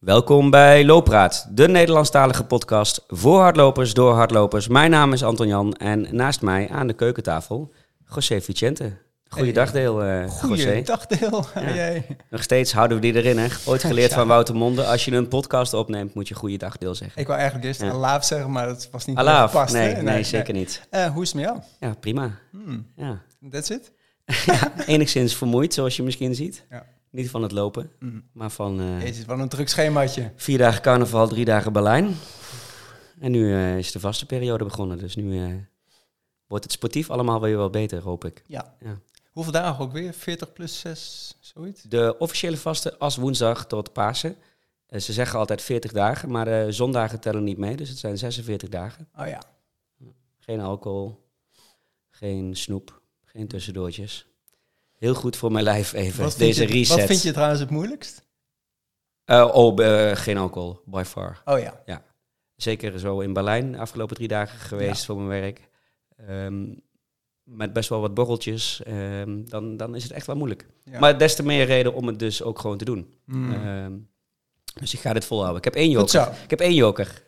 [0.00, 4.68] Welkom bij Looppraat, de Nederlandstalige podcast voor hardlopers door hardlopers.
[4.68, 7.72] Mijn naam is Anton Jan en naast mij aan de keukentafel
[8.14, 8.96] José Vicente.
[9.28, 10.28] Goeiedag Deel, José.
[10.46, 11.44] Goeiedag, Deel.
[11.54, 12.06] Jij.
[12.30, 13.46] Nog steeds houden we die erin, hè?
[13.66, 14.16] Ooit geleerd Ja.
[14.16, 14.84] van Wouter Monde.
[14.84, 17.20] Als je een podcast opneemt, moet je goeiedag Deel zeggen.
[17.20, 17.90] Ik wou eigenlijk eerst Ja.
[17.90, 19.74] Alaaf zeggen, maar dat was niet Alaaf, gepast.
[19.74, 20.02] nee, hè?
[20.02, 20.86] nee, zeker niet.
[20.90, 21.58] Eh, hoe is het met jou?
[21.80, 22.30] Ja, prima.
[22.50, 23.22] Hmm, Ja.
[23.50, 23.92] that's it?
[24.46, 26.64] ja, enigszins vermoeid, zoals je misschien ziet.
[26.70, 26.84] Ja.
[27.16, 28.24] Niet van het lopen, Hmm.
[28.32, 30.32] maar van eh, Jezus, wat een druk schemaatje.
[30.36, 32.14] vier dagen carnaval, drie dagen Berlijn.
[33.20, 35.54] En nu eh, is de vaste periode begonnen, dus nu eh,
[36.46, 38.42] wordt het sportief allemaal weer wel beter, hoop ik.
[38.46, 38.74] Ja.
[38.80, 38.98] Ja.
[39.30, 40.12] Hoeveel dagen ook weer?
[40.12, 41.82] 40 plus 6, zoiets?
[41.82, 44.36] De officiële vaste als woensdag tot Pasen.
[44.90, 48.68] Ze zeggen altijd 40 dagen, maar de zondagen tellen niet mee, dus het zijn 46
[48.68, 49.08] dagen.
[49.18, 49.42] Oh ja.
[50.38, 51.24] Geen alcohol,
[52.10, 54.26] geen snoep, geen tussendoortjes.
[54.96, 56.96] Heel goed voor mijn lijf even, Wat deze je, reset.
[56.96, 58.24] Wat vind je trouwens het moeilijkst?
[59.24, 61.42] Eh, oh, eh, geen alcohol, by far.
[61.44, 62.02] Oh ja.
[62.56, 65.68] Zeker zo in Berlijn de afgelopen drie dagen geweest voor mijn werk.
[66.16, 66.64] Ehm,
[67.42, 68.82] met best wel wat borreltjes.
[68.82, 70.66] ehm, dan, dan is het echt wel moeilijk.
[70.84, 70.98] ja.
[70.98, 73.14] Maar des te meer reden om het dus ook gewoon te doen.
[73.24, 73.52] Hmm.
[73.52, 73.92] Ehm,
[74.80, 75.58] dus ik ga dit volhouden.
[75.58, 76.28] Ik heb één joker.
[76.44, 77.22] Ik heb één joker.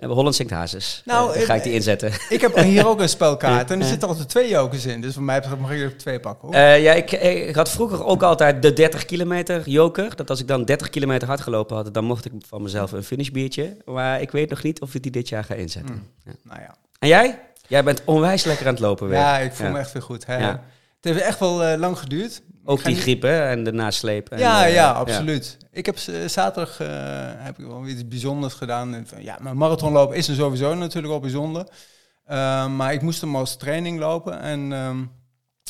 [0.00, 1.02] Uh, Holland zingt hazes.
[1.04, 2.12] Nou, dan ga eh, ik die inzetten.
[2.28, 5.00] Ik heb hier ook een spelkaart en er zitten altijd twee jokers in.
[5.00, 6.48] Dus voor mij mag ik er twee pakken.
[6.48, 6.56] Hoor.
[6.56, 7.12] Eh, ja, ik,
[7.48, 10.16] ik had vroeger ook altijd de 30 kilometer joker.
[10.16, 13.04] Dat als ik dan 30 kilometer hard gelopen had, dan mocht ik van mezelf een
[13.04, 13.76] finishbiertje.
[13.84, 15.94] Maar ik weet nog niet of ik die dit jaar ga inzetten.
[15.94, 16.08] Hmm.
[16.24, 16.32] ja.
[16.42, 16.74] Nou ja.
[16.98, 17.38] En jij?
[17.66, 19.18] Jij bent onwijs lekker aan het lopen weer.
[19.18, 19.72] Ja, ik voel Ja.
[19.72, 20.26] me echt weer goed.
[20.26, 20.38] Hè.
[20.38, 20.62] Ja.
[21.00, 22.42] Het heeft echt wel eh, lang geduurd.
[22.64, 24.28] Ook die niet- griep hè, en de nasleep.
[24.28, 25.56] En, ja, eh, ja, absoluut.
[25.72, 26.88] Ik heb z- zaterdag eh,
[27.36, 29.06] heb ik wel iets bijzonders gedaan.
[29.18, 31.66] Ja, mijn marathonlopen is er sowieso natuurlijk al bijzonder.
[32.24, 34.40] Eh, maar ik moest hem als training lopen.
[34.40, 35.02] En ehm,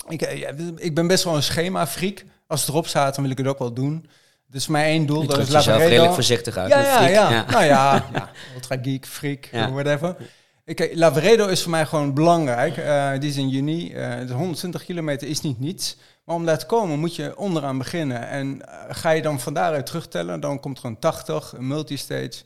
[0.08, 2.24] ik, eh, ja, ik ben best wel een schema-freak.
[2.46, 4.06] Als het erop staat, dan wil ik het ook wel doen.
[4.46, 6.68] Dus mijn één doel, dat is redelijk voorzichtig uit.
[6.70, 8.30] Ja, ja, ja, Nou ja, ja.
[8.54, 10.16] ultra geek, freak, whatever.
[10.64, 12.76] Ik, eh, Lavaredo is voor mij gewoon belangrijk.
[12.76, 13.92] Eh, die is in juni.
[13.92, 15.96] Eh, de 120 kilometer is niet niets.
[16.30, 18.28] Maar om daar te komen moet je onderaan beginnen.
[18.28, 22.42] En eh, ga je dan van daaruit terugtellen, dan komt er een 80, een multistage,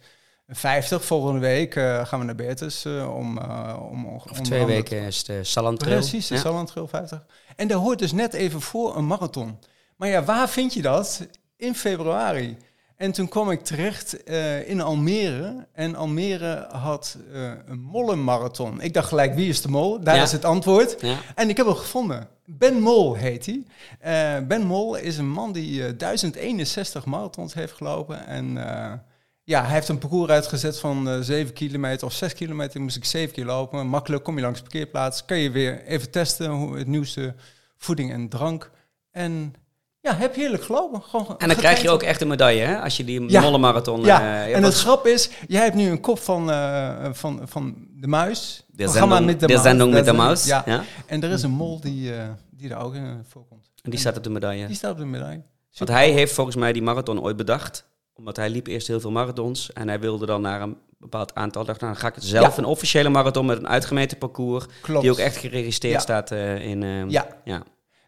[0.46, 1.04] een 50.
[1.04, 4.06] Volgende week eh, gaan we naar Beertus eh, om, eh om...
[4.06, 5.98] om twee weken is de Salantrail.
[5.98, 6.40] Precies, de Ja.
[6.40, 7.26] Salland Trail 50.
[7.56, 9.58] En dat hoort dus net even voor een marathon.
[9.96, 11.26] Maar ja, waar vind je dat?
[11.56, 12.56] In februari.
[12.96, 15.66] En toen kwam ik terecht eh, in Almere.
[15.72, 18.80] En Almere had eh, een mollenmarathon.
[18.80, 20.00] Ik dacht gelijk, wie is de mol?
[20.00, 20.22] Daar Ja.
[20.22, 21.00] is het antwoord.
[21.00, 21.16] Ja.
[21.34, 22.28] En ik heb hem gevonden.
[22.46, 23.62] Ben Mol heet hij.
[24.00, 28.26] Eh, ben Mol is een man die eh, 1061 marathons heeft gelopen.
[28.26, 28.52] En
[29.44, 32.80] ja, hij heeft een parcours uitgezet van eh 7 kilometer of 6 kilometer.
[32.80, 33.86] Moest ik 7 keer lopen.
[33.86, 35.24] Makkelijk, kom je langs de parkeerplaats.
[35.24, 37.34] Kan je weer even testen hoe het nieuwste
[37.76, 38.70] voeding en drank.
[39.10, 39.54] En
[40.04, 41.02] ja, heb heerlijk gelopen.
[41.02, 42.80] Gewoon En dan krijg je ook echt een medaille, hè?
[42.80, 43.40] Als je die Ja.
[43.40, 44.04] mollenmarathon...
[44.04, 47.74] Ja, eh, en het grap is, jij hebt nu een kop van, eh, van, van
[47.96, 48.64] de muis.
[48.66, 49.62] de Programma met de de Maus.
[49.62, 50.44] zending met de Dat is- maus.
[50.46, 50.62] Ja.
[50.66, 50.82] Ja.
[51.06, 53.70] En er is een mol die, eh, die daar ook in voorkomt.
[53.82, 54.66] En die staat op de medaille.
[54.66, 55.42] Die staat op de medaille.
[55.78, 57.84] Want hij heeft volgens mij die marathon ooit bedacht.
[58.14, 59.72] Omdat hij liep eerst heel veel marathons.
[59.72, 61.64] En hij wilde dan naar een bepaald aantal.
[61.64, 62.58] dacht, nou, dan ga ik het zelf Ja.
[62.58, 64.64] een officiële marathon met een uitgemeten parcours.
[64.80, 65.00] Klopt.
[65.02, 67.10] Die ook echt geregistreerd staat in...
[67.10, 67.62] Ja, ja.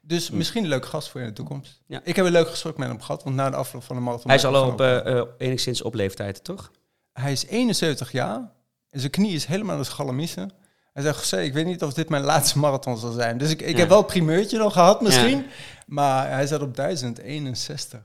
[0.07, 1.81] Dus misschien een leuke gast voor je in de toekomst.
[1.87, 2.01] Ja.
[2.05, 4.27] Ik heb een leuk gesprek met hem gehad, want na de afloop van de marathon...
[4.27, 6.71] Hij is al op, eh, eh, enigszins op leeftijd, toch?
[7.13, 8.51] Hij is 71 jaar
[8.91, 10.51] en zijn knie is helemaal als galamiezen.
[10.93, 13.39] Hij zegt, José, ik weet niet of dit mijn laatste marathon zal zijn.
[13.39, 13.79] Dus ik, ik Ja.
[13.79, 15.47] heb wel het primeurtje nog gehad misschien,
[15.87, 18.01] maar hij zat op 1061.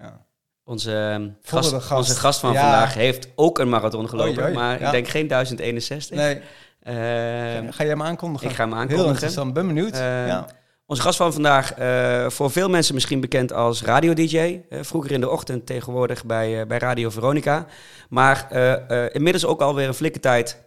[0.00, 0.24] Ja.
[0.64, 1.90] Onze, ehm, gast, gast.
[1.92, 4.32] onze gast van vandaag heeft ook een marathon gelopen.
[4.42, 6.16] Oei, oei, maar ik denk geen 1061.
[6.16, 6.40] Nee,
[6.80, 8.48] Ehm, ga jij hem aankondigen?
[8.48, 9.10] ik ga hem Heel aankondigen.
[9.12, 9.92] interessant, ben benieuwd.
[9.92, 10.46] Eh, ja.
[10.90, 14.36] Onze gast van vandaag, eh, voor veel mensen misschien bekend als radio-dj.
[14.68, 17.66] eh, vroeger in de ochtend, tegenwoordig bij, eh, bij Radio Veronica.
[18.08, 20.62] Maar eh, eh, inmiddels ook alweer een flinke tijd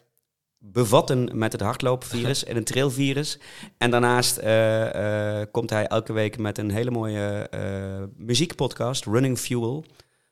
[0.58, 3.40] bevatten met het hardloopvirus en een trailvirus.
[3.78, 7.62] En daarnaast eh, eh, komt hij elke week met een hele mooie eh,
[8.18, 9.86] muziekpodcast, Running Fuel.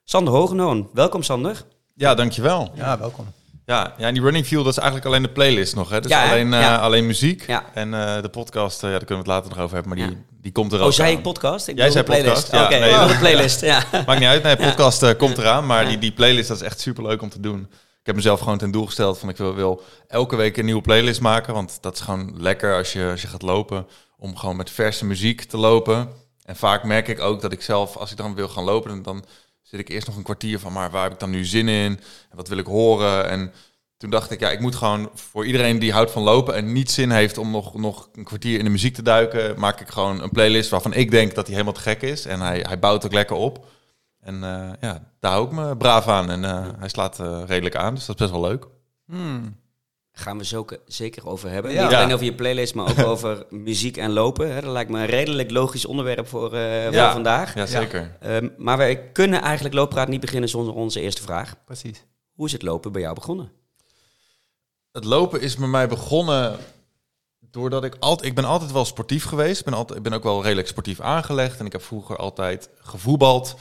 [0.04, 1.64] Sander Hogenoon, welkom Sander.
[1.96, 2.72] Ja, dankjewel.
[2.76, 3.28] ja, welkom.
[3.66, 5.90] Ja, ja, en die Running Fuel, dat is eigenlijk alleen de playlist nog.
[5.90, 6.02] Hè?
[6.02, 7.48] Dus Ja, alleen, eh, alleen muziek.
[7.48, 7.64] Ja.
[7.74, 10.08] En eh, de podcast, eh, ja, daar kunnen we het later nog over hebben, maar
[10.08, 11.18] die, die komt er ook Oh, zei aan.
[11.18, 11.68] ik podcast?
[11.68, 12.54] Ik Jij zei de playlist.
[12.54, 13.84] Oké, Nee, oh, de playlist, ja.
[14.06, 17.04] Maakt niet uit, nee, podcast komt eraan, maar die, die playlist dat is echt super
[17.04, 17.60] leuk om te doen.
[18.00, 20.82] Ik heb mezelf gewoon ten doel gesteld van ik wil, wil elke week een nieuwe
[20.82, 23.88] playlist maken, want dat is gewoon lekker als je, als je gaat lopen,
[24.18, 26.10] om gewoon met verse muziek te lopen.
[26.46, 29.02] En vaak merk ik ook dat ik zelf, als ik dan wil gaan lopen, dan-
[29.04, 29.24] dan
[29.62, 32.00] zit ik eerst nog een kwartier van, maar waar heb ik dan nu zin in?
[32.30, 33.30] En wat wil ik horen?
[33.30, 33.54] En
[33.98, 36.92] toen dacht ik, ja, ik moet gewoon voor iedereen die houdt van lopen en niet
[36.92, 40.22] zin heeft om nog, nog een kwartier in de muziek te duiken, maak ik gewoon
[40.22, 42.26] een playlist waarvan ik denk dat hij helemaal te gek is.
[42.26, 43.66] En hij, hij bouwt ook lekker op.
[44.20, 46.30] En eh, ja, daar hou ik me braaf aan.
[46.30, 48.68] En eh, hij slaat eh, redelijk aan, dus dat is best wel leuk.
[49.06, 49.60] Hmm.
[50.14, 51.72] Gaan we zo zeker over hebben.
[51.72, 51.84] Ja.
[51.84, 54.54] Niet alleen over je playlist, maar ook over muziek en lopen.
[54.54, 54.62] Hè.
[54.62, 57.56] Dat lijkt me een redelijk logisch onderwerp voor, eh, voor vandaag.
[57.56, 58.18] Ja, zeker.
[58.20, 61.56] Ehm, maar wij kunnen eigenlijk Looppraat niet beginnen zonder onze eerste vraag.
[61.66, 62.06] Precies.
[62.34, 63.52] Hoe is het lopen bij jou begonnen?
[64.92, 66.60] Het lopen is bij mij begonnen
[67.40, 68.30] doordat ik altijd...
[68.30, 69.60] Ik ben altijd wel sportief geweest.
[69.60, 71.60] Ik ben, altijd, ik ben ook wel redelijk sportief aangelegd.
[71.60, 73.56] En ik heb vroeger altijd gevoetbald.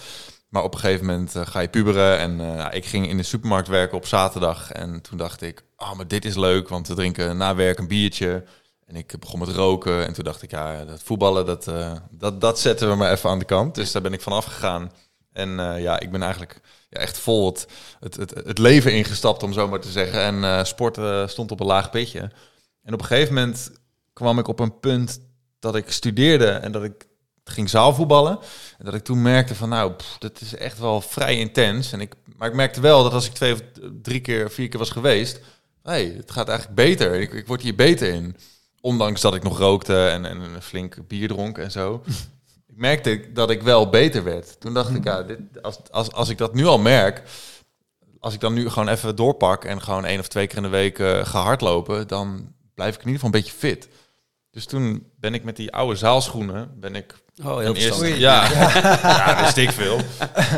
[0.51, 2.19] Maar op een gegeven moment eh, ga je puberen.
[2.19, 4.73] En eh, ik ging in de supermarkt werken op zaterdag.
[4.73, 6.69] En toen dacht ik, ah, maar dit is leuk.
[6.69, 8.45] Want we drinken na werk een biertje.
[8.87, 10.07] En ik begon met roken.
[10.07, 13.31] En toen dacht ik, ja, dat voetballen, dat, eh, dat, dat zetten we maar even
[13.31, 13.75] aan de kant.
[13.75, 14.93] Dus daar ben ik vanaf gegaan.
[15.33, 15.51] En
[15.81, 17.67] ja, ik ben eigenlijk ja, echt vol het,
[18.01, 20.45] het, het, het leven ingestapt, om zo maar te zeggen.
[20.45, 20.99] En sport
[21.31, 22.31] stond op een laag pitje.
[22.83, 23.71] En op een gegeven moment
[24.13, 25.21] kwam ik op een punt
[25.59, 27.07] dat ik studeerde en dat ik
[27.45, 28.39] ging zaalvoetballen.
[28.79, 31.93] En dat ik toen merkte van, nou, pff, dat is echt wel vrij intens.
[31.93, 33.61] En ik, maar ik merkte wel dat als ik twee of
[34.03, 35.41] drie keer, vier keer was geweest...
[35.83, 37.21] hey, het gaat eigenlijk beter.
[37.21, 38.37] Ik, ik word hier beter in.
[38.81, 42.03] Ondanks dat ik nog rookte en, en een flink bier dronk en zo.
[42.67, 44.61] ik merkte dat ik wel beter werd.
[44.61, 47.23] Toen dacht ik, ja, dit, als, als, als ik dat nu al merk...
[48.19, 50.69] Als ik dan nu gewoon even doorpak en gewoon één of twee keer in de
[50.69, 52.09] week eh, ga hardlopen...
[52.09, 53.89] dan blijf ik in ieder geval een beetje fit.
[54.51, 56.81] Dus toen ben ik met die oude zaalschoenen...
[56.81, 57.15] ben ik
[57.45, 59.99] Oh, heel ja, ja, ik veel.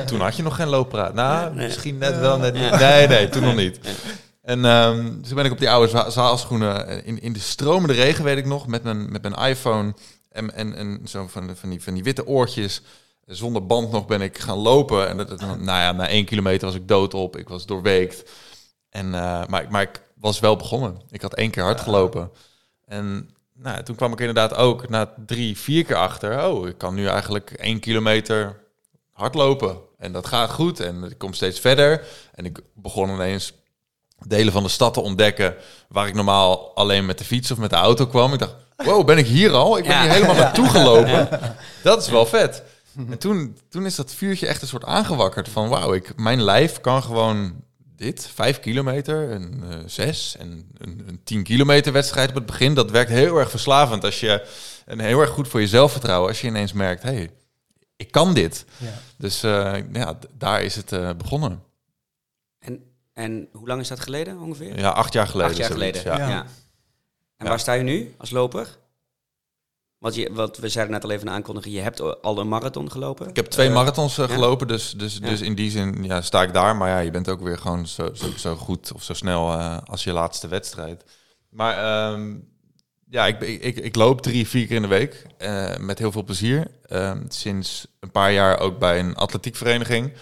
[0.06, 1.14] Toen had je nog geen looppraat.
[1.14, 1.66] Nou, Nee.
[1.66, 2.70] misschien net wel, net niet.
[2.70, 3.78] Nee, nee, toen nog niet.
[4.42, 7.94] En ehm, dus toen ben ik op die oude za- zaalschoenen in, in de stromende
[7.94, 9.94] regen, weet ik nog, met mijn, met mijn iPhone
[10.30, 12.82] en, en, en zo van, van, die, van die witte oortjes.
[13.26, 15.08] Zonder band nog ben ik gaan lopen.
[15.08, 17.36] En dat, dat- nou ja, na één kilometer was ik doodop.
[17.36, 18.30] Ik was doorweekt.
[18.90, 21.00] En, eh, maar, maar ik was wel begonnen.
[21.10, 22.30] Ik had één keer hard gelopen.
[22.86, 23.30] En
[23.62, 26.46] nou, toen kwam ik inderdaad ook na drie, vier keer achter.
[26.46, 28.60] Oh, ik kan nu eigenlijk één kilometer
[29.12, 29.76] hardlopen.
[29.98, 30.80] En dat gaat goed.
[30.80, 32.04] En ik kom steeds verder.
[32.34, 33.52] En ik begon ineens
[34.26, 35.54] delen van de stad te ontdekken...
[35.88, 38.32] waar ik normaal alleen met de fiets of met de auto kwam.
[38.32, 39.78] Ik dacht, wow, ben ik hier al?
[39.78, 40.02] Ik ben Ja.
[40.02, 41.28] hier helemaal naartoe gelopen.
[41.82, 42.62] Dat is wel vet.
[43.10, 45.68] En toen, toen is dat vuurtje echt een soort aangewakkerd van...
[45.68, 47.54] wauw, ik, mijn lijf kan gewoon
[48.02, 52.74] dit, vijf kilometer, een eh, zes en een, een tien kilometer wedstrijd op het begin.
[52.74, 54.46] Dat werkt heel erg verslavend als je...
[54.86, 57.02] en heel erg goed voor je zelfvertrouwen als je ineens merkt...
[57.02, 57.30] hey,
[57.96, 58.64] ik kan dit.
[58.76, 58.92] Ja.
[59.16, 61.62] Dus eh, ja, daar is het eh, begonnen.
[62.58, 62.82] En,
[63.12, 64.78] en hoe lang is dat geleden ongeveer?
[64.78, 65.50] Ja, acht jaar geleden.
[65.50, 66.18] Acht jaar zoiets, geleden.
[66.20, 66.28] Ja.
[66.28, 66.34] Ja.
[66.34, 66.42] Ja.
[67.36, 67.48] En Ja.
[67.48, 68.78] waar sta je nu als loper?
[70.02, 73.28] Want, je, wat we zeiden net al even aankondigen, je hebt al een marathon gelopen.
[73.28, 74.34] Ik heb twee Eh, marathons eh, ja.
[74.34, 75.28] gelopen, dus, dus, Ja.
[75.28, 76.76] dus in die zin ja, sta ik daar.
[76.76, 79.76] Maar ja, je bent ook weer gewoon zo, zo, zo goed of zo snel eh,
[79.84, 81.04] als je laatste wedstrijd.
[81.50, 81.76] Maar
[82.12, 82.34] ehm,
[83.08, 86.12] ja, ik, ik, ik, ik loop drie, vier keer in de week eh, met heel
[86.12, 86.66] veel plezier.
[86.86, 90.12] Ehm, sinds een paar jaar ook bij een atletiekvereniging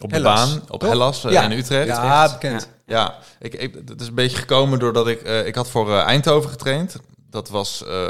[0.00, 0.80] op Hellas, de baan, op?
[0.80, 1.44] Hellas Ja.
[1.44, 1.86] in Utrecht.
[1.86, 2.68] Ja, bekend.
[2.86, 5.22] Ja, ik, ik, het is een beetje gekomen doordat ik...
[5.22, 6.96] eh, ik had voor Eindhoven getraind.
[7.30, 8.08] Dat was eh,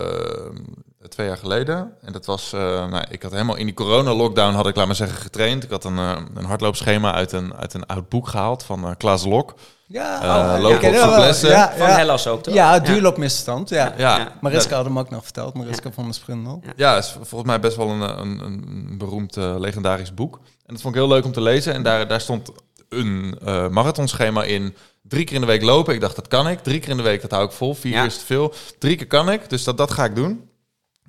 [1.09, 1.93] twee jaar geleden.
[2.03, 2.53] En dat was...
[2.53, 5.65] eh, nou, ik had helemaal in die corona-lockdown had ik, laat maar zeggen, getraind.
[5.65, 8.91] Ik had een, eh, een hardloopschema uit een, uit een oud boek gehaald van eh,
[8.99, 9.55] Klaas Lok.
[9.87, 10.95] Ja, Eh, oh, lopen op.
[10.95, 11.97] Ja, Van ja.
[11.97, 12.55] Hellas ook, toch?
[12.55, 13.69] Ja, duurloopmisstand.
[13.69, 13.95] Ja.
[13.97, 14.33] Ja, Ja.
[14.41, 15.55] Mariska had hem ook nog verteld.
[15.55, 16.63] Mariska van de Sprindel.
[16.77, 16.97] Ja.
[16.97, 20.35] Is volgens mij best wel een, een, een beroemd eh, legendarisch boek.
[20.37, 21.73] En dat vond ik heel leuk om te lezen.
[21.75, 22.51] En daar, daar stond
[22.89, 24.75] een eh, marathonschema in.
[25.03, 25.95] Drie keer in de week lopen.
[25.95, 26.61] Ik dacht, dat kan ik.
[26.63, 27.75] Drie keer in de week, dat hou ik vol.
[27.75, 27.99] Vier Ja.
[27.99, 28.53] keer is te veel.
[28.79, 30.49] Drie keer kan ik, dus dat, dat ga ik doen.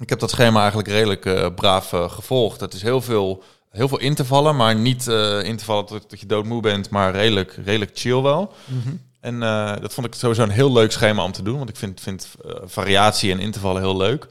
[0.01, 2.60] Ik heb dat schema eigenlijk redelijk eh, braaf eh, gevolgd.
[2.60, 6.62] Dat is heel veel, heel veel intervallen, maar niet eh intervallen tot, tot je doodmoe
[6.62, 8.53] bent, maar redelijk, redelijk chill wel.
[9.20, 11.75] En eh, dat vond ik sowieso een heel leuk schema om te doen, want ik
[11.75, 12.27] vind, vind
[12.63, 14.27] variatie en intervallen heel leuk.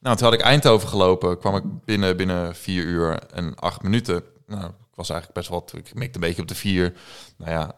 [0.00, 4.22] Nou, toen had ik Eindhoven gelopen, kwam ik binnen, binnen vier uur en acht minuten.
[4.46, 6.92] Nou, ik was eigenlijk best wel, ik mikte een beetje op de vier.
[7.36, 7.74] Nou ja,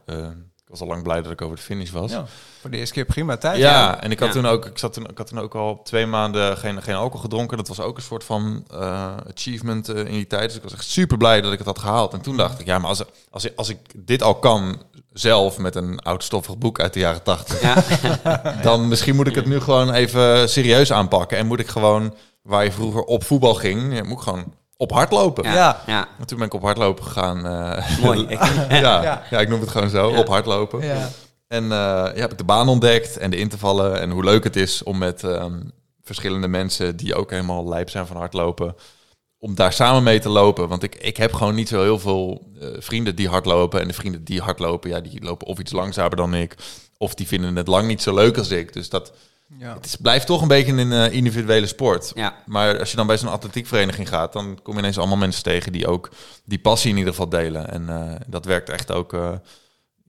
[0.69, 2.11] ik was al lang blij dat ik over de finish was.
[2.11, 2.25] Ja,
[2.61, 3.59] voor de eerste keer prima tijd.
[3.59, 4.35] Ja, en ik had Ja.
[4.35, 7.21] toen ook, ik zat toen, ik had toen ook al twee maanden geen, geen alcohol
[7.21, 7.57] gedronken.
[7.57, 10.47] Dat was ook een soort van eh, achievement eh, in die tijd.
[10.49, 12.13] Dus ik was echt super blij dat ik het had gehaald.
[12.13, 14.83] En toen dacht ik, ja, maar als, als, ik- als ik dit al kan
[15.13, 17.83] zelf met een oudstoffig boek uit de jaren tachtig, Ja.
[18.63, 21.39] dan misschien moet ik het nu gewoon even serieus aanpakken.
[21.39, 24.91] En moet ik gewoon, waar je vroeger op voetbal ging, ja, moet ik gewoon op
[24.93, 25.45] hardlopen.
[25.45, 25.55] Ja.
[25.55, 25.83] Ja.
[25.87, 26.09] ja.
[26.19, 27.47] En toen ben ik op hardlopen gegaan.
[27.47, 28.27] eh, Mooi.
[28.69, 29.23] Ja, Ja.
[29.31, 29.39] ja.
[29.41, 30.19] ik noem het gewoon zo, Ja.
[30.19, 30.87] op hardlopen.
[30.87, 31.09] Ja.
[31.49, 34.57] En eh, ja, heb ik de baan ontdekt en de intervallen en hoe leuk het
[34.57, 35.61] is om met ehm,
[36.03, 38.75] verschillende mensen die ook helemaal lijp zijn van hardlopen,
[39.39, 40.69] om daar samen mee te lopen.
[40.69, 43.81] Want ik, ik heb gewoon niet zo heel veel eh, vrienden die hardlopen.
[43.81, 46.55] En de vrienden die hardlopen, ja, die lopen of iets langzamer dan ik,
[46.99, 48.73] of die vinden het lang niet zo leuk als ik.
[48.73, 49.13] Dus dat,
[49.59, 49.75] Ja.
[49.75, 52.13] het is, blijft toch een beetje een eh, individuele sport.
[52.15, 55.43] Ja, Maar als je dan bij zo'n atletiekvereniging gaat, dan kom je ineens allemaal mensen
[55.43, 56.09] tegen die ook
[56.45, 57.71] die passie in ieder geval delen.
[57.71, 59.13] En eh, dat werkt echt ook.
[59.13, 59.31] eh,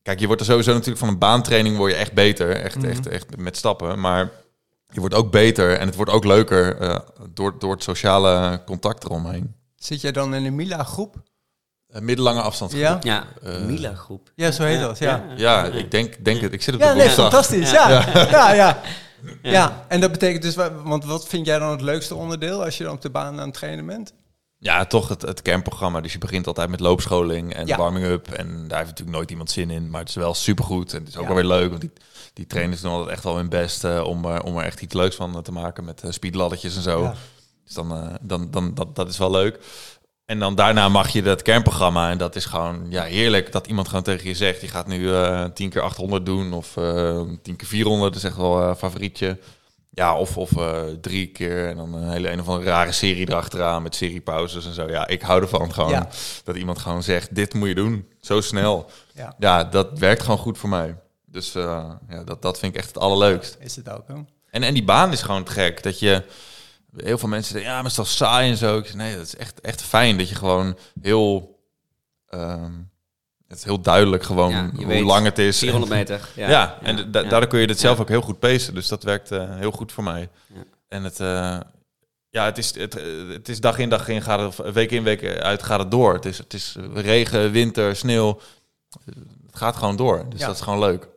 [0.03, 2.85] kijk, je wordt er sowieso natuurlijk van een baantraining word je echt beter, echt, Mhm.
[2.85, 3.99] echt, echt met stappen.
[3.99, 4.29] Maar
[4.91, 6.99] je wordt ook beter en het wordt ook leuker eh,
[7.33, 9.55] door, door het sociale contact eromheen.
[9.75, 11.15] Zit jij dan in een Mila-groep?
[11.95, 12.83] Uh, middellange afstandsgroep.
[13.03, 13.25] Ja?
[13.43, 13.51] ja.
[13.53, 14.31] Eh, Mila-groep.
[14.35, 15.23] Ja, zo heet dat, ja.
[15.35, 16.53] Ja, ik denk, denk het.
[16.53, 17.31] Ik zit op Ja, de nee, woensdag.
[17.31, 17.71] fantastisch.
[17.71, 17.89] Ja,
[18.29, 18.81] ja, ja.
[19.41, 19.85] Ja.
[19.87, 22.83] en dat betekent dus, wa- want wat vind jij dan het leukste onderdeel als je
[22.83, 24.13] dan op de baan aan het trainen bent?
[24.61, 26.01] Ja, toch het, het kernprogramma.
[26.01, 27.77] Dus je begint altijd met loopscholing en Ja.
[27.77, 28.27] warming-up.
[28.27, 29.89] En daar heeft natuurlijk nooit iemand zin in.
[29.89, 30.93] Maar het is wel supergoed.
[30.93, 31.27] En het is ook Ja.
[31.27, 31.69] wel weer leuk.
[31.69, 31.91] Want die,
[32.33, 34.93] die trainers doen altijd echt wel hun best eh, om, er- om er echt iets
[34.93, 35.83] leuks van eh, te maken.
[35.85, 37.13] Met uh, speedladdertjes en zo.
[37.65, 39.59] Dus dan, eh, dan, dan dat, dat is wel leuk.
[40.29, 42.09] En dan daarna mag je dat kernprogramma.
[42.09, 44.61] En dat is gewoon ja, heerlijk dat iemand gewoon tegen je zegt...
[44.61, 48.13] je gaat nu eh 10 keer 800 doen of eh 10 keer 400.
[48.13, 49.37] Dat is echt wel een favorietje.
[49.93, 53.29] Ja, of, of eh, drie keer en dan een hele een of andere rare serie
[53.29, 54.87] erachteraan met seriepauzes en zo.
[54.89, 56.09] Ja, ik hou ervan gewoon Ja.
[56.43, 58.89] dat iemand gewoon zegt, dit moet je doen, zo snel.
[59.13, 60.95] Ja, Ja, dat werkt gewoon goed voor mij.
[61.25, 63.57] Dus eh, ja, dat, dat vind ik echt het allerleukst.
[63.59, 64.07] is het ook.
[64.07, 64.13] Hè?
[64.49, 65.83] En, en die baan is gewoon te gek.
[65.83, 66.23] Dat je,
[66.97, 68.77] heel veel mensen denken, ja, maar het is toch saai en zo.
[68.77, 71.59] Ik zeg, nee, dat is echt, echt fijn dat je gewoon heel,
[72.27, 72.71] ehm,
[73.47, 75.59] het is heel duidelijk gewoon Ja, hoe weet, lang het is.
[75.59, 76.29] 400 meter.
[76.35, 78.73] Ja, Ja, en da- daardoor kun je dit zelf ook heel goed pacen.
[78.73, 80.29] Dus dat werkt eh, heel goed voor mij.
[80.53, 80.63] Ja.
[80.87, 81.59] En het, eh,
[82.29, 82.93] ja, het is, het,
[83.29, 86.13] het is dag in dag in, gaat het, week in week uit gaat het door.
[86.13, 88.39] Het is, het is regen, winter, sneeuw.
[89.45, 90.25] Het gaat gewoon door.
[90.29, 90.45] Dus Ja.
[90.45, 91.07] dat is gewoon leuk.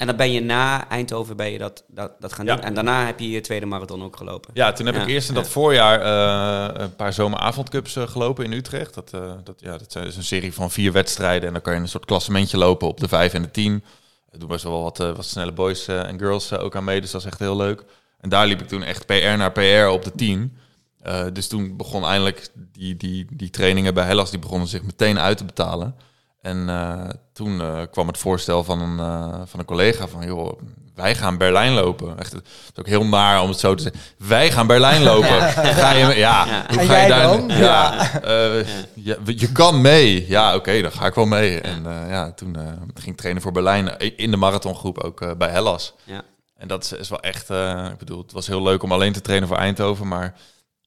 [0.00, 2.54] En dan ben je na Eindhoven ben je dat, dat, dat gaan Ja.
[2.56, 2.64] doen.
[2.64, 4.50] En daarna heb je je tweede marathon ook gelopen.
[4.54, 5.40] Ja, toen heb Ja, ik eerst in ja.
[5.40, 8.94] dat voorjaar eh, een paar zomeravondcups eh, gelopen in Utrecht.
[8.94, 11.46] Dat, eh, dat, ja, dat zijn dus een serie van vier wedstrijden.
[11.46, 13.84] En dan kan je een soort klassementje lopen op de vijf en de tien.
[14.30, 17.00] Er doen best wel wat, wat snelle boys en girls ook aan mee.
[17.00, 17.84] Dus dat is echt heel leuk.
[18.20, 20.56] En daar liep ik toen echt PR naar PR op de 10.
[21.02, 25.18] Eh, dus toen begon eindelijk die, die, die trainingen bij Hellas, die begonnen zich meteen
[25.18, 25.94] uit te betalen.
[26.40, 30.60] En eh, toen eh, kwam het voorstel van een, eh, van een collega van, joh,
[30.94, 32.18] wij gaan Berlijn lopen.
[32.18, 34.00] Echt, het is ook heel naar om het zo te zeggen.
[34.18, 35.40] Wij gaan Berlijn lopen.
[35.52, 36.64] Ga je, ja, Ja.
[36.68, 37.22] hoe ga je daar?
[37.22, 37.48] dan?
[37.48, 40.28] Ja, eh, ja, je kan mee.
[40.28, 41.60] Ja, oké, dan ga ik wel mee.
[41.60, 42.62] En eh, ja, toen eh,
[42.94, 45.94] ging ik trainen voor Berlijn in de marathongroep ook bij Hellas.
[46.04, 46.22] Ja.
[46.56, 49.12] En dat is, is wel echt, eh, ik bedoel, het was heel leuk om alleen
[49.12, 50.34] te trainen voor Eindhoven, maar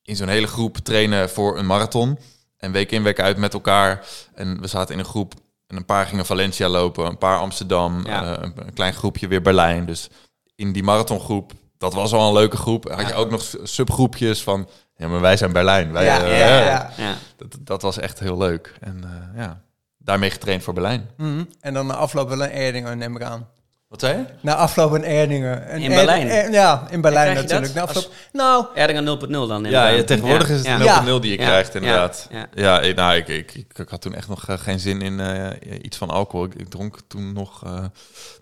[0.04, 2.20] in zo'n hele groep trainen voor een marathon.
[2.58, 4.06] En week in, week uit met elkaar.
[4.36, 5.34] En we zaten in een groep
[5.74, 8.24] en een paar gingen Valencia lopen, een paar Amsterdam, Ja.
[8.24, 9.86] eh, een, een klein groepje weer Berlijn.
[9.86, 10.10] Dus
[10.56, 12.90] in die marathongroep, dat was al een leuke groep.
[12.92, 15.92] Had je ook nog subgroepjes van, ja, maar wij zijn Berlijn.
[15.92, 16.66] Wij, Ja, eh, ja, hè.
[16.70, 16.90] ja.
[16.98, 17.16] Ja.
[17.38, 18.74] Dat, dat was echt heel leuk.
[18.80, 19.62] En eh, ja,
[19.98, 21.10] daarmee getraind voor Berlijn.
[21.18, 21.44] Mhm.
[21.60, 23.48] En dan na afloop wel een Erdingen, neem ik aan.
[23.94, 24.26] Wat zei je?
[24.42, 25.74] Na afloop een Erdingen.
[25.74, 26.28] Een In Er- Berlijn?
[26.30, 27.74] Er- ja, in Berlijn natuurlijk.
[27.74, 29.64] Na afloop, nou, Erdingen 0.0 dan.
[29.64, 30.78] Ja, ja, tegenwoordig is het Ja.
[30.78, 31.20] 0.0 Ja.
[31.20, 31.46] die je Ja.
[31.46, 32.28] krijgt, inderdaad.
[32.32, 32.48] Ja.
[32.54, 35.20] Ja, ik- nou, ik, ik, ik, ik had toen echt nog eh, geen zin in
[35.20, 35.50] eh,
[35.82, 36.46] iets van alcohol.
[36.46, 37.86] Ik, ik dronk toen nog, eh,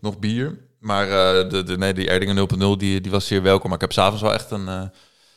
[0.02, 0.58] nog bier.
[0.80, 3.66] Maar eh, de, de, nee, die Erdingen 0.0 die, die was zeer welkom.
[3.70, 4.82] Maar ik heb s'avonds wel echt een, eh,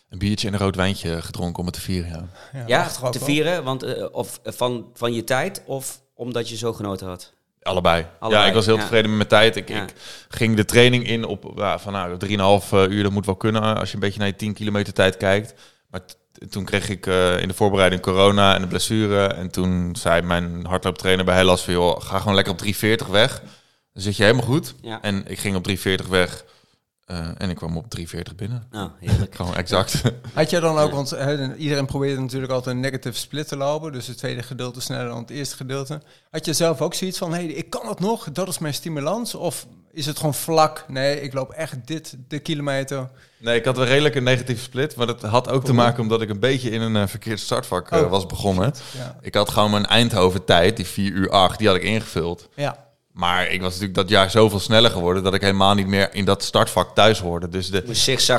[0.09, 2.30] een biertje en een rood wijntje gedronken om het te vieren.
[2.66, 2.88] Ja.
[3.11, 7.33] te vieren, want, of van, van je tijd of omdat je zo genoten had?
[7.64, 8.06] Allebei.
[8.18, 9.56] Allebei, Ja, ik was heel tevreden met mijn tijd.
[9.56, 9.94] Ik, ik
[10.28, 13.02] ging de training in op ja, van nou, 3,5 uur.
[13.02, 15.54] Dat moet wel kunnen als je een beetje naar je 10 kilometer tijd kijkt.
[15.90, 16.00] Maar
[16.50, 19.26] toen kreeg ik eh, in de voorbereiding corona en een blessure.
[19.26, 21.73] En toen zei mijn hardlooptrainer bij Hellas van...
[21.75, 22.64] joh, ga gewoon lekker op
[23.06, 23.42] 3,40 weg.
[23.92, 24.75] Dan zit je helemaal goed.
[24.83, 25.02] Ja.
[25.02, 26.44] En ik ging op 3,40 weg.
[27.06, 28.66] Eh, en ik kwam op 3,40 binnen.
[28.70, 29.34] Nou, heerlijk.
[29.37, 30.02] Gewoon exact.
[30.34, 33.92] Had jij dan ook, want hè, iedereen probeert natuurlijk altijd een negative split te lopen.
[33.92, 36.00] Dus het tweede gedeelte sneller dan het eerste gedeelte.
[36.30, 39.34] Had je zelf ook zoiets van, hey, ik kan het nog, dat is mijn stimulans?
[39.34, 40.84] Of is het gewoon vlak?
[40.88, 43.08] Nee, ik loop echt dit, de kilometer.
[43.38, 44.96] Nee, ik had wel redelijk een negatieve split.
[44.96, 47.90] Maar dat had ook te maken omdat ik een beetje in een eh, verkeerd startvak
[47.90, 48.11] eh, Oh.
[48.11, 48.75] was begonnen.
[48.96, 49.16] Ja.
[49.20, 52.49] Ik had gewoon mijn Eindhoven tijd, die 4 uur 8, die had ik ingevuld.
[52.54, 52.82] ja.
[53.14, 56.25] Maar ik was natuurlijk dat jaar zoveel sneller geworden dat ik helemaal niet meer in
[56.25, 57.49] dat startvak thuis hoorde.
[57.49, 57.83] Dus de,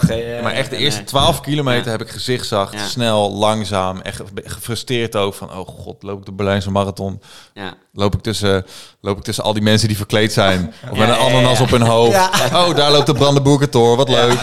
[0.09, 2.87] eh, maar echt de eerste eh, 12 kilometer heb ik gezigzagd, Ja.
[2.87, 7.21] snel, langzaam, echt gefrustreerd ook van, oh god, loop ik de Berlijnse marathon?
[7.53, 7.73] Ja.
[7.93, 8.65] Loop ik tussen,
[9.01, 10.73] loop ik tussen al die mensen die verkleed zijn?
[10.91, 12.17] Of met een ananas op hun hoofd?
[12.53, 14.39] Oh, daar loopt de Brandenburgertor, wat leuk.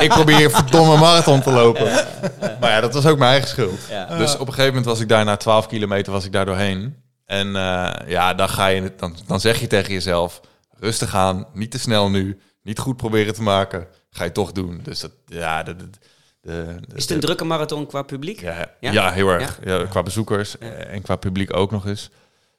[0.00, 2.06] Ik probeer hier verdomme marathon te lopen.
[2.60, 3.80] Maar ja, dat was ook mijn eigen schuld.
[4.18, 7.04] Dus op een gegeven moment was ik daar na 12 kilometer was ik daar doorheen.
[7.26, 10.40] En eh, ja, dan, ga je, dan, dan zeg je tegen jezelf,
[10.78, 13.86] rustig aan, niet te snel nu, niet goed proberen te maken.
[14.10, 14.80] Ga je toch doen.
[14.82, 15.88] Dus dat, ja, de, de,
[16.40, 18.40] de, Is het een drukke marathon qua publiek?
[18.40, 18.92] ja, Ja?
[18.92, 19.10] ja?
[19.12, 19.58] heel erg.
[19.64, 19.84] Ja?
[19.86, 22.10] qua bezoekers eh, en qua publiek ook nog eens.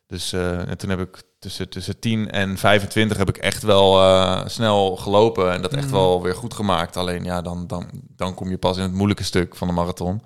[0.07, 4.00] Dus eh, en toen heb ik tussen, tussen 10 en 25 heb ik echt wel
[4.50, 5.93] snel gelopen en dat echt Mhm.
[5.93, 6.97] wel weer goed gemaakt.
[6.97, 10.21] Alleen ja, dan, dan, dan kom je pas in het moeilijke stuk van de marathon.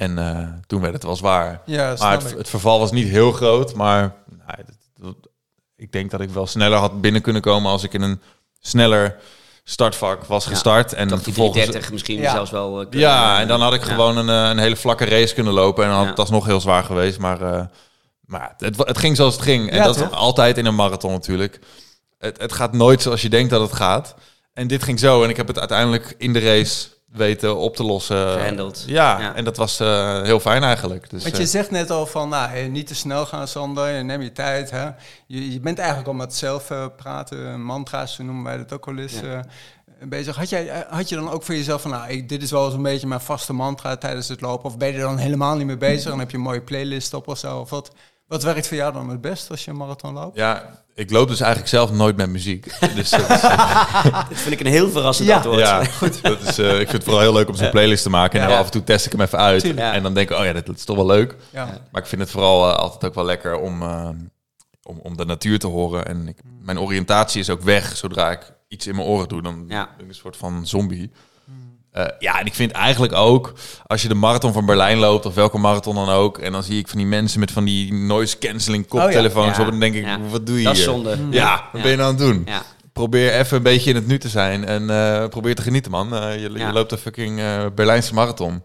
[0.00, 1.60] En eh, toen werd het wel zwaar.
[1.66, 4.00] Ja, Maar het, verval was niet heel groot, maar
[4.46, 4.76] nou, dat-
[5.14, 5.30] dat-
[5.76, 8.20] ik denk dat ik wel sneller had binnen kunnen komen als ik in een
[8.60, 9.16] sneller
[9.64, 10.92] startvak was Ja, gestart.
[10.92, 12.30] En Dat die vervolgens 330 misschien Ja.
[12.32, 12.80] zelfs wel...
[12.80, 13.90] eh, kunnen- ja, en dan had ik Ja.
[13.90, 15.84] gewoon een, eh, een hele vlakke race kunnen lopen.
[15.84, 17.18] En dan had het alsnog heel zwaar geweest.
[17.18, 17.64] Maar, eh,
[18.24, 19.70] maar het, het ging zoals het ging.
[19.70, 21.58] En Ja, dat is altijd in een marathon natuurlijk.
[22.18, 24.14] Het, het gaat nooit zoals je denkt dat het gaat.
[24.52, 25.22] En dit ging zo.
[25.22, 28.32] En ik heb het uiteindelijk in de race weten op te lossen.
[28.32, 28.84] Gehandeld.
[28.86, 29.34] Ja, Ja.
[29.34, 31.10] en dat was eh, heel fijn eigenlijk.
[31.10, 34.04] Dus, Want eh, je zegt net al van, nou, eh, niet te snel gaan, Sander.
[34.04, 34.70] Neem je tijd.
[34.70, 34.84] Hè?
[35.26, 38.86] Je, je bent eigenlijk al met zelf eh, praten, mantra's, zo noemen wij dat ook
[38.86, 39.20] wel eens, Ja.
[40.00, 40.36] eh, bezig.
[40.36, 42.64] Had, jij, eh, had je dan ook voor jezelf van, nou, ik, dit is wel
[42.64, 44.64] eens een beetje mijn vaste mantra tijdens het lopen?
[44.64, 47.14] Of ben je er dan helemaal niet mee bezig en heb je een mooie playlist
[47.14, 47.58] op of zo?
[47.58, 47.90] Of wat,
[48.30, 50.36] wat werkt voor jou dan het best als je een marathon loopt?
[50.36, 52.64] ja, ik loop dus eigenlijk zelf nooit met muziek.
[52.94, 53.40] dus dat is,
[54.28, 55.34] Dit vind ik een heel verrassend Ja.
[55.36, 55.58] antwoord.
[55.58, 56.22] Ja, goed.
[56.22, 58.40] Dat is, eh, ik vind het vooral heel leuk om zo'n playlist te maken.
[58.40, 58.58] En Ja.
[58.58, 59.60] af en toe test ik hem even uit.
[59.62, 59.94] Tuurlijk.
[59.94, 61.36] En dan denk ik, oh ja, dit, dit is toch wel leuk.
[61.50, 61.64] Ja.
[61.92, 64.08] Maar ik vind het vooral eh, altijd ook wel lekker om, eh,
[64.82, 66.06] om, om de natuur te horen.
[66.06, 69.42] En ik, mijn oriëntatie is ook weg zodra ik iets in mijn oren doe.
[69.42, 69.88] Dan Ja.
[69.96, 71.10] ben ik een soort van zombie.
[71.90, 73.52] Eh, ja, en ik vind eigenlijk ook,
[73.86, 76.78] als je de marathon van Berlijn loopt, of welke marathon dan ook, en dan zie
[76.78, 79.60] ik van die mensen met van die noise cancelling koptelefoons Oh ja.
[79.60, 80.18] op, en dan denk ik, Ja.
[80.30, 80.88] wat doe je Dat is hier?
[80.88, 81.18] zonde.
[81.30, 81.80] Ja, wat Ja.
[81.82, 82.42] ben je nou aan het doen?
[82.46, 82.62] Ja.
[82.92, 86.14] Probeer even een beetje in het nu te zijn en eh, probeer te genieten, man.
[86.14, 86.66] Eh, je, Ja.
[86.66, 88.62] je loopt een fucking eh, Berlijnse marathon.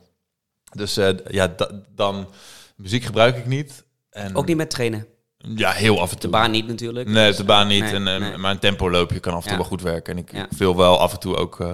[0.71, 2.27] Dus eh, ja, da- dan
[2.75, 3.83] muziek gebruik ik niet.
[4.09, 5.05] En, Ook niet met trainen.
[5.37, 6.29] Ja, heel af en De toe.
[6.31, 7.09] baan niet natuurlijk.
[7.09, 7.83] Nee, op de baan niet.
[7.83, 8.37] Nee, en, nee.
[8.37, 9.57] Maar een tempo loopje kan af en toe Ja.
[9.57, 10.13] wel goed werken.
[10.13, 10.47] En ik, Ja.
[10.57, 11.73] wil wel af en toe ook eh,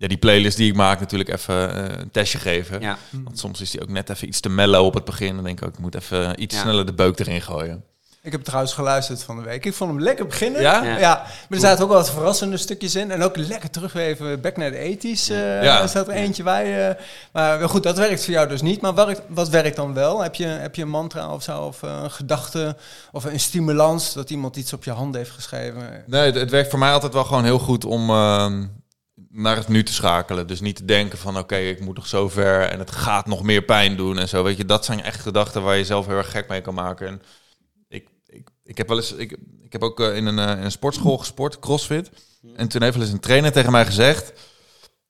[0.00, 2.80] ja, die playlist die ik maak natuurlijk even eh, een testje geven.
[2.80, 2.98] Ja.
[3.10, 5.34] Want soms is die ook net even iets te mellow op het begin.
[5.34, 6.60] Dan denk ik ook, ik moet even iets Ja.
[6.62, 7.84] sneller de beuk erin gooien.
[8.22, 9.64] Ik heb trouwens geluisterd van de week.
[9.64, 10.60] Ik vond hem lekker beginnen.
[10.60, 10.82] Ja?
[10.84, 10.98] Ja.
[10.98, 13.10] Ja, maar er zaten ook wel wat verrassende stukjes in.
[13.10, 15.28] En ook lekker terug even back naar de ethisch.
[15.30, 15.82] eh Ja.
[15.82, 16.88] Er staat er eentje bij.
[16.88, 16.94] eh.
[17.32, 18.80] maar goed, dat werkt voor jou dus niet.
[18.80, 20.22] Maar wat, wat werkt dan wel?
[20.22, 21.60] Heb je, heb je een mantra of zo?
[21.62, 22.76] Of een gedachte?
[23.12, 26.04] Of een stimulans dat iemand iets op je hand heeft geschreven?
[26.06, 28.64] Nee, het, het werkt voor mij altijd wel gewoon heel goed om ehm,
[29.32, 30.46] naar het nu te schakelen.
[30.46, 33.42] Dus niet te denken van oké, ik moet nog zo ver en het gaat nog
[33.42, 34.42] meer pijn doen en zo.
[34.42, 37.06] Weet je, dat zijn echt gedachten waar je zelf heel erg gek mee kan maken.
[37.06, 37.22] En
[37.88, 40.64] ik, ik, ik heb wel eens, ik, ik heb ook eh, in, een, eh, in
[40.64, 42.10] een sportschool gesport, CrossFit.
[42.54, 44.32] En toen heeft wel eens een trainer tegen mij gezegd: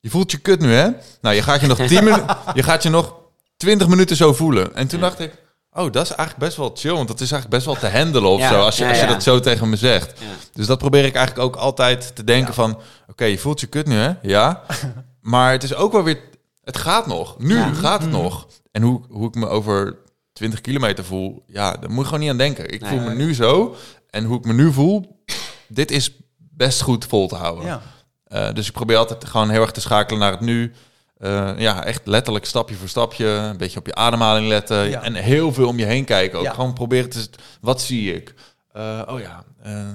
[0.01, 0.89] Je voelt je kut nu, hè?
[1.21, 3.15] Nou, je gaat je nog 10 minuten, je gaat je nog
[3.57, 4.75] 20 minuten zo voelen.
[4.75, 5.33] En toen dacht ik.
[5.73, 8.31] Oh, dat is eigenlijk best wel chill, want dat is eigenlijk best wel te handelen
[8.31, 10.21] of Ja, zo, als je, ja, als je dat zo tegen me zegt.
[10.53, 12.81] Dus dat probeer ik eigenlijk ook altijd te denken van...
[13.09, 14.13] Oké, je voelt je kut nu, hè?
[14.23, 14.63] Ja.
[15.21, 16.21] maar het is ook wel weer...
[16.65, 17.39] Het gaat nog.
[17.39, 18.47] Nu gaat het nog.
[18.73, 19.97] En hoe, hoe ik me over
[20.33, 21.43] 20 kilometer voel...
[21.47, 22.73] Ja, daar moet je gewoon niet aan denken.
[22.73, 22.91] Ik Nee.
[22.91, 23.75] voel me nu zo.
[24.11, 25.23] En hoe ik me nu voel...
[25.69, 27.65] Dit is best goed vol te houden.
[27.67, 27.83] Ja.
[28.25, 30.73] Eh, dus ik probeer altijd gewoon heel erg te schakelen naar het nu.
[31.21, 33.27] Eh, ja, echt letterlijk stapje voor stapje.
[33.27, 34.89] Een beetje op je ademhaling letten.
[34.89, 35.03] Ja.
[35.03, 36.39] En heel veel om je heen kijken.
[36.39, 36.53] Ook Ja.
[36.53, 37.31] gewoon proberen te...
[37.61, 38.35] Wat zie ik?
[38.73, 39.87] Eh, oh ja, eh,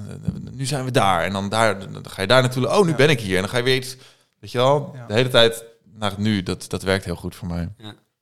[0.50, 1.24] nu zijn we daar.
[1.24, 2.68] En dan, daar, dan ga je daar naartoe.
[2.68, 2.96] Oh, nu Ja.
[2.96, 3.34] ben ik hier.
[3.34, 3.96] En dan ga je weer iets...
[4.40, 5.06] Weet je wel, Ja.
[5.06, 6.42] de hele tijd naar het nu.
[6.42, 7.68] Dat, dat werkt heel goed voor mij.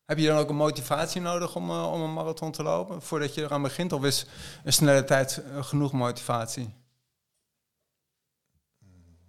[0.07, 3.03] Heb je dan ook een motivatie nodig om, om een marathon te lopen?
[3.03, 3.93] Voordat je eraan begint?
[3.93, 4.27] Of is
[4.65, 6.75] een snelle tijd genoeg motivatie?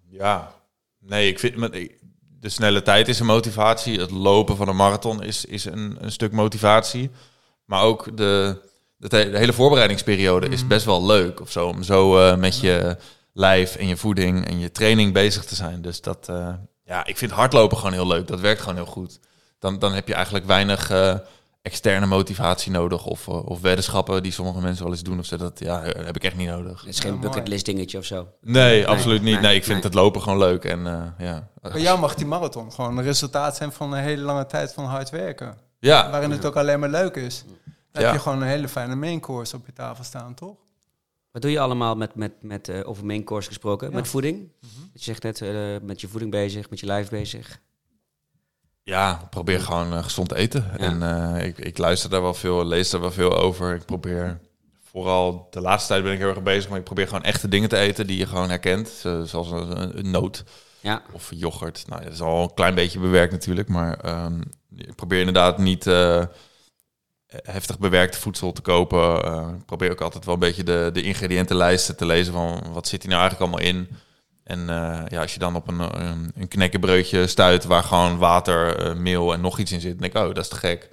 [0.10, 0.54] Ja,
[1.00, 1.56] nee, ik vind...
[1.56, 2.04] maar ik-
[2.46, 4.00] De snelle tijd is een motivatie.
[4.00, 7.10] Het lopen van een marathon is, is een, een stuk motivatie.
[7.66, 8.62] Maar ook de,
[8.98, 10.68] de, de hele voorbereidingsperiode is Mhm.
[10.68, 11.68] best wel leuk of zo.
[11.68, 12.98] Om zo eh, met je
[13.34, 15.82] lijf en je voeding en je training bezig te zijn.
[15.82, 16.54] Dus dat, eh,
[16.84, 18.28] ja, ik vind hardlopen gewoon heel leuk.
[18.28, 19.20] Dat werkt gewoon heel goed.
[19.60, 21.16] Dan, dan heb je eigenlijk weinig eh,
[21.66, 23.06] externe motivatie nodig.
[23.06, 25.20] Of, eh, of weddenschappen die sommige mensen wel eens doen.
[25.20, 25.38] Of zo.
[25.38, 26.80] Dat ja, heb ik echt niet nodig.
[26.80, 28.28] Het is geen bucketlist dingetje of zo.
[28.42, 29.34] Nee, absoluut niet.
[29.34, 29.84] nee, Nee, ik vind nee.
[29.86, 30.64] het lopen gewoon leuk.
[30.64, 31.48] En eh, ja.
[31.62, 34.86] Bij jou mag die marathon gewoon een resultaat zijn van een hele lange tijd van
[34.86, 35.58] hard werken.
[35.80, 37.44] Ja, Waarin het ook alleen maar leuk is.
[37.92, 38.10] Dan Ja.
[38.10, 40.56] heb je gewoon een hele fijne main course op je tafel staan, toch?
[41.32, 43.90] Wat doe je allemaal met, met, met eh, over main course gesproken?
[43.90, 43.96] Ja.
[43.96, 44.38] Met voeding?
[44.38, 44.72] Mhm.
[44.94, 45.50] Je zegt net, eh,
[45.82, 47.60] met je voeding bezig, met je lijf bezig.
[48.86, 50.72] Ja, probeer gewoon eh, gezond te eten.
[50.78, 50.78] Ja.
[50.78, 51.04] En
[51.38, 53.76] eh, ik, ik luister daar wel veel, lees daar wel veel over.
[53.76, 54.40] Ik probeer,
[54.90, 57.70] vooral de laatste tijd ben ik heel erg bezig, maar ik probeer gewoon echte dingen
[57.70, 58.88] te eten die je gewoon herkent.
[58.90, 60.44] Zo- Zoals een, een noot
[60.80, 61.84] Ja, of yoghurt.
[61.88, 64.42] Nou, dat is al een klein beetje bewerkt natuurlijk, maar ehm,
[64.76, 66.24] ik probeer inderdaad niet eh,
[67.28, 69.16] heftig bewerkt voedsel te kopen.
[69.60, 73.02] Ik probeer ook altijd wel een beetje de, de ingrediëntenlijsten te lezen van wat zit
[73.02, 73.90] hier nou eigenlijk allemaal in.
[74.46, 78.78] En eh, ja, als je dan op een, een, een knekkenbroodje stuit waar gewoon water,
[78.78, 80.90] eh, meel en nog iets in zit, dan denk ik, oh, dat is te gek.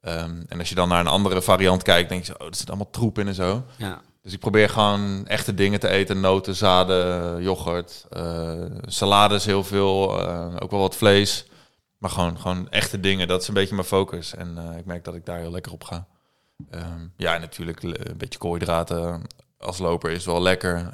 [0.00, 2.68] Ehm, en als je dan naar een andere variant kijkt, denk je oh, er zit
[2.68, 3.64] allemaal troep in en zo.
[3.76, 4.00] Ja.
[4.22, 6.20] Dus ik probeer gewoon echte dingen te eten.
[6.20, 10.20] Noten, zaden, yoghurt, eh, salades heel veel,
[10.60, 11.46] ook wel wat vlees.
[11.98, 14.34] Maar gewoon, gewoon echte dingen, dat is een beetje mijn focus.
[14.34, 16.06] En ik merk dat ik daar heel lekker op ga.
[16.70, 19.22] Ehm, ja, en natuurlijk een beetje koolhydraten
[19.58, 20.88] als loper is wel lekker.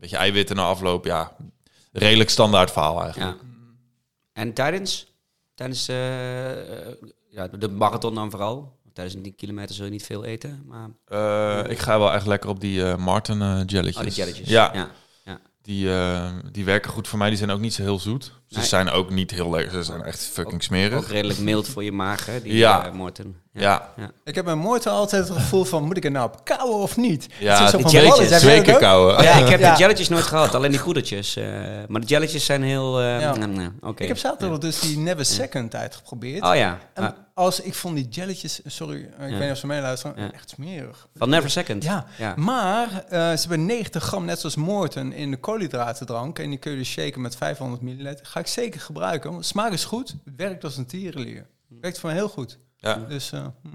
[0.00, 1.36] Beetje eiwitten na afloop, ja,
[1.92, 3.40] redelijk standaard verhaal eigenlijk.
[3.40, 3.48] ja.
[4.32, 5.06] En tijdens?
[5.54, 6.94] Tijdens eh, eh,
[7.30, 8.78] ja, de marathon dan vooral?
[8.92, 10.88] Tijdens een 10 kilometer zul je niet veel eten, maar...
[11.04, 13.96] Eh, ik ga wel echt lekker op die Martin eh, jelletjes.
[13.96, 14.48] Oh, die jelletjes.
[14.48, 14.90] Ja, ja.
[15.62, 15.88] Die,
[16.50, 17.28] die werken goed voor mij.
[17.28, 18.32] Die zijn ook niet zo heel zoet.
[18.50, 18.66] Ze Nee.
[18.66, 19.72] zijn ook niet heel lekker.
[19.72, 20.98] Ze zijn echt fucking smerig.
[20.98, 22.86] Ook redelijk mild voor je maag, hè, die Ja.
[22.86, 23.36] eh, Morten.
[23.52, 23.88] Ja.
[24.24, 26.96] Ik heb bij Moorten altijd het gevoel van, moet ik er nou op kouwen of
[26.96, 27.26] niet?
[27.38, 28.38] Ja, Het is zo die van, jelletjes.
[28.40, 29.22] Twee keer kauwen.
[29.22, 29.72] Ja, ik heb Ja.
[29.72, 31.36] de jelletjes nooit gehad, alleen die poedertjes.
[31.36, 31.44] eh,
[31.88, 33.00] maar de jelletjes zijn heel...
[33.00, 33.34] eh, Ja.
[33.34, 34.02] mm, Oké.
[34.02, 36.42] Ik heb zaterdag dus die Never Second uitgeprobeerd.
[36.44, 39.26] Oh ja, En Ah, als ik vond die jelletjes, sorry, ik Ja.
[39.26, 40.32] weet niet of ze meeluisteren, Ja.
[40.32, 41.08] echt smerig.
[41.16, 41.82] van Never Second.
[41.84, 42.32] Ja, Ja.
[42.36, 46.38] maar eh, ze hebben 90 gram, net zoals Moorten, in de koolhydratendrank.
[46.38, 48.26] En die kun je dus shaken met 500 milliliter.
[48.40, 49.30] Ga ik zeker gebruiken.
[49.32, 50.14] Want smaak is goed.
[50.24, 51.46] Het werkt als een tierenlier.
[51.80, 52.58] Werkt voor mij heel goed.
[52.76, 52.94] Ja.
[53.08, 53.68] Dus eh, hm.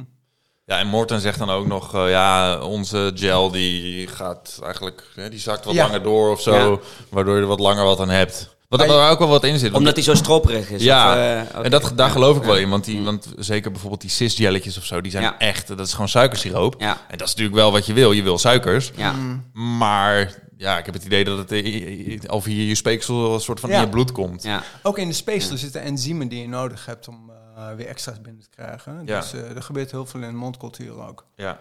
[0.66, 5.30] Ja, en Morten zegt dan ook nog, eh, ja, onze gel die gaat eigenlijk, hè,
[5.30, 5.84] die zakt wat Ja.
[5.84, 6.78] langer door of zo, Ja.
[7.10, 8.56] waardoor je er wat langer wat aan hebt.
[8.68, 9.74] Wat er ook wel wat in zit.
[9.74, 10.84] Omdat hij zo stroperig is.
[10.84, 13.06] Ja, of, eh, en dat, daar geloof ik wel in, want, die, Mm.
[13.06, 15.38] want zeker bijvoorbeeld die cis-jelletjes of zo, die zijn Ja.
[15.40, 16.76] echt, dat is gewoon suikersiroop.
[16.78, 18.92] Ja, En dat is natuurlijk wel wat je wil, je wil suikers.
[18.96, 19.14] ja.
[19.14, 19.78] hm.
[19.78, 23.60] Maar ja, ik heb het idee dat het eh, over hier je speeksel een soort
[23.60, 23.76] van Ja.
[23.76, 24.44] in je bloed komt.
[24.44, 24.64] ja.
[24.84, 28.42] ook in de speeksel zitten enzymen die je nodig hebt om eh, weer extra's binnen
[28.42, 29.02] te krijgen.
[29.06, 29.20] Ja.
[29.20, 31.26] Dus eh, er gebeurt heel veel in de mondcultuur ook.
[31.36, 31.60] Ja.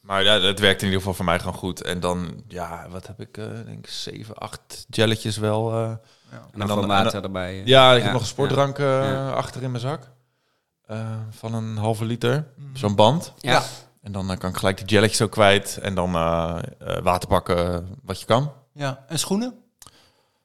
[0.00, 1.82] Maar ja, het werkt in ieder geval voor mij gewoon goed.
[1.82, 5.72] En dan, ja, wat heb ik, eh denk ik, zeven, acht jelletjes wel.
[5.72, 5.76] eh.
[6.30, 6.48] Ja.
[6.52, 7.60] En En dan water erbij.
[7.60, 7.66] eh.
[7.66, 10.10] Ja, ik Ja, heb nog een sportdrank eh, achter in mijn zak.
[10.86, 12.46] Eh, van een halve liter.
[12.56, 12.76] Mhm.
[12.76, 13.32] Zo'n band.
[13.38, 13.62] Ja.
[14.02, 15.78] En dan eh, kan ik gelijk die jelletjes ook kwijt.
[15.82, 18.52] En dan eh, eh, water pakken wat je kan.
[18.72, 19.54] Ja, en schoenen?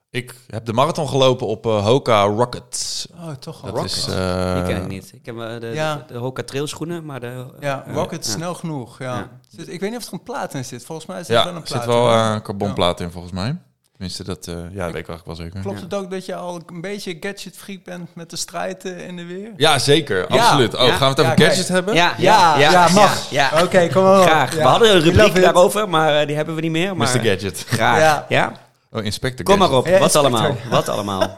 [0.10, 3.08] Ik heb de marathon gelopen op eh, Hoka Rockets.
[3.16, 3.62] Oh, toch.
[3.72, 4.06] Dat is...
[4.06, 5.12] Die eh, ken ik niet.
[5.14, 5.96] Ik heb de, Ja.
[5.96, 7.46] de, de Hoka trailschoenen, maar de...
[7.60, 9.00] Ja, Rocket snel genoeg.
[9.00, 9.16] Ja.
[9.18, 9.30] Ja.
[9.50, 10.86] Zit, ik weet niet of er een plaat in zit.
[10.86, 12.18] Volgens mij is er wel een er plaat zit wel in.
[12.18, 13.58] eh carbonplaat in volgens mij.
[13.98, 15.60] Tenminste, dat, eh, ja, dat weet ik eigenlijk wel zeker.
[15.62, 15.84] Klopt Ja.
[15.84, 19.26] het ook dat je al een beetje gadget freak bent met de strijd in de
[19.26, 19.52] weer?
[19.58, 20.18] Ja, zeker.
[20.34, 20.42] Ja.
[20.44, 20.76] Absoluut.
[20.76, 20.96] Oh, Ja.
[20.96, 21.48] gaan we het Ja, over kijk.
[21.50, 21.94] gadgets hebben?
[21.96, 23.30] Ja, Ja, ja, mag.
[23.30, 24.26] Ja, Oké, kom maar op.
[24.26, 24.52] Graag.
[24.56, 24.58] Ja.
[24.62, 26.96] We hadden een rubriek daarover, maar eh, die hebben we niet meer.
[26.98, 27.24] Maar Mr.
[27.24, 27.64] Gadget.
[27.68, 28.00] graag.
[28.00, 28.26] Ja.
[28.30, 28.52] Ja.
[28.92, 29.86] Oh, Inspector Kom maar Gadget.
[29.86, 29.92] op.
[29.94, 30.58] Ja, Wat allemaal?
[30.70, 31.38] Wat allemaal?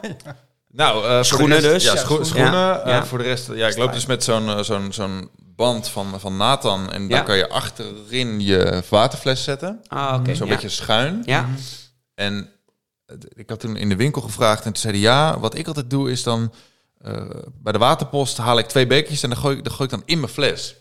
[0.72, 1.84] Nou, eh, Schoenen rest- dus.
[1.84, 2.26] Ja, Ja, scho- schoenen.
[2.26, 2.52] schoenen.
[2.52, 3.04] Ja, eh, ja.
[3.04, 6.92] voor de rest, ja, ik loop dus met zo'n zo'n zo'n band van, van Nathan.
[6.92, 7.08] En Ja.
[7.08, 9.80] dan kan je achterin je waterfles zetten.
[9.88, 10.34] Ah, oké.
[10.34, 10.52] Zo'n ja.
[10.52, 11.22] beetje schuin.
[11.24, 11.46] Ja.
[12.20, 12.48] En
[13.06, 15.66] eh, ik had toen in de winkel gevraagd en toen zei hij ja, wat ik
[15.66, 16.52] altijd doe is dan
[17.00, 17.30] eh,
[17.62, 20.02] bij de waterpost haal ik twee bekertjes en dan gooi, ik- dan gooi ik dan
[20.06, 20.74] in mijn fles.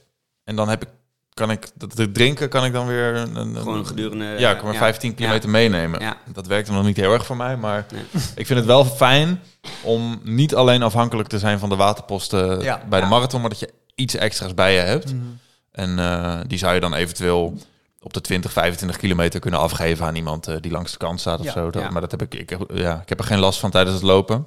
[0.44, 0.90] En dan heb ik,
[1.34, 4.26] kan ik dat drinken kan ik dan weer een, een- Gewoon gedurende...
[4.38, 6.00] ja, ik kan maar 15 kilometer meenemen.
[6.02, 6.18] Ja.
[6.34, 8.04] Dat werkte nog niet heel erg voor mij, maar Nee.
[8.36, 9.42] ik vind het wel fijn
[9.84, 12.58] om niet alleen afhankelijk te zijn van de waterposten
[12.90, 15.14] bij de marathon, maar dat je iets extra's bij je hebt.
[15.14, 15.24] Mhm.
[15.72, 17.58] En eh, die zou je dan eventueel
[18.02, 21.40] op de 20, 25 kilometer kunnen afgeven aan iemand eh, die langs de kant staat
[21.40, 21.52] of Ja.
[21.52, 21.70] zo.
[21.70, 21.90] Dat, Ja.
[21.90, 24.06] Maar dat heb ik, ik, heb, ja, ik heb er geen last van tijdens het
[24.06, 24.46] lopen.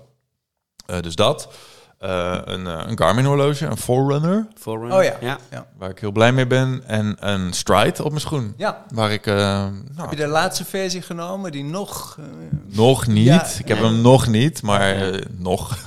[0.86, 1.48] Eh, dus dat.
[1.98, 4.98] Eh, een, een Garmin horloge, een Forerunner, Forerunner.
[4.98, 5.38] Oh ja.
[5.50, 5.66] ja.
[5.78, 6.82] waar ik heel blij mee ben.
[6.86, 8.54] En een Stride op mijn schoen.
[8.56, 8.84] Ja.
[8.94, 12.18] Waar ik nou, Heb je de laatste versie genomen die nog...
[12.66, 13.24] nog niet.
[13.26, 15.10] Ja, ik heb hem nog niet, maar Ja.
[15.10, 15.78] eh, nog.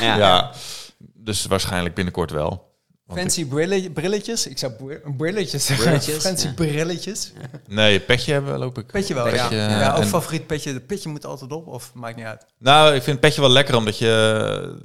[0.00, 0.50] Ja.
[1.22, 2.69] Dus waarschijnlijk binnenkort wel.
[3.14, 4.46] Fancy brille- brilletjes.
[4.46, 5.84] Ik zou bri- brilletjes zeggen.
[5.86, 6.52] Brilletjes, fancy ja.
[6.52, 7.32] brilletjes.
[7.68, 8.86] nee, petje hebben loop ik.
[8.86, 9.68] Petje wel, Petje, ja.
[9.68, 10.72] eh, ja ook favoriet petje.
[10.72, 12.46] De petje moet altijd op of maakt niet uit.
[12.58, 14.06] Nou, ik vind petje wel lekker, omdat je,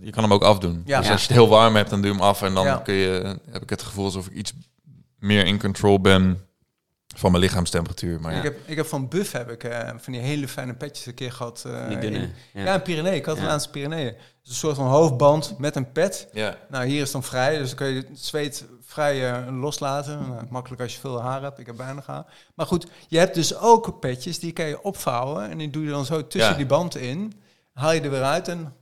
[0.02, 0.82] je kan hem ook afdoen.
[0.86, 1.00] Ja.
[1.00, 2.42] Dus als je het heel warm hebt, dan doe je hem af.
[2.42, 4.54] En dan kun je, heb ik het gevoel alsof ik iets
[5.20, 6.40] meer in control ben
[7.18, 8.20] van mijn lichaamstemperatuur.
[8.22, 8.38] Maar ja.
[8.38, 11.14] Ik, heb, ik heb van Buff heb ik eh, van die hele fijne petjes een
[11.14, 11.64] keer gehad.
[11.68, 12.18] eh, Die dunne.
[12.20, 12.64] in- Ja.
[12.64, 13.16] ja, in Pyreneeën.
[13.16, 13.42] Ik had Ja.
[13.42, 14.14] het laatst in Pyreneeën.
[14.42, 16.28] Dus een soort van hoofdband met een pet.
[16.34, 16.58] Ja.
[16.70, 20.28] Nou, hier is het dan vrij, dus dan kun je het zweet vrij eh, loslaten.
[20.30, 21.60] Nou, makkelijk als je veel haar hebt.
[21.60, 22.26] Ik heb weinig haar.
[22.56, 25.50] Maar goed, je hebt dus ook petjes, die kan je opvouwen.
[25.50, 26.58] En die doe je dan zo tussen Ja.
[26.58, 27.34] die band in.
[27.74, 28.74] Haal je er weer uit en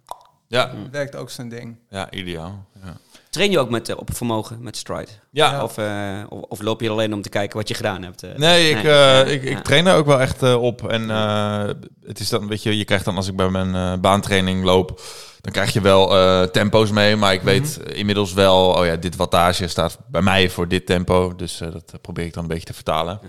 [0.48, 0.72] Ja.
[0.92, 1.78] werkt ook zijn ding.
[1.90, 2.66] ja, ideaal.
[2.84, 2.98] Ja.
[3.34, 5.12] Train je ook met uh, op vermogen, met stride?
[5.32, 8.24] Ja, Of, eh, of, of loop je alleen om te kijken wat je gedaan hebt?
[8.24, 8.36] eh?
[8.36, 9.62] Nee, ik, Nee, eh, ja, ik, ik ja.
[9.62, 10.88] train daar ook wel echt eh, op.
[10.90, 11.64] En eh,
[12.06, 15.02] het is dan, weet je, je krijgt dan als ik bij mijn eh, baantraining loop,
[15.42, 17.16] dan krijg je wel eh, tempo's mee.
[17.16, 21.36] Maar ik weet inmiddels wel, oh ja, dit wattage staat bij mij voor dit tempo.
[21.36, 23.20] Dus eh, dat probeer ik dan een beetje te vertalen.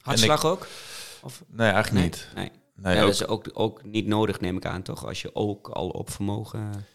[0.00, 0.66] Hartslag ook?
[1.22, 1.42] Of?
[1.48, 2.04] Nee, eigenlijk Nee?
[2.04, 2.28] niet.
[2.34, 2.50] Nee.
[2.76, 5.06] Nee, ja, ook- dat is ook, ook niet nodig, neem ik aan, toch?
[5.06, 6.86] Als je ook al op vermogen...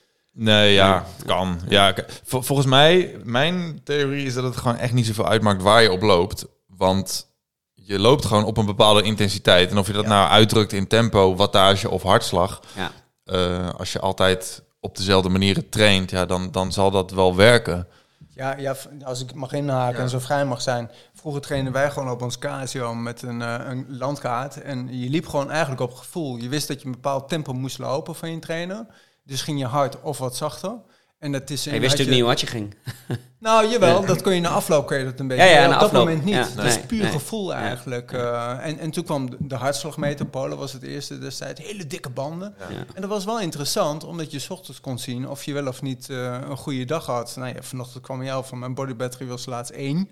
[0.42, 1.60] Nee, ja, kan.
[1.68, 5.82] Ja, vol- volgens mij, mijn theorie is dat het gewoon echt niet zoveel uitmaakt waar
[5.82, 6.46] je op loopt.
[6.68, 7.28] Want
[7.74, 9.72] je loopt gewoon op een bepaalde intensiteit.
[9.72, 10.10] En of je dat Ja.
[10.10, 12.60] nou uitdrukt in tempo, wattage of hartslag.
[12.76, 12.92] Ja.
[13.24, 17.88] eh, als je altijd op dezelfde manieren traint, ja, dan, dan zal dat wel werken.
[18.36, 20.92] Ja, ja, als ik mag inhaken en zo vrij mag zijn.
[21.14, 24.62] Vroeger trainen wij gewoon op ons casio met een, eh, een landkaart.
[24.62, 26.38] En je liep gewoon eigenlijk op gevoel.
[26.38, 28.86] Je wist dat je een bepaald tempo moest lopen van je trainer.
[29.30, 30.72] Dus ging je hard of wat zachter.
[31.20, 32.76] En dat is Je wist natuurlijk niet hard je ging.
[33.40, 35.44] Nou, jawel, dat kon je na afloop kun je dat een beetje.
[35.44, 36.06] Ja, ja, op dat afloop.
[36.06, 36.34] moment niet.
[36.34, 37.12] Ja, dat is puur nee.
[37.12, 37.60] gevoel Ja.
[37.60, 38.12] eigenlijk.
[38.12, 42.10] Eh, en, en toen kwam de, de hartslagmeter, Polen was het eerste destijds, hele dikke
[42.10, 42.56] banden.
[42.60, 42.86] Ja.
[42.94, 45.82] En dat was wel interessant, omdat je 's ochtends kon zien of je wel of
[45.82, 47.36] niet eh, een goede dag had.
[47.36, 50.10] Nou ja, vanochtend kwam jou van mijn body battery was laatst één.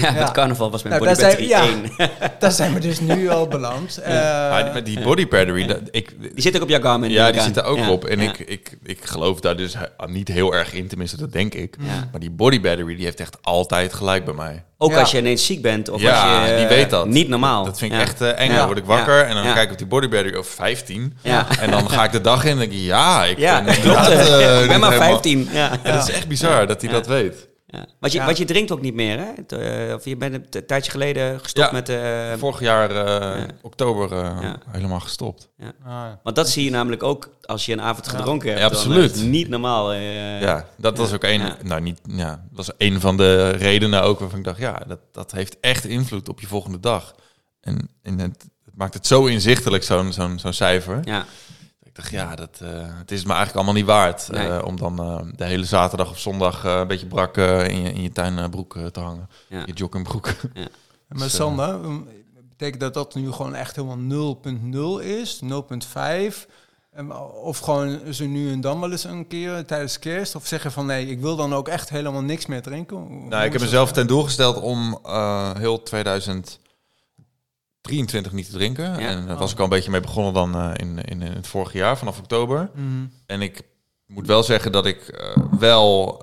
[0.00, 0.12] Ja, Ja.
[0.12, 2.10] met carnaval was mijn Nou, body daar battery zijn- 1.
[2.38, 3.98] Daar zijn we dus nu al beland.
[4.02, 7.10] Eh, maar die body battery, dat, ik, Die zit ook op jouw Garmin.
[7.10, 8.04] ja, die zit er ook Ja, op.
[8.04, 8.28] En ja.
[8.30, 9.74] ik, ik, ik geloof daar dus
[10.06, 11.76] niet heel erg in, tenminste, dat denk ik.
[11.80, 12.08] Ja.
[12.10, 14.64] Maar die body battery, die heeft echt altijd gelijk bij mij.
[14.78, 14.98] Ook Ja.
[15.00, 16.56] als je ineens ziek bent of Ja, als je...
[16.56, 17.06] die weet dat.
[17.06, 17.64] Niet normaal.
[17.64, 18.04] Dat vind ik Ja.
[18.04, 18.50] echt eh, eng.
[18.50, 18.56] Ja.
[18.56, 19.22] Dan word ik wakker Ja.
[19.24, 19.52] en dan Ja.
[19.52, 21.16] kijk ik op die body battery over 15.
[21.22, 21.46] Ja.
[21.60, 23.82] En dan ga ik de dag in en denk ik, ja, ik Ja, ben ik
[23.82, 24.10] ben maar
[24.68, 25.48] helemaal- 15.
[25.52, 25.70] Ja.
[25.84, 26.96] Ja, dat is echt bizar dat hij Ja.
[26.96, 27.48] dat weet.
[27.68, 27.86] Ja.
[28.00, 28.24] Want, je, Ja.
[28.24, 29.56] want je drinkt ook niet meer, hè?
[29.88, 31.72] Eh, of je bent een tijdje geleden gestopt Ja.
[31.72, 31.88] met...
[31.88, 32.96] eh, Vorig jaar eh,
[33.40, 33.46] Ja.
[33.62, 34.58] oktober eh, Ja.
[34.70, 35.48] helemaal gestopt.
[35.84, 38.60] ah, want dat zie je namelijk ook als je een avond gedronken hebt.
[38.60, 39.22] Dan absoluut.
[39.22, 39.92] niet normaal.
[39.92, 41.56] eh, Ja, dat was ook een, Ja.
[41.62, 44.98] nou niet, ja, dat was een van de redenen ook waarvan ik dacht, ja, dat,
[45.12, 47.14] dat heeft echt invloed op je volgende dag.
[47.60, 51.00] En, en het, het maakt het zo inzichtelijk, zo'n zo'n zo'n cijfer.
[51.04, 51.24] ja
[52.10, 55.44] ja, dat, eh, het is me eigenlijk allemaal niet waard eh, om dan eh, de
[55.44, 59.28] hele zaterdag of zondag een beetje brak in, je, tuinbroek te hangen.
[59.48, 60.34] Je joggingbroek.
[60.54, 60.66] Ja.
[61.08, 62.08] Maar dus, Sander, mm,
[62.48, 64.36] betekent dat dat nu gewoon echt helemaal
[64.98, 65.40] 0.0 is?
[65.44, 66.46] 0.5?
[67.42, 70.34] Of gewoon ze nu en dan wel eens een keer tijdens kerst?
[70.34, 73.28] Of zeggen van nee, ik wil dan ook echt helemaal niks meer drinken?
[73.28, 74.98] Nou, ik heb mezelf ten doel gesteld om
[75.58, 76.58] heel 2000...
[77.86, 78.98] 23 niet te drinken.
[78.98, 79.52] En daar was oh.
[79.52, 82.70] ik al een beetje mee begonnen dan eh, in, in, het vorige jaar, vanaf oktober.
[82.74, 83.06] Mhm.
[83.26, 83.62] En ik
[84.06, 86.20] moet wel zeggen dat ik uh, wel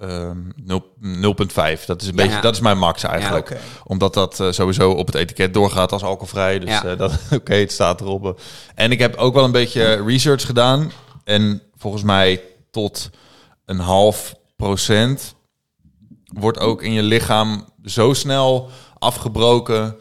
[0.00, 3.60] eh, ehm, uh, 0,5, dat is een beetje, dat is mijn max eigenlijk.
[3.84, 6.58] Omdat dat sowieso op het etiket doorgaat als alcoholvrij.
[6.58, 8.40] Dus dat, oké, het staat erop.
[8.74, 10.92] En ik heb ook wel een beetje research gedaan.
[11.24, 13.10] En volgens mij tot
[13.64, 15.34] een half procent
[16.24, 19.96] wordt ook in je lichaam zo snel afgebroken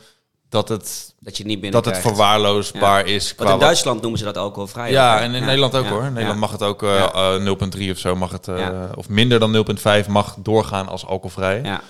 [0.55, 3.27] dat het, Dat je niet binnen dat het verwaarloosbaar is.
[3.35, 4.91] Want in wat- Duitsland noemen ze dat alcoholvrij.
[4.91, 5.89] ja, en in Nederland ook Ja.
[5.89, 6.03] hoor.
[6.03, 7.11] In Nederland mag het ook eh, Ja.
[7.13, 11.61] eh, 0,3 of zo mag het, eh, of minder dan 0,5 mag doorgaan als alcoholvrij.
[11.63, 11.81] Ja.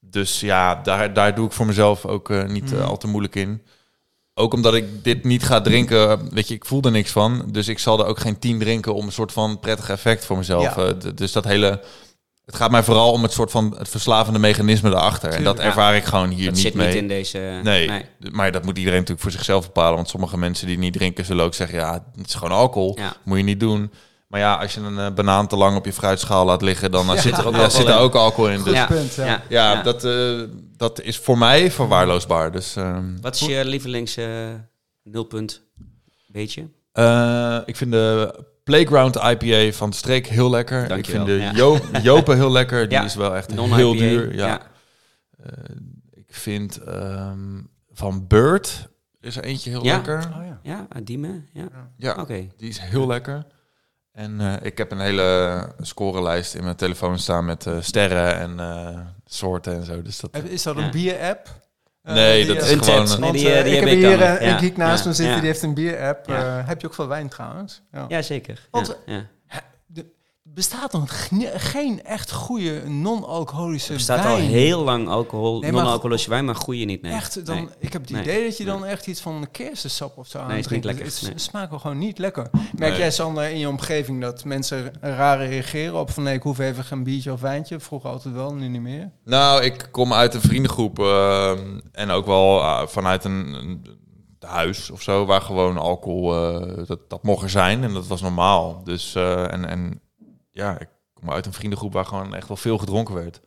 [0.00, 2.88] Dus ja, daar, daar doe ik voor mezelf ook eh, niet eh, Mhm.
[2.88, 3.62] al te moeilijk in.
[4.34, 7.44] Ook omdat ik dit niet ga drinken, weet je, ik voel er niks van.
[7.50, 10.36] Dus ik zal er ook geen 10 drinken om een soort van prettig effect voor
[10.36, 10.76] mezelf.
[10.76, 10.84] Eh,
[11.14, 11.80] dus dat hele,
[12.48, 15.30] het gaat mij vooral om het soort van het verslavende mechanisme erachter.
[15.30, 16.86] en dat ervaar ik gewoon hier Dat niet zit mee.
[16.86, 17.60] niet in deze...
[17.62, 17.90] Nee,
[18.30, 19.94] maar dat moet iedereen natuurlijk voor zichzelf bepalen.
[19.94, 21.78] Want sommige mensen die niet drinken, zullen ook zeggen...
[21.78, 23.16] ja, het is gewoon alcohol, Ja.
[23.24, 23.92] moet je niet doen.
[24.28, 26.90] Maar ja, als je een eh, banaan te lang op je fruitschaal laat liggen...
[26.90, 27.20] dan eh, Ja.
[27.20, 28.62] zit er ook, Ja, ja, zit er ook alcohol in.
[28.62, 28.86] Dus Ja.
[28.86, 29.24] punt, ja.
[29.24, 29.42] Ja.
[29.48, 29.82] ja, Ja.
[29.82, 30.40] Dat, eh,
[30.76, 32.52] dat is voor mij verwaarloosbaar.
[32.52, 34.26] Dus ehm, Wat is je lievelings eh,
[35.02, 35.62] nulpunt?
[36.26, 36.68] Beetje?
[36.92, 38.34] eh, ik vind de
[38.68, 40.90] Playground IPA van streek heel lekker.
[40.96, 41.52] Ik vind de ja.
[41.52, 42.88] Jo- Jopen heel lekker.
[42.88, 43.04] Die Ja.
[43.04, 44.34] is wel echt heel duur.
[44.34, 44.46] Ja.
[44.46, 44.60] Ja.
[45.42, 45.52] Eh,
[46.10, 47.60] ik vind ehm,
[47.92, 48.88] van Bird
[49.20, 49.94] is er eentje heel Ja?
[49.94, 50.28] lekker.
[50.38, 50.58] Oh, ja.
[50.62, 51.48] Ja, Diemen?
[51.52, 52.46] Ja, Ja, oké.
[52.56, 53.46] Die is heel lekker.
[54.12, 58.60] En eh, ik heb een hele scorelijst in mijn telefoon staan met eh, sterren en
[58.60, 60.02] eh, soorten en zo.
[60.02, 60.82] Dus dat, Is dat Ja.
[60.84, 61.67] een bier-app?
[62.08, 64.18] Eh, Nee, dat eh, is gewoon een- Nee, die, eh, die ik heb hier
[64.52, 66.28] een geek naast me zitten, die heeft een bier-app.
[66.28, 67.82] Eh, heb je ook veel wijn trouwens?
[67.92, 68.04] Ja.
[68.08, 68.68] Ja, zeker.
[70.58, 74.34] Bestaat nog gni- geen echt goede non-alcoholische Er bestaat wijn?
[74.34, 77.02] al heel lang alcohol, Nee, non-alcoholische wijn, maar goede niet.
[77.02, 77.12] Nee.
[77.12, 77.68] Echt, dan, Nee.
[77.78, 78.22] ik heb het Nee.
[78.22, 78.90] idee dat je dan Nee.
[78.90, 81.00] echt iets van een kersensap of zo aan Nee, is niet drinkt.
[81.00, 81.30] lekker.
[81.30, 82.48] Het, smaakt wel gewoon niet lekker.
[82.52, 82.98] Merk Nee.
[83.00, 86.84] jij, Sander, in je omgeving dat mensen raar reageren op van nee, ik hoef even
[86.84, 87.80] geen biertje of wijntje?
[87.80, 89.10] Vroeger altijd wel, nu niet meer.
[89.24, 91.58] Nou, ik kom uit een vriendengroep ehm,
[91.92, 93.86] en ook wel eh, vanuit een, een
[94.40, 98.20] huis of zo, waar gewoon alcohol, eh, dat, dat mocht er zijn en dat was
[98.22, 98.80] normaal.
[98.84, 100.00] Dus, eh, en, en
[100.58, 103.40] ja, ik kom uit een vriendengroep waar gewoon echt wel veel gedronken werd.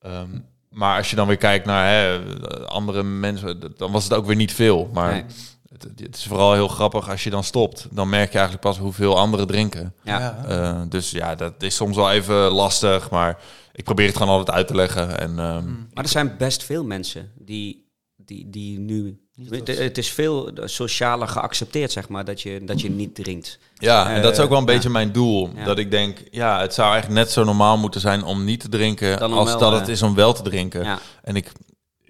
[0.00, 0.38] Ehm,
[0.70, 2.18] maar als je dan weer kijkt naar hè,
[2.66, 4.90] andere mensen, dan was het ook weer niet veel.
[4.92, 5.24] Maar Nee.
[5.68, 7.88] het, het is vooral heel grappig als je dan stopt.
[7.90, 9.94] Dan merk je eigenlijk pas hoeveel anderen drinken.
[10.02, 10.44] Ja.
[10.48, 13.38] Eh, dus ja, dat is soms wel even lastig, maar
[13.72, 15.18] ik probeer het gewoon altijd uit te leggen.
[15.18, 15.66] En ehm.
[15.94, 17.85] Maar er zijn best veel mensen die
[18.26, 19.20] die, die nu...
[19.34, 23.58] Niet Het, is veel socialer geaccepteerd, zeg maar, dat je, dat je niet drinkt.
[23.74, 25.50] Ja, en dat is ook wel een Eh, beetje mijn doel.
[25.56, 25.64] Ja.
[25.64, 28.68] Dat ik denk, ja, het zou eigenlijk net zo normaal moeten zijn om niet te
[28.68, 30.84] drinken als wel, dat eh, het is om wel te drinken.
[30.84, 31.52] Ja, En ik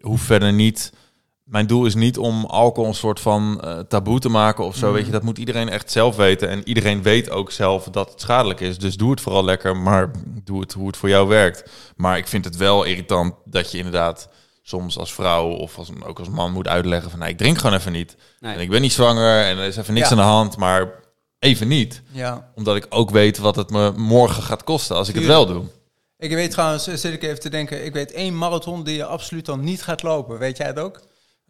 [0.00, 0.92] hoef verder niet.
[1.44, 4.86] Mijn doel is niet om alcohol een soort van eh, taboe te maken of zo.
[4.86, 4.94] Mhm.
[4.94, 6.48] Weet je, dat moet iedereen echt zelf weten.
[6.48, 8.78] En iedereen weet ook zelf dat het schadelijk is.
[8.78, 10.10] Dus doe het vooral lekker, maar
[10.44, 11.70] doe het hoe het voor jou werkt.
[11.96, 14.28] Maar ik vind het wel irritant dat je inderdaad
[14.68, 17.18] soms als vrouw of als, ook als man moet uitleggen van...
[17.18, 18.16] Nou, ik drink gewoon even niet.
[18.40, 18.54] nee.
[18.54, 20.12] En ik ben niet zwanger en er is even niks Ja.
[20.12, 20.90] aan de hand, maar
[21.38, 22.02] even niet.
[22.10, 22.50] Ja.
[22.54, 25.64] Omdat ik ook weet wat het me morgen gaat kosten als ik het wel doe.
[26.18, 29.04] Ik weet trouwens, eh, zit ik even te denken, ik weet één marathon die je
[29.04, 30.38] absoluut dan niet gaat lopen.
[30.38, 31.00] Weet jij het ook?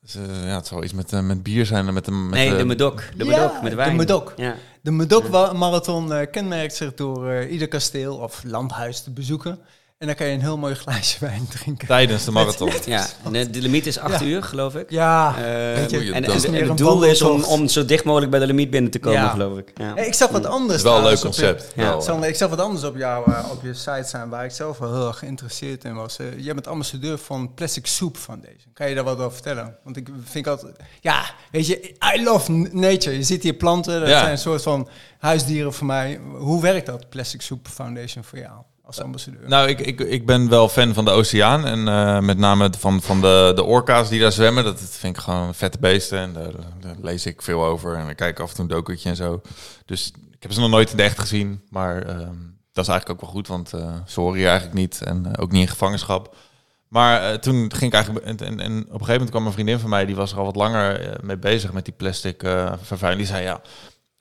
[0.00, 2.11] Dus, eh, ja, het zal iets met, eh, met bier zijn en met de...
[2.11, 3.02] Met nee, de de- medok.
[3.16, 3.96] De Ja, medok met de wijn.
[3.96, 4.33] medok.
[4.37, 4.55] Ja.
[4.83, 9.59] De Medok-marathon eh, kenmerkt zich door eh, ieder kasteel of landhuis te bezoeken.
[9.99, 11.87] En dan kan je een heel mooi glaasje wijn drinken.
[11.89, 12.71] Tijdens de marathon.
[12.87, 14.27] Ja, de, de limiet is 8 Ja.
[14.27, 14.91] uur, geloof ik.
[14.91, 15.43] Ja, Eh,
[15.79, 18.91] weet je, en, Het en doel is om, zo dicht mogelijk bij de limiet binnen
[18.91, 19.29] te komen, Ja.
[19.29, 19.71] geloof ik.
[19.75, 19.95] Ja.
[19.95, 20.77] Hey, ik zag wat Het anders.
[20.77, 21.73] is wel een leuk je- concept.
[21.77, 22.01] Ja.
[22.01, 24.79] Sander, ik zag wat anders op, jou, eh, op je site staan waar ik zelf
[24.79, 26.19] wel heel erg geïnteresseerd in was.
[26.19, 28.73] Eh, jij bent ambassadeur van Plastic Soup Foundation.
[28.73, 29.77] Kan je daar wat over vertellen?
[29.85, 33.17] Want ik vind altijd, ja, weet je, I love nature.
[33.17, 34.19] Je ziet hier planten, dat Ja.
[34.19, 36.21] zijn een soort van huisdieren voor mij.
[36.39, 38.53] Hoe werkt dat, Plastic Soup Foundation, voor jou
[38.87, 39.49] als ambassadeur?
[39.49, 41.64] Nou, ik, ik, ik ben wel fan van de oceaan.
[41.64, 44.64] En eh, met name van, van de, de orka's die daar zwemmen.
[44.64, 46.18] Dat, vind ik gewoon vette beesten.
[46.18, 47.94] En daar, lees ik veel over.
[47.94, 49.40] En ik kijk af en toe een documentje en zo.
[49.85, 51.62] Dus ik heb ze nog nooit in de echt gezien.
[51.70, 52.37] Maar ehm,
[52.72, 53.49] dat is eigenlijk ook wel goed.
[53.49, 55.03] Want eh ze horen hier eigenlijk niet.
[55.03, 56.35] En eh, ook niet in gevangenschap.
[56.88, 58.25] Maar eh, toen ging ik eigenlijk...
[58.27, 60.07] En, en, op een gegeven moment kwam een vriendin van mij...
[60.07, 63.27] die was er al wat langer eh, mee bezig met die plastic eh, vervuiling.
[63.27, 63.61] Die zei, ja,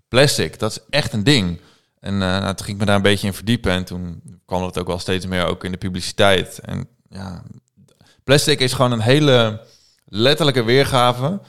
[0.08, 1.60] plastic, dat is echt een ding.
[2.06, 3.72] En nou, toen ging ik me daar een beetje in verdiepen.
[3.72, 6.60] En toen kwam het ook wel steeds meer ook in de publiciteit.
[6.60, 7.44] En ja,
[8.24, 9.62] plastic is gewoon een hele
[10.06, 11.39] letterlijke weergave.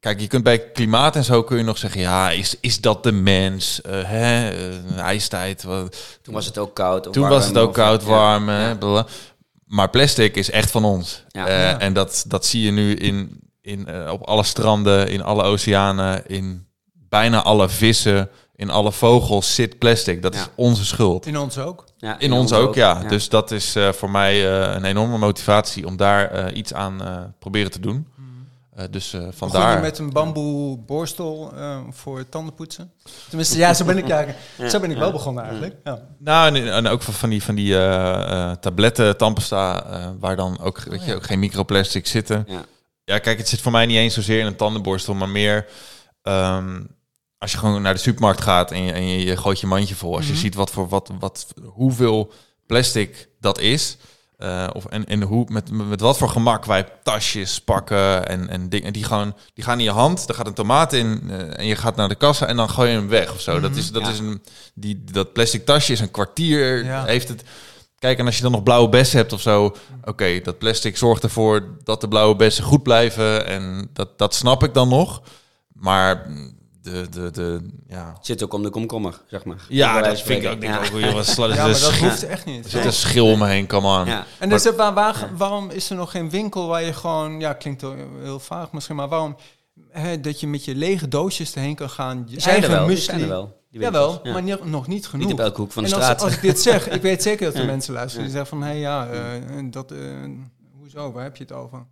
[0.00, 2.00] Kijk, je kunt bij klimaat en zo kun je nog zeggen...
[2.00, 3.80] ja, is, is dat de mens?
[3.82, 4.48] Eh, hè?
[4.50, 5.62] Eh, ijstijd?
[5.62, 7.02] Wat, Toen was het ook koud.
[7.02, 8.48] toen warm, was het ook of- koud, warm.
[8.48, 9.06] hè, Ja.
[9.66, 11.24] Maar plastic is echt van ons.
[11.28, 11.48] Ja.
[11.48, 11.78] Ja.
[11.78, 16.66] En dat, dat zie je nu in, in, op alle stranden, in alle oceanen, in
[16.92, 20.22] bijna alle vissen, in alle vogels zit plastic.
[20.22, 20.40] Dat Ja.
[20.40, 21.26] is onze schuld.
[21.26, 21.84] In ons ook.
[21.96, 22.94] Ja, In ons ook, ja.
[23.02, 27.02] Dus dat is eh, voor mij eh, een enorme motivatie om daar eh, iets aan
[27.04, 28.08] eh proberen te doen.
[28.74, 29.80] Eh, dus eh, vandaar.
[29.80, 32.92] met een bamboe borstel eh, voor tandenpoetsen?
[33.28, 34.26] Tenminste, ja, zo ben ik, ja,
[34.68, 35.76] zo ben ik wel begonnen eigenlijk.
[35.84, 36.00] Ja.
[36.18, 40.36] Nou, en, en ook van, van die, van die eh, eh, tabletten, tandpasta, eh, waar
[40.36, 41.14] dan ook, weet je, ja.
[41.14, 42.44] ook geen microplastic zitten.
[42.48, 42.60] Ja.
[43.04, 45.66] Ja, kijk, het zit voor mij niet eens zozeer in een tandenborstel, maar meer
[46.22, 46.80] ehm,
[47.44, 49.94] als je gewoon naar de supermarkt gaat en je, en je, je gooit je mandje
[49.94, 50.16] vol.
[50.16, 50.40] Als je Mhm.
[50.40, 52.32] ziet wat voor wat, wat, hoeveel
[52.66, 53.96] plastic dat is.
[54.38, 58.68] eh, of, en, en hoe, met, met wat voor gemak wij tasjes pakken en, en
[58.68, 58.92] dingen.
[58.92, 61.76] Die, gewoon, die gaan in je hand, er gaat een tomaat in eh, en je
[61.76, 63.60] gaat naar de kassa en dan gooi je hem weg of zo.
[63.60, 63.78] Dat Mhm.
[63.78, 64.08] is, dat Ja.
[64.10, 64.42] is een,
[64.74, 67.04] die, dat plastic tasje is een kwartier, Ja.
[67.04, 67.42] heeft het...
[67.98, 69.76] Kijk, en als je dan nog blauwe bessen hebt of zo...
[70.04, 73.46] Oké, dat plastic zorgt ervoor dat de blauwe bessen goed blijven.
[73.46, 75.22] En dat, dat snap ik dan nog.
[75.72, 76.26] Maar
[76.84, 78.16] de, de, de, ja...
[78.20, 79.64] Zit ook om de komkommer, zeg maar.
[79.68, 80.60] Ja, dat vind ik ook.
[80.60, 82.64] Denk ik ook joh, wat sla- ja, maar dat hoeft echt niet.
[82.64, 84.06] Er zit een schil om me heen, come on.
[84.06, 84.26] Ja.
[84.38, 87.80] En dus, waar, waar- waarom is er nog geen winkel waar je gewoon, ja, klinkt
[87.80, 89.36] heel, heel vaag misschien, maar waarom
[89.90, 92.96] hè, dat je met je lege doosjes erheen kan gaan, je zijn er wel, die
[92.96, 93.62] zijn er wel.
[93.70, 94.32] Jawel, Ja.
[94.32, 95.26] maar niet- nog niet genoeg.
[95.26, 96.22] Niet op elke hoek van de en als, straat.
[96.22, 97.66] als ik dit zeg, ik weet zeker dat er Ja.
[97.66, 98.44] mensen luisteren die Ja.
[98.44, 99.98] zeggen van, hé hey, ja, eh, dat, eh,
[100.78, 101.86] hoezo, waar heb je het over?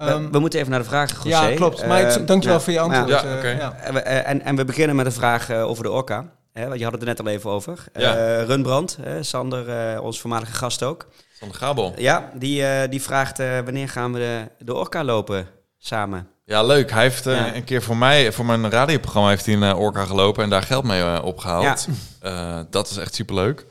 [0.00, 1.28] We, Ehm, we moeten even naar de vraag, José.
[1.48, 1.86] ja, klopt.
[1.86, 2.62] Maar ik, Eh, dankjewel ja.
[2.64, 3.08] voor je antwoord.
[3.08, 3.72] Ja, eh, ja.
[3.80, 6.24] En we, eh, en, en we beginnen met een vraag over de orka.
[6.52, 7.84] Hè, want je had het er net al even over.
[7.94, 8.16] Ja.
[8.16, 11.06] Eh, Runbrand, hè, Sander, eh, ons voormalige gast ook.
[11.38, 11.92] Van de Gabel.
[11.96, 15.46] Ja, die, eh, die vraagt eh, wanneer gaan we de, de orka lopen
[15.78, 16.28] samen?
[16.44, 16.90] Ja, leuk.
[16.90, 17.54] Hij heeft eh, Ja.
[17.54, 20.84] een keer voor mij, voor mijn radioprogramma, heeft hij een Orca gelopen en daar geld
[20.84, 21.86] mee eh, opgehaald.
[22.20, 23.66] Eh, dat is echt superleuk.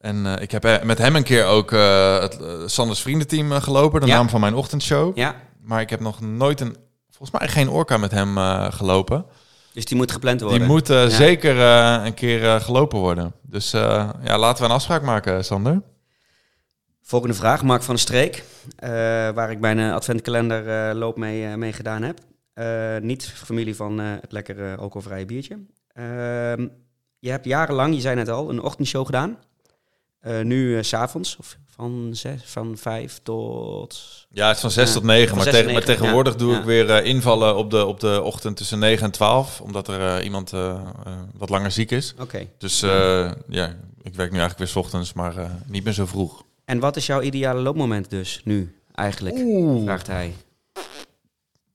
[0.00, 4.06] En eh, ik heb met hem een keer ook eh, het Sanders Vriendenteam gelopen, de
[4.06, 4.14] Ja.
[4.14, 5.16] naam van mijn ochtendshow.
[5.16, 6.76] Ja, Maar ik heb nog nooit een,
[7.10, 9.24] volgens mij geen Orca met hem eh, gelopen.
[9.72, 10.58] dus die moet gepland worden.
[10.58, 11.08] Die moet eh, Ja.
[11.08, 13.32] zeker eh, een keer gelopen worden.
[13.42, 15.82] Dus ja, laten we een afspraak maken, Sander.
[17.02, 18.44] Volgende vraag, Mark van der Streek.
[19.34, 22.18] waar ik mijn adventkalender loop mee, mee gedaan heb.
[23.02, 25.58] Niet familie van het lekkere alcoholvrije biertje.
[25.92, 26.68] Ehm,
[27.18, 29.38] je hebt jarenlang, je zei net al, een ochtendshow gedaan.
[30.20, 34.00] Eh, nu eh, s s'avonds, of van, zes, van vijf tot...
[34.30, 35.28] Ja, het is van 6 Ja, tot 9.
[35.28, 36.38] van Maar, zes tot tegen- maar negen, tegenwoordig ja.
[36.38, 36.58] doe Ja.
[36.58, 39.60] ik weer eh, invallen op de, op de ochtend tussen 9 en 12.
[39.60, 40.80] Omdat er eh, iemand eh, eh,
[41.34, 42.14] wat langer ziek is.
[42.20, 42.46] Oké.
[42.58, 43.66] Dus eh, ja,
[44.02, 46.42] ik werk nu eigenlijk weer 's ochtends, maar eh, niet meer zo vroeg.
[46.64, 49.36] En wat is jouw ideale loopmoment dus nu, eigenlijk?
[49.84, 50.34] Vraagt hij.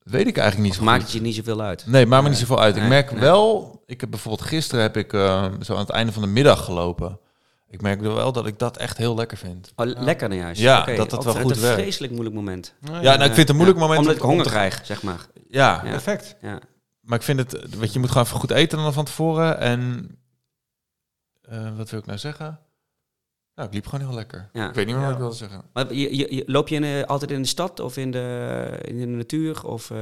[0.02, 1.12] Weet ik eigenlijk niet Of zo maakt goed.
[1.12, 1.86] het je niet zoveel uit?
[1.86, 2.76] Nee, maakt me niet zoveel uit.
[2.76, 6.22] Ik merk wel, ik heb bijvoorbeeld gisteren heb ik eh, zo aan het einde van
[6.22, 7.18] de middag gelopen.
[7.68, 9.72] Ik merk wel dat ik dat echt heel lekker vind.
[9.76, 10.60] Oh, lekker naar juist.
[10.60, 11.80] Ja, dat dat wel altijd goed een werkt.
[11.80, 12.74] vreselijk moeilijk moment.
[12.80, 15.02] Ja, nou, ik vind het een moeilijk Ja, moment Omdat ik honger te- krijg, zeg
[15.02, 15.26] maar.
[15.48, 15.90] Ja, Ja.
[15.90, 16.36] Perfect.
[16.40, 16.58] Ja.
[17.00, 19.58] maar ik vind het, weet je, je moet gewoon even goed eten dan van tevoren.
[19.58, 20.08] En
[21.42, 22.58] eh, wat wil ik nou zeggen?
[23.54, 24.48] Nou, ik liep gewoon heel lekker.
[24.52, 24.68] Ja.
[24.68, 25.16] Ik weet niet meer wat Ja.
[25.16, 25.62] ik wilde zeggen.
[25.72, 28.78] Maar je, je, je- loop je in, de- altijd in de stad of in de,
[28.84, 29.66] in de natuur?
[29.66, 29.96] Of, eh,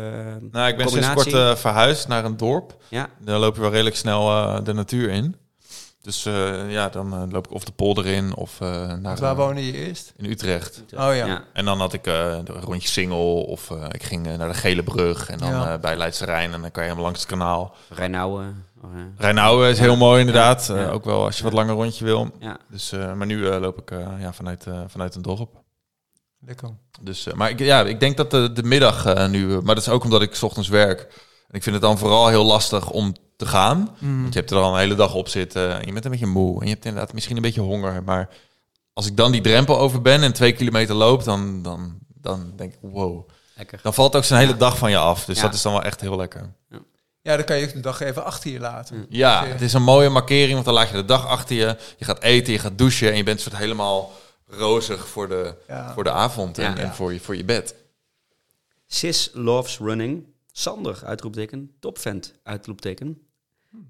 [0.51, 2.77] Nou, ik ben sinds kort eh, verhuisd naar een dorp.
[2.89, 5.37] ja, Dan loop je wel redelijk snel eh, de natuur in.
[6.05, 9.19] Dus eh, ja, dan eh, loop ik of de polder in of eh, naar Want
[9.19, 10.13] waar woonde je eerst?
[10.17, 10.83] in Utrecht.
[10.93, 11.13] Oh ja.
[11.13, 11.45] ja.
[11.53, 14.83] En dan had ik eh, een rondje Singel of eh, ik ging naar de Gele
[14.83, 15.73] Brug en dan Ja.
[15.75, 17.75] eh, bij Leidse Rijn en dan kan je helemaal langs het kanaal.
[17.89, 18.65] Rijnauwen.
[18.83, 20.89] eh, Rijnauwen is heel mooi inderdaad, Ja.
[20.89, 22.31] Ook wel als je wat langer rondje wil.
[22.41, 22.57] ja.
[22.71, 25.63] Dus, eh, maar nu eh, loop ik eh, ja, vanuit, eh, vanuit een dorp.
[26.47, 26.69] Lekker.
[27.01, 29.85] Dus, eh, maar ik, ja, ik denk dat de, de middag eh, nu, maar dat
[29.87, 31.01] is ook omdat ik 's ochtends werk.
[31.49, 33.97] En ik vind het dan vooral heel lastig om te gaan.
[33.99, 34.21] Mm.
[34.23, 36.27] Want je hebt er al een hele dag op zitten en je bent een beetje
[36.27, 36.61] moe.
[36.61, 38.03] En je hebt inderdaad misschien een beetje honger.
[38.05, 38.29] Maar
[38.93, 42.73] als ik dan die drempel over ben en twee kilometer loop, dan, dan, dan denk
[42.73, 43.29] ik, wow.
[43.57, 43.81] Lekker.
[43.83, 45.25] Dan valt ook zo'n hele dag van je af.
[45.25, 45.43] Dus Ja.
[45.43, 46.53] dat is dan wel echt heel lekker.
[47.23, 49.07] Ja, dan kan je de dag even achter je laten.
[49.09, 49.51] Ja, Oké.
[49.53, 51.77] het is een mooie markering, want dan laat je de dag achter je.
[51.97, 54.13] Je gaat eten, je gaat douchen en je bent soort helemaal
[54.47, 55.93] rozig voor de, Ja.
[55.95, 56.77] voor de avond en, Ja.
[56.83, 57.75] en voor, je, voor je bed.
[58.87, 60.25] Sis loves running.
[60.57, 61.75] Sander, uitroepteken.
[61.81, 63.27] Topvent, uitroepteken.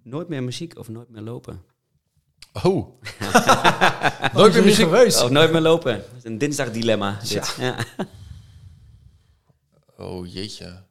[0.03, 1.63] Nooit meer muziek of nooit meer lopen.
[2.63, 3.01] Oh.
[4.35, 4.93] Nooit meer muziek.
[4.93, 5.97] Of nooit meer lopen.
[5.97, 7.19] Dat is een dinsdag dilemma.
[7.29, 7.57] Dit.
[7.59, 7.77] Ja.
[9.97, 10.83] Oh jeetje.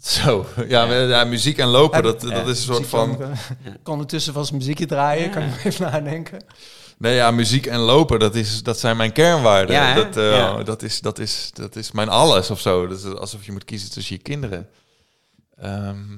[0.00, 3.16] Zo, ja, ja, muziek en lopen, dat, Ja, dat is een soort van...
[3.82, 5.30] Kan, ondertussen vast muziekje draaien, Ja.
[5.32, 6.44] kan je even nadenken.
[6.98, 9.74] Nee, ja, muziek en lopen, dat, is, dat zijn mijn kernwaarden.
[9.74, 10.62] Ja, dat, eh, Ja.
[10.62, 12.86] dat, is, dat, is, dat is mijn alles of zo.
[12.86, 14.68] Dat is alsof je moet kiezen tussen je kinderen.
[15.56, 16.12] Ehm,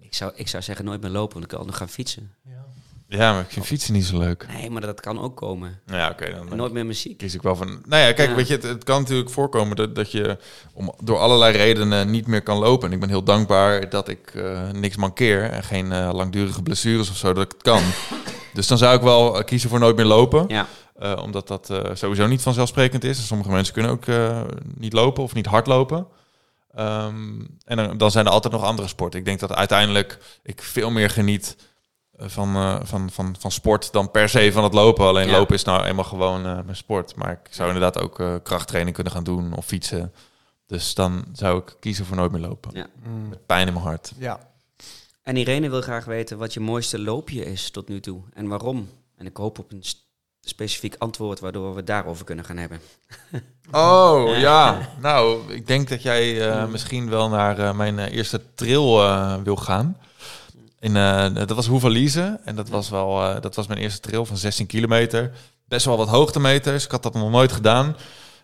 [0.00, 2.34] Ik, zou, ik zou zeggen nooit meer lopen, want ik kan nog gaan fietsen.
[3.08, 4.46] ja, maar ik vind fietsen niet zo leuk.
[4.48, 5.80] Nee, maar dat kan ook komen.
[5.86, 7.18] Nou ja, oké, dan Nooit meer muziek.
[7.18, 7.68] kies ik wel van...
[7.86, 8.34] Nou ja, kijk, Ja.
[8.34, 10.38] weet je, het, het kan natuurlijk voorkomen dat, dat je
[10.72, 12.88] om, door allerlei redenen niet meer kan lopen.
[12.88, 17.10] En ik ben heel dankbaar dat ik eh, niks mankeer en geen eh, langdurige blessures
[17.10, 17.82] of zo, dat ik het kan.
[18.52, 20.44] dus dan zou ik wel eh, kiezen voor nooit meer lopen.
[20.48, 20.66] Ja,
[20.98, 23.18] Eh, omdat dat eh, sowieso niet vanzelfsprekend is.
[23.18, 24.40] En sommige mensen kunnen ook eh,
[24.74, 26.06] niet lopen of niet hard lopen.
[26.74, 29.18] Ehm, en dan, dan zijn er altijd nog andere sporten.
[29.18, 31.56] Ik denk dat uiteindelijk ik veel meer geniet
[32.18, 35.06] van, eh, van, van, van sport dan per se van het lopen.
[35.06, 35.32] Alleen Ja.
[35.38, 37.16] lopen is nou eenmaal gewoon eh, mijn sport.
[37.16, 40.12] Maar ik zou inderdaad ook eh, krachttraining kunnen gaan doen of fietsen.
[40.66, 42.70] Dus dan zou ik kiezen voor nooit meer lopen.
[42.74, 42.86] ja.
[43.28, 44.12] Met pijn in mijn hart.
[44.18, 44.38] Ja.
[45.30, 48.88] En Irene wil graag weten wat je mooiste loopje is tot nu toe en waarom.
[49.16, 49.82] En ik hoop op een
[50.40, 52.80] specifiek antwoord waardoor we het daarover kunnen gaan hebben.
[53.72, 58.40] Oh ja, nou, ik denk dat jij eh, misschien wel naar eh, mijn eh, eerste
[58.54, 58.96] trail
[59.42, 59.96] wil gaan.
[60.78, 60.94] In,
[61.34, 65.32] dat was Hoevalise en dat was wel, dat was mijn eerste trail van 16 kilometer.
[65.68, 66.84] Best wel wat hoogtemeters.
[66.84, 67.96] Ik had dat nog nooit gedaan.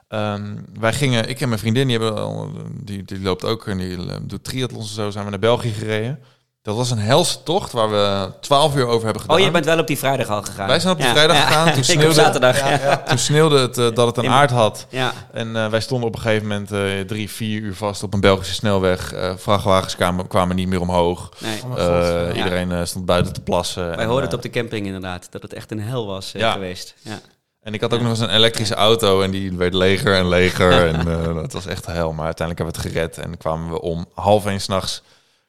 [0.09, 4.27] Ehm, wij gingen, ik en mijn vriendin, die, hebben, die, die loopt ook en die
[4.27, 6.21] doet triathlons en zo, zijn we naar België gereden.
[6.67, 9.37] Dat was een helse tocht waar we 12 uur over hebben gedaan.
[9.39, 10.67] Oh, je bent wel op die vrijdag al gegaan.
[10.69, 11.13] Wij zijn op die Ja.
[11.13, 12.59] vrijdag gegaan, toen sneeuwde- zaterdag.
[12.59, 12.79] Ja, Ja.
[12.81, 12.97] ja.
[12.97, 14.87] Toen sneeuwde het eh, dat het een aard had.
[14.89, 15.13] Ja.
[15.33, 18.21] En eh, wij stonden op een gegeven moment eh, drie, vier uur vast op een
[18.21, 19.13] Belgische snelweg.
[19.13, 21.29] Eh, vrachtwagens kwamen, kwamen niet meer omhoog.
[21.39, 21.61] Nee.
[21.67, 22.29] Oh.
[22.31, 22.37] Eh.
[22.37, 23.87] Iedereen eh, stond buiten te plassen.
[23.87, 26.41] Wij En, hoorden het op de camping inderdaad, dat het echt een hel was eh,
[26.41, 26.53] Ja.
[26.53, 26.95] geweest.
[27.03, 27.19] Ja.
[27.63, 30.87] En ik had ook nog eens een elektrische auto en die werd leger en leger.
[30.95, 32.13] en eh, dat was echt hel.
[32.13, 35.03] Maar uiteindelijk hebben we het gered en kwamen we om half één s'nachts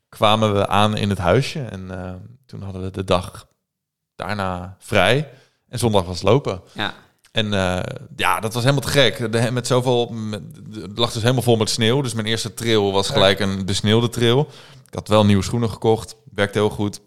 [0.10, 1.62] kwamen we aan in het huisje.
[1.62, 2.14] En eh,
[2.45, 3.47] toen hadden we de dag
[4.16, 5.30] daarna vrij.
[5.70, 6.62] En zondag was lopen.
[6.74, 6.93] Ja.
[7.32, 7.84] En eh,
[8.16, 9.32] ja, dat was helemaal te gek.
[9.32, 10.41] De, met zoveel, met,
[10.74, 12.01] het lag dus helemaal vol met sneeuw.
[12.01, 14.47] Dus mijn eerste trail was gelijk een besneeuwde trail.
[14.88, 16.16] Ik had wel nieuwe schoenen gekocht.
[16.34, 17.01] Werkte heel goed.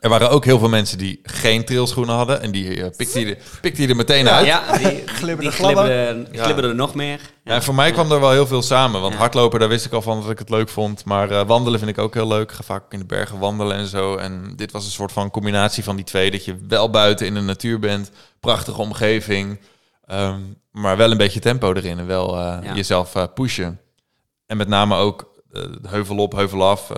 [0.00, 2.40] Er waren ook heel veel mensen die geen trailschoenen hadden.
[2.42, 4.46] En die uh, pikte, je, pikte je er meteen uit.
[4.46, 6.56] Ja, die Glibberden Ja.
[6.56, 7.20] er nog meer.
[7.44, 9.00] Ja, en voor mij kwam er wel heel veel samen.
[9.00, 9.18] Want Ja.
[9.18, 11.04] hardlopen, daar wist ik al van dat ik het leuk vond.
[11.04, 12.50] Maar eh, wandelen vind ik ook heel leuk.
[12.50, 14.16] Ik ga vaak in de bergen wandelen en zo.
[14.16, 16.30] En dit was een soort van combinatie van die twee.
[16.30, 18.10] Dat je wel buiten in de natuur bent.
[18.40, 19.60] Prachtige omgeving.
[20.06, 20.38] ehm,
[20.72, 21.98] maar wel een beetje tempo erin.
[21.98, 22.74] En wel eh, Ja.
[22.74, 23.80] jezelf eh, pushen.
[24.46, 25.28] En met name ook
[25.88, 26.90] heuvel op, heuvel af.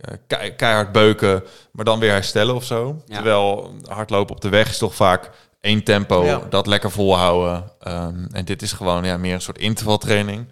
[0.00, 1.44] Eh, kei- keihard beuken.
[1.72, 3.02] Maar dan weer herstellen of zo.
[3.06, 3.14] Ja.
[3.14, 5.30] Terwijl hardlopen op de weg is toch vaak
[5.60, 6.24] één tempo.
[6.24, 6.40] Ja.
[6.50, 7.70] Dat lekker volhouden.
[7.80, 10.46] Ehm, en dit is gewoon ja, meer een soort intervaltraining.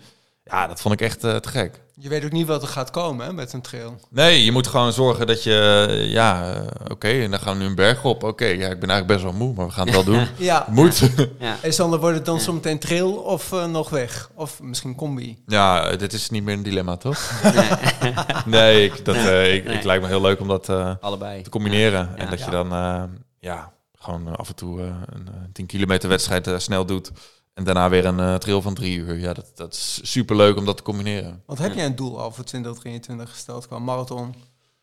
[0.52, 1.80] Ja, Ja, dat vond ik echt eh, te gek.
[1.94, 4.00] Je weet ook niet wat er gaat komen hè, met een trail.
[4.10, 5.86] Nee, je moet gewoon zorgen dat je...
[5.88, 8.22] eh, ja, eh, oké, en dan gaan we nu een berg op.
[8.22, 10.26] Oké, ja, ik ben eigenlijk best wel moe, maar we gaan het wel doen.
[10.38, 10.66] Ja.
[10.70, 11.00] Moet.
[11.38, 11.56] Ja.
[11.62, 14.30] En Sander, wordt het dan zometeen trail of nog weg?
[14.34, 15.42] Of misschien combi?
[15.46, 17.30] Ja, dit is niet meer een dilemma, toch?
[17.42, 18.14] Nee,
[18.46, 19.60] Nee, ik, dat, ik, Nee.
[19.62, 21.42] ik lijkt me heel leuk om dat eh, allebei.
[21.42, 22.10] te combineren.
[22.16, 22.22] Ja.
[22.24, 22.44] En dat Ja.
[22.44, 23.02] je dan eh,
[23.38, 27.10] ja, gewoon af en toe een eh, 10 kilometer wedstrijd snel doet.
[27.54, 29.18] En daarna weer een eh, trail van drie uur.
[29.18, 31.42] Ja, dat, dat is super leuk om dat te combineren.
[31.46, 34.34] Want heb jij een doel al voor 2023 gesteld qua marathon?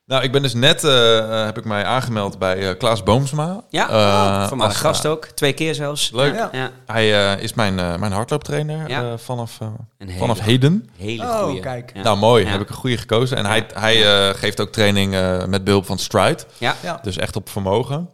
[0.06, 3.64] Nou, ik ben dus net eh, eh, heb ik mij aangemeld bij eh, Klaas Boomsma.
[3.70, 5.26] Ja, Eh, van mijn als, gast ook.
[5.26, 6.12] Twee keer zelfs.
[6.12, 6.34] Leuk.
[6.36, 6.50] Ja.
[6.52, 9.02] Ja, Hij eh, is mijn, eh, mijn hardlooptrainer Ja.
[9.12, 9.68] eh, vanaf, eh,
[9.98, 10.90] hele, vanaf heden.
[10.98, 11.60] hele Oh, goeie.
[11.60, 11.92] kijk.
[11.94, 12.02] Ja.
[12.02, 12.46] Nou, mooi.
[12.46, 12.52] Ja.
[12.52, 13.38] Heb ik een goede gekozen.
[13.38, 16.44] En hij, hij eh, geeft ook training eh, met behulp van Stride.
[16.58, 16.76] Ja.
[16.84, 17.00] Ja.
[17.04, 18.10] Dus echt op vermogen.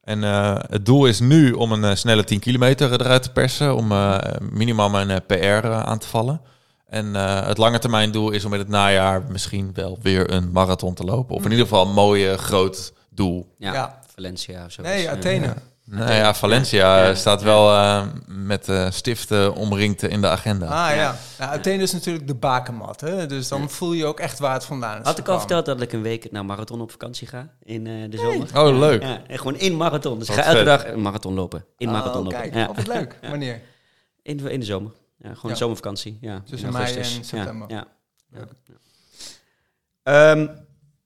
[0.00, 3.76] En eh, het doel is nu om een eh, snelle 10 kilometer eruit te persen.
[3.76, 4.18] Om eh,
[4.52, 6.40] minimaal mijn PR aan te vallen.
[6.86, 10.52] En eh, het lange termijn doel is om in het najaar misschien wel weer een
[10.52, 11.34] marathon te lopen.
[11.36, 13.54] Of in ieder geval een mooie groot doel.
[13.58, 13.72] Ja.
[13.72, 14.00] Ja.
[14.14, 14.82] Valencia of zo.
[14.82, 15.02] Nee,
[15.42, 15.54] Ja.
[15.92, 17.14] Nou ja, Valencia Ja.
[17.14, 20.66] staat wel eh, met eh, stiften omringd in de agenda.
[20.66, 21.16] Ah ja.
[21.38, 23.26] Nou, Athene is natuurlijk de bakermat, hè?
[23.26, 25.06] dus dan voel je ook echt waar het vandaan is.
[25.06, 28.10] Had ik al verteld dat ik een week naar marathon op vakantie ga in eh,
[28.10, 28.48] de zomer?
[28.58, 29.02] Oh, leuk.
[29.02, 30.18] Ja, en gewoon in marathon.
[30.18, 31.64] Dus ik ga elke dag een marathon lopen.
[31.76, 32.38] In Oh, marathon lopen.
[32.40, 32.66] kijk, Ja.
[32.68, 33.18] oh, wat leuk.
[33.28, 33.60] Wanneer?
[34.22, 34.92] In, de, in de zomer.
[35.18, 35.56] Ja, gewoon Ja.
[35.56, 36.18] zomervakantie.
[36.20, 37.68] Ja, Tussen in mei en september.
[37.70, 37.84] Ja,
[38.32, 38.44] ja.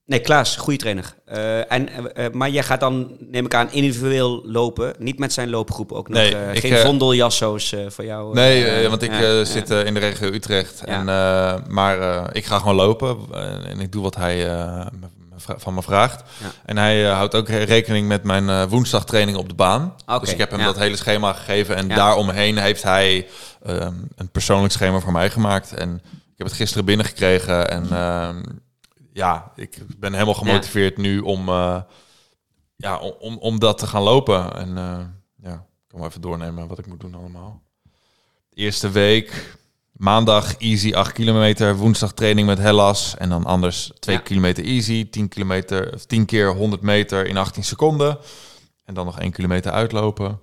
[0.06, 1.14] Nee, Klaas, goede trainer.
[1.24, 4.94] Eh, en, eh, eh, maar jij gaat dan, neem ik aan, individueel lopen.
[4.98, 6.18] Niet met zijn loopgroep ook nog.
[6.18, 8.34] Nee, ik, geen vondeljasso's voor jou.
[8.34, 10.82] Nee, want ik zit in de regio Utrecht.
[10.86, 10.92] Ja.
[10.92, 11.04] En,
[11.68, 13.18] maar ik ga gewoon lopen
[13.66, 14.48] en ik doe wat hij
[15.36, 16.22] van me vraagt.
[16.40, 16.50] Ja.
[16.64, 19.94] En hij houdt ook rekening met mijn woensdagtraining op de baan.
[20.20, 20.66] Dus ik heb hem ja.
[20.66, 21.76] dat hele schema gegeven.
[21.76, 23.28] En daaromheen heeft hij
[23.62, 25.74] ehm, een persoonlijk schema voor mij gemaakt.
[25.74, 27.70] En ik heb het gisteren binnengekregen.
[27.70, 28.42] En ehm,
[29.14, 31.80] ja, ik ben helemaal gemotiveerd nu om, eh,
[32.76, 34.54] ja, om, om, dat te gaan lopen.
[34.54, 35.06] En eh,
[35.42, 37.62] ja, ik kan wel even doornemen wat ik moet doen allemaal.
[38.52, 39.56] Eerste week,
[39.92, 43.16] maandag easy 8 kilometer, woensdag training met Hellas.
[43.16, 44.22] En dan anders 2 Ja.
[44.22, 48.18] kilometer easy, 10, kilometer, of 10 keer 100 meter in 18 seconden.
[48.84, 50.40] En dan nog 1 kilometer uitlopen.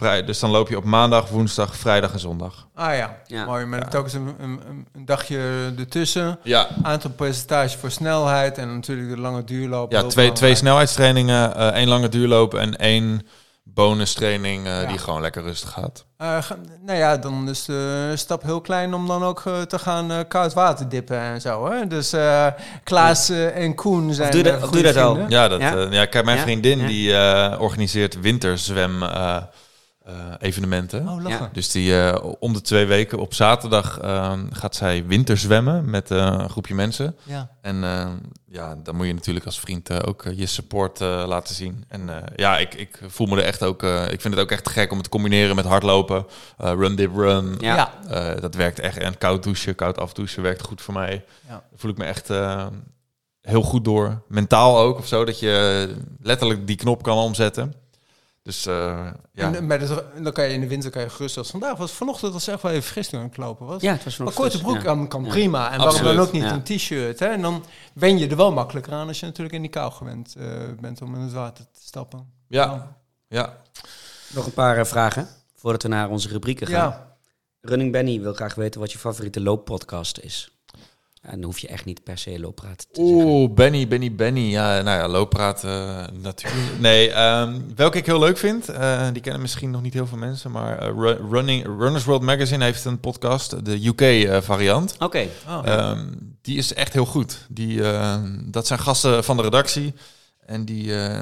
[0.00, 2.66] Vrij, dus dan loop je op maandag, woensdag, vrijdag en zondag.
[2.74, 3.44] Ah ja, Ja.
[3.44, 3.64] mooi.
[3.64, 3.88] Met Ja.
[3.88, 4.60] telkens een, een,
[4.94, 6.38] een- dagje ertussen.
[6.42, 9.92] Ja, Aantal percentage voor snelheid en natuurlijk de lange duurloop.
[9.92, 13.26] ja twee, twee snelheidstrainingen, eh, één lange duurloop en één
[13.64, 14.88] bonus training eh, Ja.
[14.88, 16.04] die gewoon lekker rustig gaat.
[16.16, 20.10] Eh, ga- nou ja, dan is de stap heel klein om dan ook te gaan
[20.12, 21.70] eh, koud water dippen en zo.
[21.70, 21.86] Hè?
[21.86, 22.46] Dus eh,
[22.84, 25.14] Klaas en Koen zijn doe je dat- doe dat al?
[25.14, 25.30] vrienden.
[25.38, 26.06] Ja, dat, Ja?
[26.06, 26.42] kijk, mijn Ja?
[26.42, 26.86] vriendin Ja.
[26.86, 29.02] die eh, organiseert winterzwem
[30.38, 31.08] evenementen.
[31.08, 31.28] Oh.
[31.28, 31.50] Ja.
[31.52, 36.16] Dus die eh, om de twee weken op zaterdag eh, gaat zij winterzwemmen met eh,
[36.18, 37.16] een groepje mensen.
[37.22, 37.50] Ja.
[37.60, 38.08] En eh,
[38.46, 41.84] ja, dan moet je natuurlijk als vriend eh, ook eh, je support eh, laten zien.
[41.88, 43.82] En eh, ja, ik, ik voel me er echt ook.
[43.82, 46.26] eh, ik vind het ook echt gek om het te combineren met hardlopen.
[46.58, 47.56] eh, run dip run.
[47.58, 47.92] Ja.
[48.08, 48.96] Eh, dat werkt echt.
[48.98, 51.24] En koud douchen, koud afdouchen werkt goed voor mij.
[51.48, 51.62] Ja.
[51.74, 52.66] Voel ik me echt eh,
[53.42, 54.22] heel goed door.
[54.28, 55.24] Mentaal ook of zo.
[55.24, 55.88] Dat je
[56.22, 57.74] letterlijk die knop kan omzetten.
[58.42, 59.54] Dus eh, ja.
[59.54, 61.92] En met het, dan kan je in de winter kan je gerust als vandaag was
[61.92, 63.82] vanochtend was echt wel even fris toen ik lopen was.
[63.82, 65.06] Ja, het was nog Maar korte broek ja.
[65.06, 65.72] kan, prima.
[65.72, 66.52] En waarom dan ook niet Ja.
[66.52, 67.18] een t-shirt?
[67.18, 67.26] Hè?
[67.26, 67.64] En dan
[67.94, 70.46] wen je er wel makkelijker aan als je natuurlijk in die kou gewend eh,
[70.80, 72.32] bent om in het water te stappen.
[72.48, 72.96] ja,
[73.28, 73.56] ja.
[74.34, 76.90] Nog een paar eh, vragen voordat we naar onze rubrieken gaan.
[76.90, 77.16] Ja.
[77.60, 80.59] Running Benny wil graag weten wat je favoriete looppodcast is.
[81.20, 83.24] En dan hoef je echt niet per se looppraat te zeggen.
[83.24, 84.40] Oeh, Benny, Benny, Benny.
[84.50, 86.78] Ja, nou ja, looppraat eh, natuurlijk.
[86.80, 90.18] Nee, ehm, welke ik heel leuk vind, eh, die kennen misschien nog niet heel veel
[90.18, 94.96] mensen, maar eh, Ru- Running, Runners World Magazine heeft een podcast, de UK-variant.
[94.98, 95.60] Oké, Oh.
[95.64, 96.06] Ehm,
[96.42, 97.46] die is echt heel goed.
[97.48, 99.94] Die, eh, dat zijn gasten van de redactie.
[100.46, 101.20] En die, eh,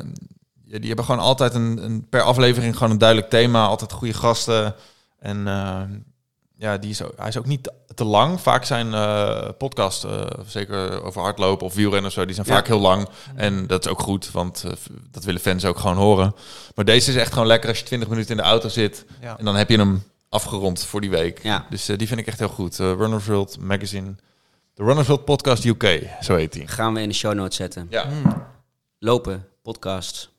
[0.65, 3.67] die hebben gewoon altijd een, een, per aflevering gewoon een duidelijk thema.
[3.67, 4.75] Altijd goede gasten.
[5.19, 5.81] En eh,
[6.57, 8.41] ja, die is, ook- hij is ook niet te- lang.
[8.41, 8.91] Vaak zijn
[9.57, 12.55] podcasts, eh, zeker over hardlopen of wielrennen of zo, die zijn Ja.
[12.55, 13.09] vaak heel lang.
[13.37, 14.73] En dat is ook goed, want eh,
[15.11, 16.35] dat willen fans ook gewoon horen.
[16.75, 19.05] Maar deze is echt gewoon lekker als je 20 minuten in de auto zit.
[19.21, 19.39] ja.
[19.39, 21.43] En dan heb je hem afgerond voor die week.
[21.43, 21.67] Ja.
[21.71, 22.77] Dus die vind ik echt heel goed.
[22.77, 24.15] Runners World Magazine.
[24.75, 26.67] De Runners World Podcast UK, zo heet die.
[26.67, 27.87] gaan we in de show notes zetten.
[27.91, 28.07] Ja.
[28.99, 30.31] Lopen, podcast.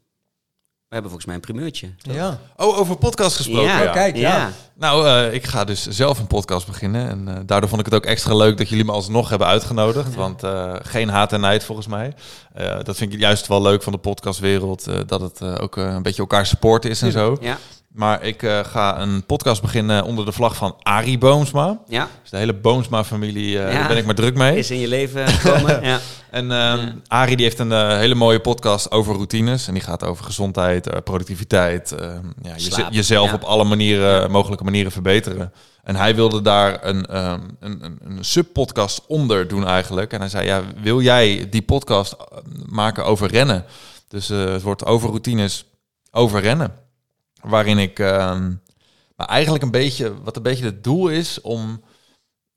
[0.89, 1.89] We hebben volgens mij een primeurtje.
[2.01, 2.39] Ja.
[2.57, 3.63] Oh, over podcast gesproken.
[3.63, 4.37] Ja, Oh, kijk, ja.
[4.37, 4.51] ja.
[4.75, 7.09] Nou, eh, ik ga dus zelf een podcast beginnen.
[7.09, 10.15] En eh, daardoor vond ik het ook extra leuk dat jullie me alsnog hebben uitgenodigd.
[10.15, 12.13] Want eh, geen haat en nijd volgens mij.
[12.53, 14.87] Eh, dat vind ik juist wel leuk van de podcastwereld.
[14.87, 17.37] eh, dat het eh, ook een beetje elkaar support is en zo.
[17.41, 17.57] Ja.
[17.89, 21.79] Maar ik eh, ga een podcast beginnen onder de vlag van Arie Boomsma.
[21.87, 23.79] Ja, Dus de hele Boomsma-familie, eh, Ja.
[23.79, 24.57] daar ben ik maar druk mee.
[24.57, 25.83] is in je leven gekomen.
[25.89, 25.99] ja.
[26.31, 26.93] En ehm Ja.
[27.07, 29.67] Arie die heeft een eh, hele mooie podcast over routines.
[29.67, 31.91] En die gaat over gezondheid, productiviteit.
[31.91, 32.07] eh,
[32.41, 35.53] ja, je- jezelf op alle manieren, mogelijke manieren verbeteren.
[35.83, 40.13] En hij wilde daar een, ehm, een, een, een subpodcast onder doen eigenlijk.
[40.13, 42.15] En hij zei, ja, wil jij die podcast
[42.65, 43.65] maken over rennen?
[44.07, 45.65] Dus het wordt over routines,
[46.11, 46.87] over rennen.
[47.41, 47.99] Waarin ik...
[47.99, 48.51] ehm,
[49.15, 51.81] maar eigenlijk een beetje, wat een beetje het doel is om...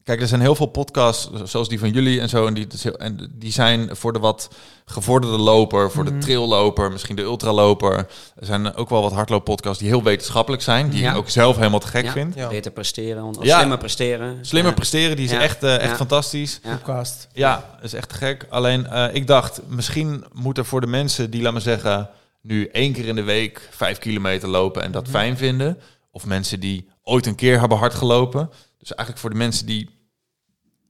[0.05, 2.67] Kijk, er zijn heel veel podcasts, zoals die van jullie en zo, en die,
[2.99, 4.49] en die zijn voor de wat
[4.85, 6.13] gevorderde loper, voor Mhm.
[6.13, 7.97] de trailloper, misschien de ultraloper.
[8.37, 11.11] Er zijn ook wel wat hardlooppodcasts die heel wetenschappelijk zijn, die Ja.
[11.11, 12.13] ik ook zelf helemaal te gek Ja.
[12.13, 12.35] vind.
[12.35, 12.49] Ja.
[12.49, 13.57] Beter presteren, of Ja.
[13.57, 14.39] slimmer presteren.
[14.47, 14.77] Slimmer Ja.
[14.77, 15.41] presteren, die is Ja.
[15.41, 15.97] echt, eh, echt Ja.
[15.97, 16.61] fantastisch.
[16.63, 16.71] Ja.
[16.77, 17.29] Podcast.
[17.33, 18.47] Ja, is echt te gek.
[18.51, 22.09] Alleen eh, ik dacht, misschien moet er voor de mensen die, laat me zeggen,
[22.43, 25.11] nu één keer in de week vijf kilometer lopen en dat Mhm.
[25.13, 25.79] fijn vinden.
[26.11, 28.51] Of mensen die ooit een keer hebben hard gelopen.
[28.79, 29.91] Dus eigenlijk voor de mensen die,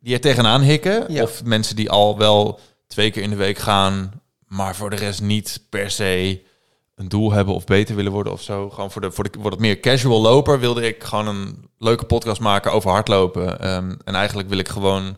[0.01, 1.13] die er tegenaan hikken.
[1.13, 1.23] Ja.
[1.23, 5.21] Of mensen die al wel twee keer in de week gaan, maar voor de rest
[5.23, 6.43] niet per se
[6.95, 8.71] een doel hebben of beter willen worden of zo.
[8.71, 12.05] Gewoon voor de, voor de voor wat meer casual loper wilde ik gewoon een leuke
[12.05, 13.61] podcast maken over hardlopen.
[13.61, 15.17] Ehm, en eigenlijk wil ik gewoon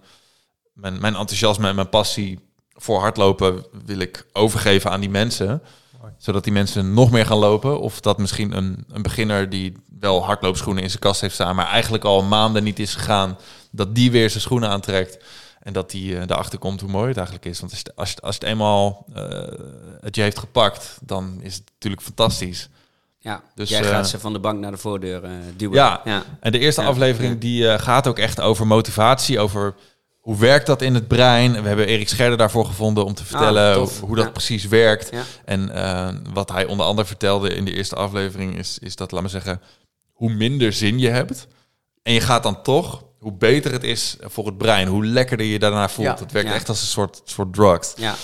[0.72, 5.62] mijn, mijn enthousiasme en mijn passie voor hardlopen wil ik overgeven aan die mensen.
[6.18, 7.80] Zodat die mensen nog meer gaan lopen.
[7.80, 11.66] Of dat misschien een, een beginner die wel hardloopschoenen in zijn kast heeft staan, maar
[11.66, 13.38] eigenlijk al maanden niet is gegaan,
[13.70, 15.18] dat die weer zijn schoenen aantrekt.
[15.62, 17.60] En dat die eh daarachter komt hoe mooi het eigenlijk is.
[17.60, 19.22] Want als, je- als, het eenmaal eh,
[20.00, 22.68] het je heeft gepakt, dan is het natuurlijk fantastisch.
[23.18, 25.74] Ja, Dus, jij eh, gaat ze van de bank naar de voordeur eh, duwen.
[25.76, 26.00] Ja.
[26.04, 26.22] ja.
[26.40, 29.74] En de eerste Ja, aflevering die eh, gaat ook echt over motivatie, over
[30.24, 31.52] hoe werkt dat in het brein.
[31.62, 34.00] We hebben Erik Scherder daarvoor gevonden om te vertellen Ah, tof.
[34.00, 34.30] hoe, dat Ja.
[34.30, 35.08] precies werkt.
[35.12, 35.22] Ja.
[35.44, 39.22] En eh, wat hij onder andere vertelde in de eerste aflevering is, is dat, laat
[39.22, 39.60] me zeggen,
[40.12, 41.46] hoe minder zin je hebt
[42.02, 45.58] en je gaat dan toch, hoe beter het is voor het brein, hoe lekkerder je
[45.58, 46.08] daarna voelt.
[46.08, 46.16] Ja.
[46.24, 47.92] Het werkt echt als een soort, soort drugs.
[47.96, 48.14] ja.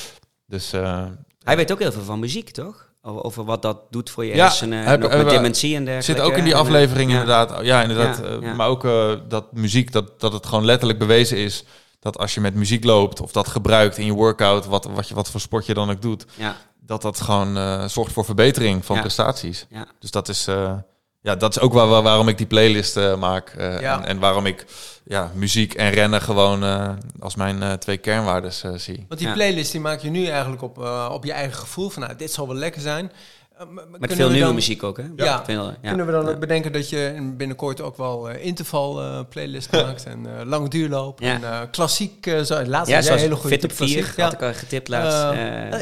[0.46, 1.04] Dus eh,
[1.44, 2.88] Hij weet ook heel veel van muziek, toch?
[3.02, 4.84] Over, wat dat doet voor je Ja, hersenen.
[4.84, 6.22] heb- en met dementie en dergelijke.
[6.22, 7.64] zit ook in die eh, aflevering inderdaad.
[7.64, 8.40] Ja, inderdaad.
[8.56, 8.82] Maar ook
[9.28, 11.64] dat muziek, dat, dat het gewoon letterlijk bewezen is
[12.00, 15.14] dat als je met muziek loopt of dat gebruikt in je workout, wat, wat, je,
[15.14, 18.84] wat voor sport je dan ook doet, Ja, dat dat gewoon eh, zorgt voor verbetering
[18.84, 19.00] van Ja.
[19.02, 19.66] prestaties.
[19.70, 19.86] ja.
[19.98, 20.72] Dus dat is, eh,
[21.20, 23.48] ja, dat is ook waar, waar- waarom ik die playlist eh, maak.
[23.48, 23.98] eh, Ja.
[24.00, 24.66] en, en waarom ik
[25.04, 26.88] ja, muziek en rennen gewoon eh,
[27.20, 29.04] als mijn eh, twee kernwaardes eh, zie.
[29.08, 29.34] Want die Ja.
[29.34, 30.78] playlist die maak je nu eigenlijk op,
[31.10, 31.90] op je eigen gevoel.
[31.90, 33.12] Van nou, dit zal wel lekker zijn.
[33.60, 33.66] Eh,
[33.98, 35.04] Met veel nieuwe dan- muziek ook, hè?
[35.16, 35.44] Ja.
[35.44, 35.76] Veel, ja.
[35.82, 36.30] Kunnen we dan Ja.
[36.30, 40.68] ook bedenken dat je binnenkort ook wel eh, interval eh, playlist maakt en eh lange
[40.68, 41.34] duurloop Ja.
[41.34, 42.64] en eh, klassiek uh, zo.
[42.64, 44.20] Laatst Ja, hele goede Fit op tip, 4, klassiek.
[44.20, 45.38] had ik al getipt laatst.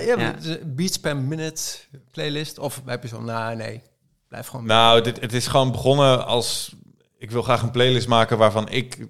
[0.07, 0.35] Ja,
[0.67, 1.63] beats per minute
[2.11, 2.59] playlist.
[2.59, 3.83] Of heb je zo, nou nee,
[4.29, 4.67] blijf gewoon.
[4.67, 6.75] Nou, dit, het is gewoon begonnen als...
[7.19, 9.07] Ik wil graag een playlist maken waarvan ik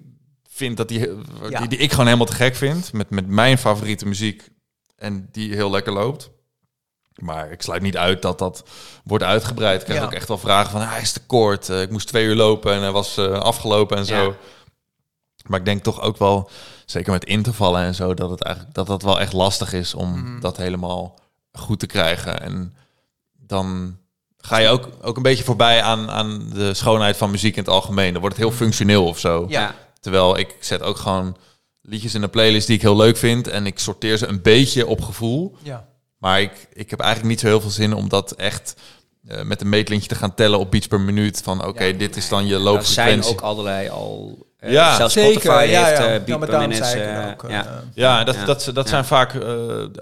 [0.49, 0.99] vind dat die,
[1.49, 1.59] Ja.
[1.59, 2.93] die, die ik gewoon helemaal te gek vind.
[2.93, 4.49] Met, met mijn favoriete muziek.
[4.95, 6.29] En die heel lekker loopt.
[7.19, 8.63] Maar ik sluit niet uit dat dat
[9.03, 9.79] wordt uitgebreid.
[9.79, 10.05] Ik krijg Ja.
[10.05, 10.81] ook echt wel vragen van...
[10.81, 11.69] Ah, hij is te kort.
[11.69, 14.15] Eh, ik moest twee uur lopen en hij was eh, afgelopen en zo.
[14.23, 14.35] Ja.
[15.47, 16.49] Maar ik denk toch ook wel...
[16.85, 18.13] Zeker met intervallen en zo...
[18.13, 20.39] dat het eigenlijk dat dat wel echt lastig is om Mhm.
[20.39, 21.19] dat helemaal
[21.51, 22.41] goed te krijgen.
[22.41, 22.75] En
[23.37, 23.97] dan
[24.37, 27.71] ga je ook, ook een beetje voorbij aan, aan de schoonheid van muziek in het
[27.71, 28.11] algemeen.
[28.11, 29.45] Dan wordt het heel functioneel of zo.
[29.49, 29.75] Ja.
[29.99, 31.37] Terwijl ik zet ook gewoon
[31.81, 33.47] liedjes in een playlist die ik heel leuk vind.
[33.47, 35.55] En ik sorteer ze een beetje op gevoel.
[35.63, 35.87] Ja.
[36.19, 38.75] Maar ik, ik heb eigenlijk niet zo heel veel zin om dat echt
[39.27, 41.41] eh, met een meetlintje te gaan tellen op beats per minuut.
[41.43, 43.31] Van oké, Ja, dit is dan je Er zijn loopfrequentie.
[43.31, 44.37] ook allerlei al...
[44.59, 46.05] eh, Ja, zelfs Zeker, Spotify ja, heeft ja.
[46.05, 47.35] eh, ja, beat per minute.
[47.47, 47.83] ja.
[47.93, 48.45] Ja, dat, Ja.
[48.45, 48.89] dat, dat Ja.
[48.89, 49.49] zijn vaak eh,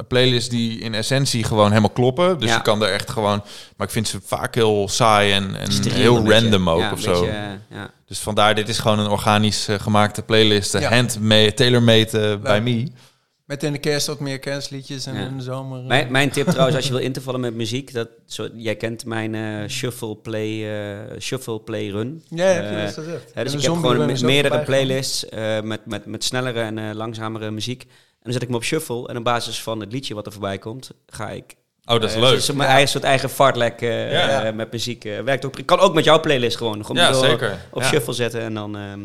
[0.08, 2.40] playlists die in essentie gewoon helemaal kloppen.
[2.40, 2.56] Dus Ja.
[2.56, 3.44] je kan er echt gewoon...
[3.78, 6.40] Maar ik vind ze vaak heel saai en, en Steriel heel beetje.
[6.42, 7.22] random ook Ja, of zo.
[7.22, 7.36] beetje,
[7.70, 7.90] ja.
[8.08, 10.84] Dus vandaar, dit is gewoon een organisch gemaakte playlist.
[10.84, 12.88] Handmade, tailor-made bij me.
[13.48, 15.26] Met in de kerst wat meer kerstliedjes en Ja.
[15.26, 15.80] in de zomer.
[15.82, 19.06] eh, Mijn, mijn tip trouwens, als je wil intervallen met muziek, dat, zo, jij kent
[19.06, 20.80] mijn eh, shuffle, play,
[21.14, 22.24] eh, shuffle play run.
[22.30, 23.34] ja, heb je dat gezegd.
[23.36, 27.52] Dus ik heb gewoon me- ook meerdere playlists eh, met, met, met snellere en langzamere
[27.52, 27.82] muziek.
[27.84, 27.90] En
[28.24, 30.58] dan zet ik hem op shuffle en op basis van het liedje wat er voorbij
[30.58, 31.56] komt, ga ik...
[31.86, 32.40] Oh, dat is leuk.
[32.40, 34.44] zo- mijn eigen, soort eigen fartlek eh, Ja.
[34.44, 35.04] eh, met muziek.
[35.04, 35.58] werkt ook.
[35.60, 36.86] Ik kan ook met jouw playlist gewoon.
[36.86, 37.58] Gewoon Ja, door zeker.
[37.72, 37.88] Op Ja.
[37.88, 38.78] shuffle zetten en dan...
[38.78, 39.00] ehm,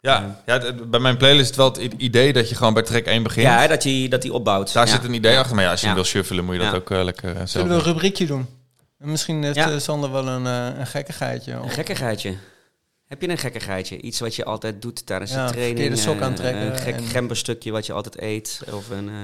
[0.00, 3.04] Ja, ja bij mijn playlist is het wel het idee dat je gewoon bij track
[3.04, 3.46] 1 begint.
[3.46, 4.72] ja, dat hij dat die opbouwt.
[4.72, 4.92] Daar Ja.
[4.92, 5.54] zit een idee achter.
[5.54, 5.92] Maar ja, als je Ja.
[5.92, 6.76] hem wil shuffelen, moet je dat Ja.
[6.76, 8.46] ook eh, lekker eh, zelf Zullen we een rubriekje doen?
[8.98, 9.70] En misschien heeft Ja.
[9.70, 11.52] eh, Sander wel een, eh, een gekkigheidje.
[11.52, 12.34] Een Of- gekkigheidje.
[13.06, 14.00] Heb je een gekkigheidje?
[14.00, 15.78] Iets wat je altijd doet tijdens Ja, de training?
[15.78, 18.60] verkeerde sok eh, aantrekken Een gek en- gemberstukje wat je altijd eet?
[18.72, 19.08] Of een...
[19.08, 19.14] eh,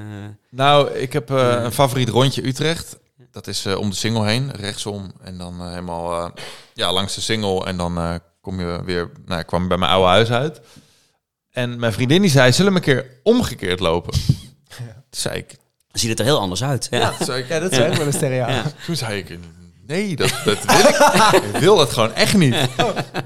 [0.50, 2.98] Nou, ik heb eh, een favoriet rondje Utrecht.
[3.30, 5.12] Dat is eh, om de single heen, rechtsom.
[5.22, 6.30] En dan eh, helemaal eh,
[6.74, 7.64] ja, langs de single.
[7.64, 10.60] En dan eh, kom je weer, nou, ik kwam bij mijn oude huis uit.
[11.50, 14.12] En mijn vriendin die zei, zullen we een keer omgekeerd lopen?
[14.76, 15.56] Toen zei ik,
[15.92, 16.86] Ziet het er heel anders uit.
[16.90, 17.12] Ja.
[17.20, 18.52] zei ik, Ja, dat zei ik wel eens tegen jou.
[18.52, 18.62] Ja.
[18.86, 19.38] toen zei ik,
[19.86, 21.42] nee, dat, dat wil ik.
[21.54, 22.56] ik wil dat gewoon echt niet.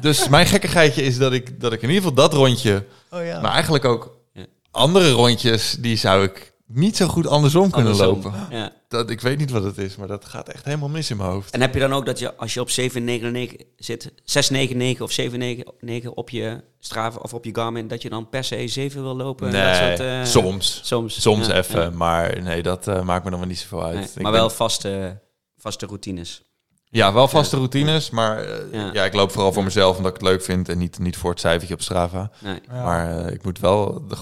[0.00, 3.40] Dus mijn gekkigheidje is dat ik, dat ik in ieder geval dat rondje, Oh ja.
[3.40, 4.44] maar eigenlijk ook Ja.
[4.70, 8.22] andere rondjes, die zou ik niet zo goed andersom kunnen Andersom.
[8.22, 8.56] lopen.
[8.56, 8.72] Ja.
[8.88, 11.28] Dat, ik weet niet wat het is, maar dat gaat echt helemaal mis in mijn
[11.30, 11.50] hoofd.
[11.50, 16.10] En heb je dan ook dat je als je op 799 zit, 699 of 799
[16.10, 19.50] op je Strava of op je Garmin, dat je dan per se 7 wil lopen?
[19.52, 20.80] Nee, Dat soort, eh, soms.
[20.84, 21.20] Soms.
[21.22, 21.90] Soms Ja, even, ja.
[21.90, 23.94] maar nee, dat eh, maakt me dan wel niet zoveel uit.
[23.94, 25.20] Nee, Ik maar wel vaste,
[25.58, 26.42] vaste routines.
[26.90, 28.90] Ja, wel vaste routines, maar eh, Ja.
[28.92, 29.04] ja.
[29.04, 31.40] ik loop vooral voor mezelf omdat ik het leuk vind en niet, niet voor het
[31.40, 32.30] cijfertje op Strava.
[32.40, 32.58] Nee.
[32.68, 32.82] Ja.
[32.84, 34.16] Maar eh, ik moet wel de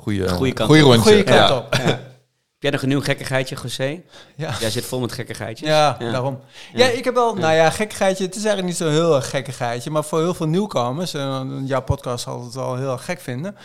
[0.00, 0.92] goede, Goede kant goede op.
[0.92, 1.10] rondje.
[1.10, 1.56] Goeie kant ja.
[1.56, 1.72] op.
[1.72, 4.02] Heb jij nog een nieuw gekkigheidje, José?
[4.36, 4.54] Ja.
[4.60, 5.68] Jij zit vol met gekkigheidjes.
[5.68, 6.10] Ja, Ja.
[6.10, 6.40] daarom.
[6.72, 6.86] Ja.
[6.86, 6.92] Ja.
[6.92, 8.24] ik heb wel, nou ja, gekkigheidje.
[8.24, 11.82] Het is eigenlijk niet zo heel erg gekkigheidje, maar voor heel veel nieuwkomers, en jouw
[11.82, 13.56] podcast zal het wel heel erg gek vinden.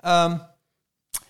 [0.00, 0.36] Ehm,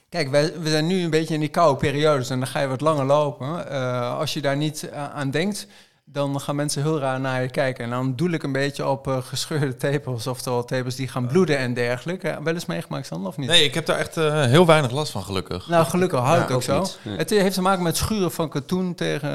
[0.08, 2.66] kijk, wij, we zijn nu een beetje in die koude periodes en dan ga je
[2.66, 3.70] wat langer lopen.
[3.70, 5.66] Eh, als je daar niet eh, aan denkt,
[6.12, 7.84] dan gaan mensen heel raar naar je kijken.
[7.84, 11.58] En dan doel ik een beetje op eh, gescheurde tepels, oftewel tepels die gaan bloeden
[11.58, 12.38] en dergelijke.
[12.42, 13.48] Wel eens meegemaakt, Sander, of niet?
[13.48, 15.68] Nee, ik heb daar echt eh, heel weinig last van, gelukkig.
[15.68, 16.78] Nou, gelukkig hou Ja, ik ook zo.
[16.80, 16.98] niet.
[17.18, 19.30] Het heeft te maken met schuren van katoen tegen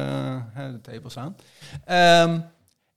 [0.55, 1.35] eh, de tepels aan.
[1.85, 2.39] Ehm,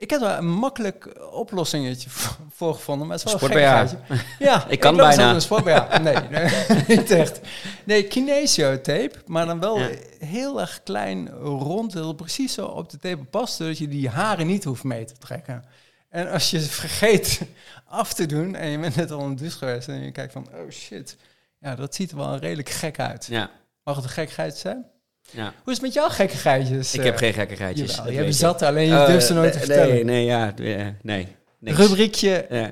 [0.01, 2.11] ik heb daar een makkelijk oplossingetje
[2.51, 3.99] voor- gevonden, maar het is wel een.
[4.39, 5.35] Ja, Ik kan bijna.
[5.35, 6.03] een.
[6.03, 6.51] Nee, nee,
[6.99, 7.41] niet echt.
[7.85, 9.89] Nee, kinesio tape, maar dan wel Ja.
[10.19, 14.47] heel erg klein rond, dat precies zo op de tepel past, zodat je die haren
[14.47, 15.65] niet hoeft mee te trekken.
[16.09, 17.41] En als je het vergeet
[17.85, 20.47] af te doen en je bent net al de douche geweest en je kijkt van,
[20.55, 21.17] oh shit,
[21.59, 23.27] ja, dat ziet er wel redelijk gek uit.
[23.27, 23.51] Ja.
[23.85, 24.87] Mag het een gekkigheid zijn?
[25.33, 25.45] Ja.
[25.63, 26.95] Hoe is het met jouw gekkigheidjes?
[26.95, 27.91] Ik heb geen gekkigheidjes.
[27.91, 29.95] Jawel, dat je hebt zat, alleen je Eh, durft ze nooit te vertellen.
[29.95, 30.57] Nee, nee, ja.
[30.57, 31.37] eh, nee.
[31.59, 31.77] niks.
[31.79, 32.71] Rubriekje, Ja.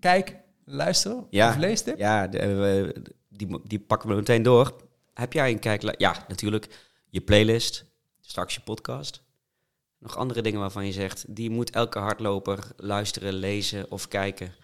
[0.00, 1.48] kijk, luister Ja.
[1.48, 1.98] of leestip.
[1.98, 4.76] Ja, de, eh, die, die pakken we meteen door.
[5.14, 5.94] Heb jij een kijk?
[5.98, 6.68] Ja, natuurlijk.
[7.10, 7.84] Je playlist,
[8.20, 9.22] straks je podcast.
[9.98, 14.54] Nog andere dingen waarvan je zegt, die moet elke hardloper luisteren, lezen of kijken.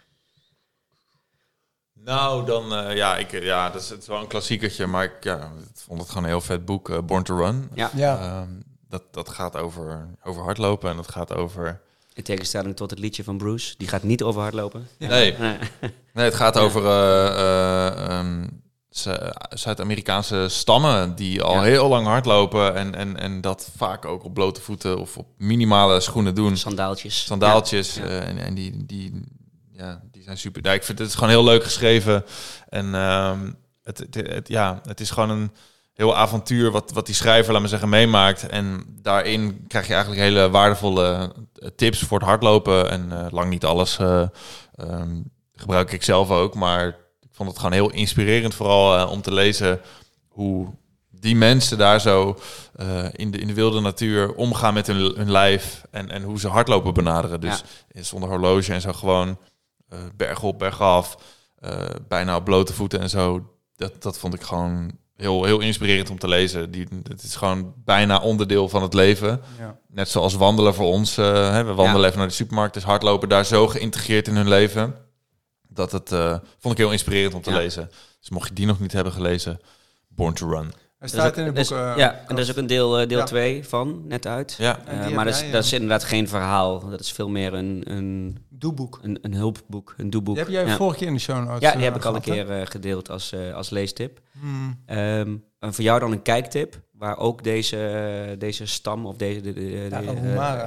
[2.05, 5.03] Nou, dan eh, ja, ik, eh, ja, dat is, het is wel een klassiekertje, maar
[5.03, 7.69] ik ja, ik vond het gewoon een heel vet boek, eh, Born to Run.
[7.73, 8.19] Ja, Ja.
[8.19, 8.47] Ehm,
[8.89, 11.81] dat, dat gaat over, over hardlopen en dat gaat over...
[12.13, 13.73] in tegenstelling tot het liedje van Bruce.
[13.77, 14.87] Die gaat niet over hardlopen.
[14.97, 15.57] Nee, Nee.
[16.13, 16.61] nee, het gaat Ja.
[16.61, 18.47] over eh, eh, ehm,
[18.89, 21.61] Zu- Zuid-Amerikaanse stammen die al Ja.
[21.61, 25.99] heel lang hardlopen en, en, en dat vaak ook op blote voeten of op minimale
[25.99, 26.57] schoenen doen.
[26.57, 27.25] Sandaaltjes.
[27.25, 27.95] sandaaltjes.
[27.95, 28.03] Ja.
[28.03, 29.21] eh, en, en die, die,
[29.79, 30.65] ja, die zijn super.
[30.65, 32.25] Ja, ik vind het is gewoon heel leuk geschreven.
[32.69, 33.51] En ehm,
[33.83, 35.51] het, het, het- ja, het is gewoon een
[35.93, 38.47] heel avontuur wat, wat die schrijver, laat maar zeggen, meemaakt.
[38.47, 42.89] En daarin krijg je eigenlijk hele waardevolle eh, tips voor het hardlopen.
[42.89, 44.21] En eh, lang niet alles eh,
[44.75, 45.21] ehm,
[45.55, 46.55] gebruik ik zelf ook.
[46.55, 46.87] Maar
[47.21, 49.79] ik vond het gewoon heel inspirerend vooral om te lezen
[50.27, 50.67] hoe
[51.09, 52.39] die mensen daar zo
[53.11, 56.47] in, de, in de wilde natuur omgaan met hun, hun lijf en, en hoe ze
[56.47, 57.41] hardlopen benaderen.
[57.41, 57.63] Dus
[58.07, 59.37] zonder horloge en zo gewoon
[59.89, 61.17] eh berg op, berg af,
[61.55, 63.49] eh, bijna op blote voeten en zo.
[63.75, 66.71] Dat, dat vond ik gewoon heel, heel inspirerend om te lezen.
[66.71, 69.41] Die, het is gewoon bijna onderdeel van het leven.
[69.59, 69.77] Ja.
[69.87, 71.17] Net zoals wandelen voor ons.
[71.17, 72.07] eh, hè, we wandelen Ja.
[72.07, 72.73] even naar de supermarkt.
[72.73, 74.95] Dus hardlopen daar zo geïntegreerd in hun leven.
[75.67, 77.57] Dat het eh, vond ik heel inspirerend om te Ja.
[77.57, 77.91] lezen.
[78.19, 79.59] Dus mocht je die nog niet hebben gelezen,
[80.07, 80.73] Born to Run.
[80.99, 81.77] Is staat ook- in het er is- boek...
[81.77, 83.23] eh, ja, en er is ook een deel, eh, deel Ja.
[83.25, 84.55] 2 van, net uit.
[84.57, 86.89] Ja, Eh, maar dat is, dat is inderdaad geen verhaal.
[86.89, 88.99] Dat is veel meer een, een, doeboek.
[89.01, 90.35] een, een hulpboek, een doeboek.
[90.35, 90.75] Die heb jij ja.
[90.75, 92.65] vorige keer in de show notes ja, die eh, heb ik al een keer eh,
[92.65, 94.19] gedeeld als, eh, als leestip.
[94.39, 94.81] Hmm.
[94.85, 99.53] Ehm, en voor jou dan een kijktip, waar ook deze, deze stam of deze de,
[99.53, 100.01] de, de- Ja,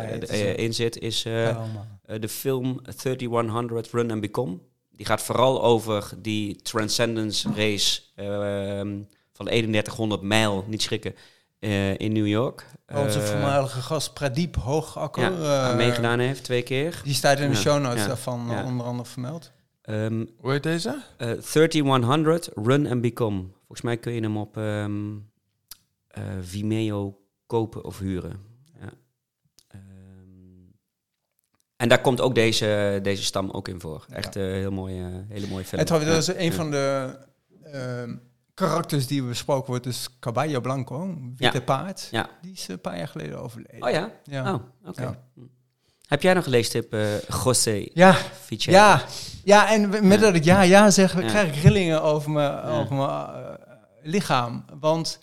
[0.02, 1.64] eh, eh, de- eh, in zit, is eh, Ja,
[2.04, 4.58] eh, de film 3100 Run and Become.
[4.90, 8.98] Die gaat vooral over die Transcendence Race ehm,
[9.32, 11.14] van 3100 mijl, niet schrikken,
[11.58, 12.66] eh, in New York.
[12.94, 15.22] Onze Eh, voormalige gast Pradeep Hoogakker.
[15.22, 17.00] ja, eh, aan meegedaan heeft, twee keer.
[17.04, 18.64] Die staat in de Ja, show notes ja, daarvan ja.
[18.64, 19.52] onder andere vermeld.
[19.82, 21.02] Ehm, Hoe heet deze?
[21.16, 23.42] eh, 3100 Run and Become.
[23.56, 25.16] Volgens mij kun je hem op ehm,
[26.08, 28.40] eh, Vimeo kopen of huren.
[28.80, 28.88] Ja.
[29.68, 29.80] Ehm,
[31.76, 34.04] en daar komt ook deze, deze stam ook in voor.
[34.08, 35.80] Echt een heel mooie, hele mooie film.
[35.80, 36.52] Het dat is Ja, een ja.
[36.52, 37.16] van de
[37.62, 38.16] ehm,
[38.54, 41.62] karakters die besproken wordt, dus Caballo Blanco, witte Ja.
[41.64, 42.08] paard.
[42.10, 42.28] Ja.
[42.42, 43.82] Die is een paar jaar geleden overleden.
[43.82, 44.10] Oh ja?
[44.24, 44.54] Ja.
[44.54, 45.18] Oh, oké.
[45.34, 45.40] Hm.
[46.06, 48.16] Heb jij nog een leestip, eh José Ja,
[48.48, 49.04] ja,
[49.44, 53.10] ja, en met dat ik ja, ja zeg, krijg ik rillingen over mijn, over mijn
[53.10, 53.54] eh,
[54.02, 54.64] lichaam.
[54.80, 55.18] Want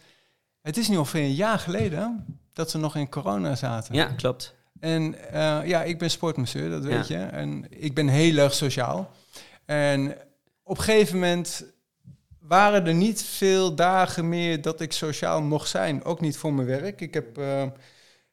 [0.62, 3.96] het is nu ongeveer een jaar geleden dat we nog in corona zaten.
[3.96, 4.54] Ja, klopt.
[4.80, 7.18] En eh, ja, ik ben sportmasseur, dat weet je.
[7.18, 9.12] En ik ben heel erg sociaal.
[9.66, 10.16] En
[10.64, 11.66] op een gegeven moment
[12.50, 16.04] waren er niet veel dagen meer dat ik sociaal mocht zijn.
[16.04, 17.02] Ook niet voor mijn werk.
[17.02, 17.64] Ik heb eh,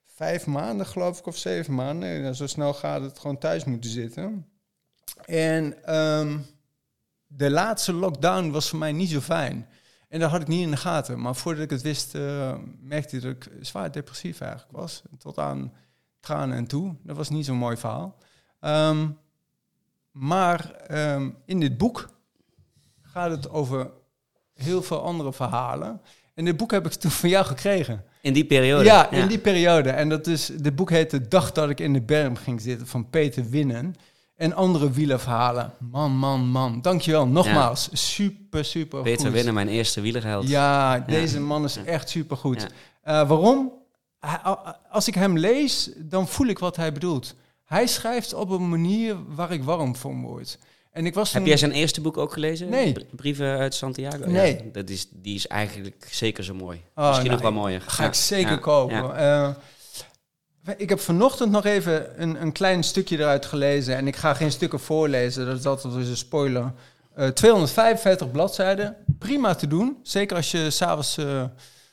[0.06, 2.08] vijf maanden, geloof ik, of zeven maanden.
[2.08, 4.46] Ja, zo snel gaat het gewoon thuis moeten zitten.
[5.24, 6.38] En ehm,
[7.26, 9.68] de laatste lockdown was voor mij niet zo fijn.
[10.08, 11.20] En dat had ik niet in de gaten.
[11.20, 15.02] Maar voordat ik het wist, eh, merkte ik dat ik zwaar depressief eigenlijk was.
[15.18, 15.72] Tot aan
[16.20, 16.96] tranen en toe.
[17.02, 18.18] Dat was niet zo'n mooi verhaal.
[18.60, 19.08] Ehm,
[20.10, 22.08] maar ehm, in dit boek
[23.02, 23.90] gaat het over
[24.56, 26.00] heel veel andere verhalen.
[26.34, 28.04] En dit boek heb ik toen van jou gekregen.
[28.20, 28.84] In die periode.
[28.84, 29.90] Ja, in die periode.
[29.90, 32.86] En dat is, dit boek heet De dag dat ik in de berm ging zitten
[32.86, 33.94] van Peter Winnen.
[34.36, 35.72] En andere wielerverhalen.
[35.78, 36.80] Man, man, man.
[36.80, 37.26] Dankjewel.
[37.26, 37.88] Nogmaals.
[37.92, 39.34] Super, super Peter goed.
[39.34, 40.48] Winnen, mijn eerste wielerheld.
[40.48, 42.66] Ja, deze man is echt super goed.
[43.04, 43.26] Ja.
[43.26, 43.72] waarom?
[44.90, 47.34] Als ik hem lees, dan voel ik wat hij bedoelt.
[47.64, 50.58] Hij schrijft op een manier waar ik warm van word.
[50.96, 52.68] En ik was Heb jij zijn eerste boek ook gelezen?
[52.68, 52.92] Nee.
[52.92, 54.26] Br- Brieven uit Santiago?
[54.26, 54.54] Nee.
[54.56, 56.82] Ja, dat is, die is eigenlijk zeker zo mooi.
[56.94, 57.80] Oh, Misschien nou, nog wel mooier.
[57.80, 58.08] Ga Ja.
[58.08, 58.56] ik zeker Ja.
[58.56, 59.16] kopen.
[59.16, 59.48] Eh,
[60.76, 63.96] ik heb vanochtend nog even een, een klein stukje eruit gelezen.
[63.96, 66.72] En ik ga geen stukken voorlezen, dat is altijd dus een spoiler.
[67.14, 69.98] Eh 255 bladzijden, prima te doen.
[70.02, 71.44] Zeker als je s'avonds eh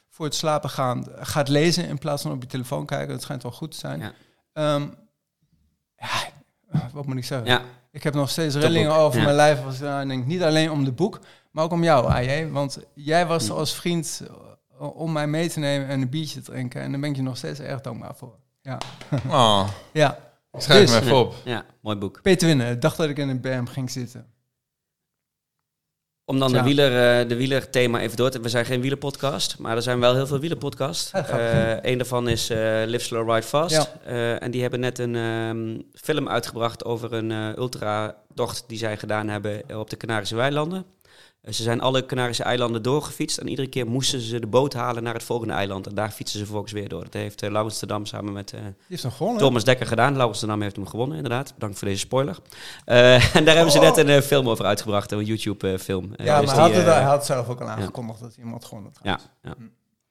[0.09, 3.07] voor het slapen gaan gaat lezen in plaats van op je telefoon kijken.
[3.13, 3.99] Dat schijnt wel goed te zijn.
[4.53, 4.79] Ja.
[6.93, 7.47] Wat moet ik zeggen?
[7.47, 9.23] Ja, Ik heb nog steeds rillingen over ja.
[9.23, 9.65] mijn lijf.
[9.65, 10.25] Als eraan denk.
[10.25, 11.19] Niet alleen om de boek,
[11.51, 12.49] maar ook om jou, AJ.
[12.51, 14.21] Want jij was als vriend
[14.79, 16.81] eh, om mij mee te nemen en een biertje te drinken.
[16.81, 18.35] En daar ben ik je nog steeds erg dankbaar voor.
[18.61, 18.77] Ja,
[19.27, 20.17] Oh, ja.
[20.51, 21.33] ik schrijf Dus- hem even op.
[21.43, 22.21] ja, mooi boek.
[22.21, 24.25] Peter Winnen, dag dat ik in een berm ging zitten.
[26.25, 26.57] Om dan Ja.
[26.57, 28.39] de, wieler, eh, de wielerthema even door te...
[28.39, 31.11] We zijn geen wielerpodcast, maar er zijn wel heel veel wielerpodcasts.
[31.11, 33.89] Eh een daarvan is eh, Live Slow Ride Fast.
[34.05, 34.39] Ja.
[34.39, 39.79] En die hebben net een ehm, film uitgebracht over een ultratocht die zij gedaan hebben
[39.79, 40.85] op de Canarische weilanden.
[41.43, 45.03] Eh, ze zijn alle Canarische eilanden doorgefietst en iedere keer moesten ze de boot halen
[45.03, 45.87] naar het volgende eiland.
[45.87, 47.03] En daar fietsen ze vervolgens weer door.
[47.03, 48.53] Dat heeft uh, Laurens de Dam samen met...
[48.53, 48.59] eh.
[49.37, 50.15] Thomas Dekker gedaan.
[50.15, 51.53] Laurens de Dam heeft hem gewonnen, inderdaad.
[51.53, 52.37] Bedankt voor deze spoiler.
[52.85, 56.03] Eh, en daar hebben ze net een eh, film over uitgebracht, een YouTube-film.
[56.19, 56.25] Oh.
[56.25, 59.03] ja, maar hij had, had zelf ook al aangekondigd dat iemand gewonnen had.
[59.03, 59.19] Ja,
[59.49, 59.55] ja.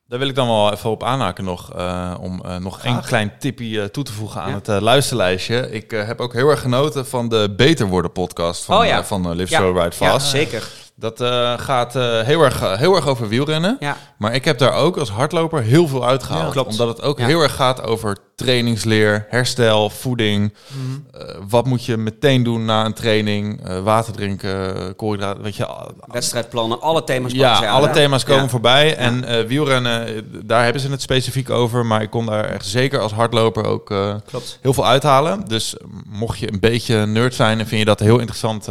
[0.06, 3.90] Daar wil ik dan wel even op aanhaken nog, eh, om nog één klein tipje
[3.90, 4.54] toe te voegen aan Ja.
[4.54, 5.70] het luisterlijstje.
[5.70, 9.04] Ik heb ook heel erg genoten van de Beter Worden podcast van, Oh ja.
[9.04, 9.58] van Live Ja.
[9.58, 10.26] Slow Ride ja, Fast.
[10.30, 10.81] zeker.
[10.96, 13.76] Dat eh, gaat eh, heel, erg, eh, heel erg over wielrennen.
[13.80, 13.96] Ja.
[14.18, 16.54] Maar ik heb daar ook als hardloper heel veel uitgehaald.
[16.54, 16.60] Ja.
[16.62, 17.26] Omdat het ook Ja.
[17.26, 20.54] heel erg gaat over trainingsleer, herstel, voeding.
[20.66, 21.18] Mhm.
[21.48, 23.60] Wat moet je meteen doen na een training?
[23.82, 25.66] Water drinken, koolhydraten, weet je.
[26.06, 28.96] Wedstrijdplannen, alle thema's Ja, aan, alle thema's komen voorbij.
[28.96, 31.86] En wielrennen, daar hebben ze het specifiek over.
[31.86, 33.86] Maar ik kon daar echt zeker als hardloper ook
[34.26, 34.58] Klopt.
[34.60, 35.44] heel veel uithalen.
[35.48, 35.76] Dus
[36.08, 38.68] mocht je een beetje nerd zijn en vind je dat heel interessant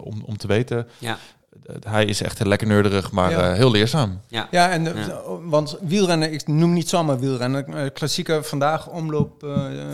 [0.00, 0.88] om, om te weten.
[0.98, 1.18] Ja.
[1.66, 3.50] Eh, hij is echt lekker nerderig, maar Ja.
[3.50, 4.20] eh, heel leerzaam.
[4.28, 4.48] Ja.
[4.50, 5.20] Ja, en de- Ja.
[5.42, 7.66] want wielrennen, ik noem niet zomaar wielrennen.
[7.74, 9.42] Eh, klassieke vandaag omloop.
[9.42, 9.48] eh,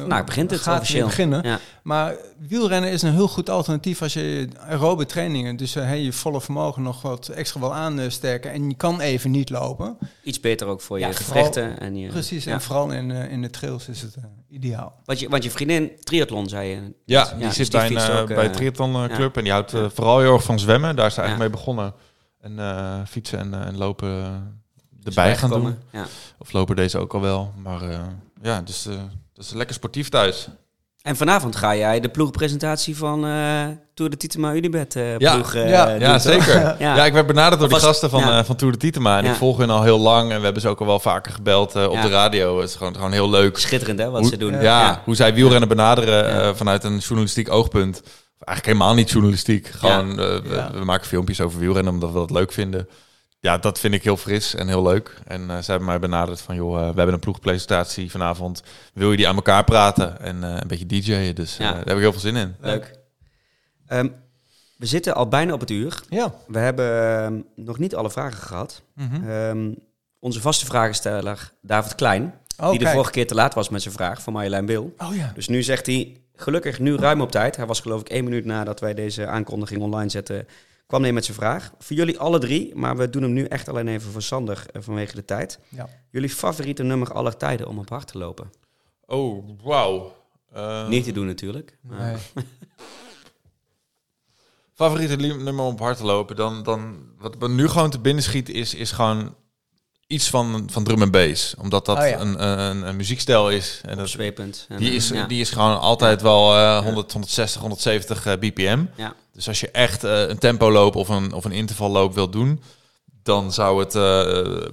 [0.07, 1.07] Nou, begint het gaat officieel.
[1.07, 1.43] beginnen.
[1.47, 1.59] Ja.
[1.83, 2.15] Maar
[2.49, 6.41] wielrennen is een heel goed alternatief als je aerobe trainingen, dus eh, hey, je volle
[6.41, 9.99] vermogen nog wat extra wil aansterken en je kan even niet lopen.
[10.23, 11.81] Iets beter ook voor je Ja, gewrichten.
[11.81, 12.53] En je, Precies, ja.
[12.53, 15.01] en vooral in, eh, in de trails is het eh, ideaal.
[15.05, 16.75] Want, je, want je vriendin, triathlon, zei je.
[16.77, 19.09] Ja, Ja, die dus zit die bij, een, fietst eh, ook, bij eh, triathlon ja.
[19.33, 19.91] en die houdt eh, Ja.
[19.91, 20.97] vooral heel erg van zwemmen.
[20.97, 21.59] Daar is hij eigenlijk Ja.
[21.59, 21.95] mee begonnen.
[22.41, 24.15] En eh, fietsen en, en lopen
[25.05, 25.77] erbij gaan doen.
[25.93, 26.07] Ja.
[26.39, 27.53] Of lopen deze ook al wel.
[27.57, 28.01] Maar eh,
[28.43, 28.95] ja, dus eh,
[29.33, 30.49] dat is lekker sportief thuis.
[31.03, 35.35] En vanavond ga jij de ploegpresentatie van eh Tour de Titema Unibet eh Ja.
[35.35, 35.87] ploeg eh, Ja.
[35.87, 36.59] doen, Ja, zeker.
[36.61, 36.77] Ja.
[36.97, 37.05] Ja.
[37.05, 38.45] ik werd benaderd door Of de was- gasten van, ja.
[38.45, 39.19] van Tour de Titema.
[39.19, 40.31] En ik volg hun al heel lang.
[40.31, 42.61] En we hebben ze ook al wel vaker gebeld op de radio.
[42.61, 43.59] Het is gewoon, gewoon heel leuk.
[43.59, 44.61] Schitterend, hè, wat Hoe- ze doen.
[44.63, 48.03] Ja, hoe zij wielrennen benaderen vanuit een journalistiek oogpunt.
[48.41, 49.67] Eigenlijk helemaal niet journalistiek.
[49.67, 52.89] Gewoon, we maken filmpjes over wielrennen omdat we dat leuk vinden.
[53.41, 55.19] Ja, dat vind ik heel fris en heel leuk.
[55.27, 58.63] En eh, ze hebben mij benaderd van, joh, eh, we hebben een ploegpresentatie vanavond.
[58.95, 61.35] Wil je die aan elkaar praten en eh, een beetje DJ'en?
[61.35, 61.73] Dus eh, Ja.
[61.73, 62.55] daar heb ik heel veel zin in.
[62.61, 62.99] Leuk.
[63.87, 64.09] Ehm,
[64.77, 66.01] we zitten al bijna op het uur.
[66.09, 66.35] Ja.
[66.47, 68.83] We hebben ehm, nog niet alle vragen gehad.
[68.95, 69.29] Mhm.
[69.31, 69.73] Ehm,
[70.19, 73.95] onze vaste vragensteller, David Klein, Oh, die de vorige keer te laat was met zijn
[73.95, 74.95] vraag van Marjolein Bil.
[74.99, 75.33] Oh ja.
[75.35, 77.57] Dus nu zegt hij, gelukkig nu ruim op tijd.
[77.57, 80.47] Hij was geloof ik één minuut nadat wij deze aankondiging online zetten,
[80.91, 81.73] kwam hij met zijn vraag.
[81.79, 84.83] Voor jullie alle drie, maar we doen hem nu echt alleen even voor Sander eh,
[84.83, 85.59] vanwege de tijd.
[85.69, 85.89] Ja.
[86.11, 88.51] Jullie favoriete nummer aller tijden om op hard te lopen?
[89.07, 90.13] Oh, wauw.
[90.53, 91.79] Eh, Niet te doen natuurlijk.
[91.81, 92.45] maar- Nee.
[94.75, 98.23] favoriete nummer om op hard te lopen, dan, dan wat me nu gewoon te binnen
[98.23, 99.35] schiet, is, is gewoon
[100.11, 101.55] iets van, van drum en bass.
[101.59, 102.21] Omdat dat Oh ja.
[102.21, 103.81] een, een, een muziekstijl is.
[103.85, 104.67] En dat, Zweepend.
[104.69, 105.27] En, die, is, ja.
[105.27, 108.85] die is gewoon altijd wel eh 100, 160, 170 eh, bpm.
[108.97, 109.15] Ja.
[109.33, 112.63] Dus als je echt eh, een tempo loop of een, of een intervalloop wilt doen,
[113.23, 114.67] dan zou het eh,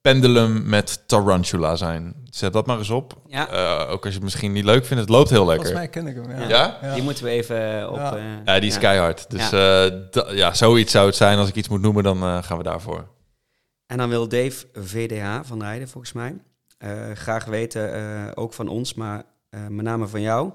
[0.00, 2.14] pendulum met tarantula zijn.
[2.30, 3.14] Zet dat maar eens op.
[3.26, 3.48] Ja.
[3.48, 5.80] Eh, ook als je het misschien niet leuk vindt, het loopt heel Volgens lekker.
[5.80, 6.40] mij ken ik hem.
[6.40, 6.48] Ja.
[6.48, 6.78] Ja?
[6.82, 6.94] Ja.
[6.94, 7.96] Die moeten we even op...
[7.96, 8.16] Ja.
[8.16, 8.80] eh, Ja, die is ja.
[8.80, 9.30] keihard.
[9.30, 9.90] Dus ja.
[10.30, 11.38] ja, zoiets zou het zijn.
[11.38, 13.06] Als ik iets moet noemen, dan eh, gaan we daarvoor.
[13.90, 16.36] En dan wil Dave VDH van Rijden, volgens mij,
[16.78, 20.52] eh, graag weten, eh, ook van ons, maar eh, met name van jou.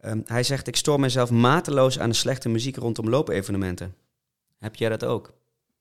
[0.00, 3.94] Ehm, hij zegt, ik stoor mezelf mateloos aan de slechte muziek rondom loopevenementen.
[4.58, 5.32] Heb jij dat ook?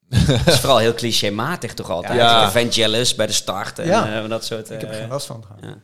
[0.16, 2.20] Het is vooral heel clichématig toch altijd.
[2.20, 2.52] Ja.
[2.52, 4.28] Vangelis bij de start en Ja.
[4.28, 4.70] dat soort...
[4.70, 5.84] Ik heb er geen last van ja.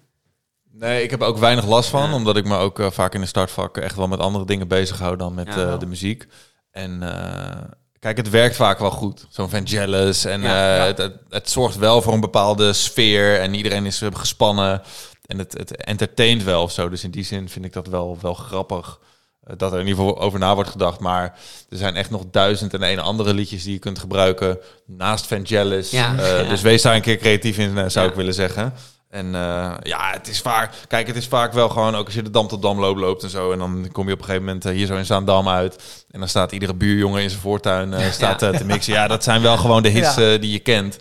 [0.72, 2.10] Nee, ik heb er ook weinig last van.
[2.10, 2.16] Ja.
[2.16, 5.16] Omdat ik me ook vaak in de startvak echt wel met andere dingen bezig hou
[5.16, 5.72] dan met Ja.
[5.72, 6.28] eh, de muziek.
[6.72, 7.62] En eh,
[8.02, 9.26] kijk, het werkt vaak wel goed.
[9.30, 10.26] Zo'n Vangelis.
[10.26, 10.86] En Ja, eh.
[10.86, 13.40] Het, het, het zorgt wel voor een bepaalde sfeer.
[13.40, 14.82] En iedereen is eh, gespannen.
[15.26, 16.90] En het, het entertaint wel of zo.
[16.90, 19.00] Dus in die zin vind ik dat wel, wel grappig.
[19.44, 21.00] eh, Dat er in ieder geval over na wordt gedacht.
[21.00, 21.24] Maar
[21.70, 24.58] er zijn echt nog duizend en een andere liedjes die je kunt gebruiken.
[24.86, 25.92] Naast Vangelis.
[25.92, 26.16] Ja.
[26.44, 28.74] Dus wees daar een keer creatief in, zou ik willen zeggen.
[29.12, 30.74] En eh, ja, het is vaak.
[30.88, 33.24] Kijk, het is vaak wel gewoon ook als je de Dam tot Dam loop loopt
[33.24, 33.52] en zo.
[33.52, 36.04] En dan kom je op een gegeven moment eh, hier zo in Zaandam uit.
[36.12, 38.94] En dan staat iedere buurjongen in zijn voortuin eh, staat, eh, te mixen.
[38.94, 40.38] Ja, dat zijn wel gewoon de hits Ja.
[40.38, 40.98] die je kent.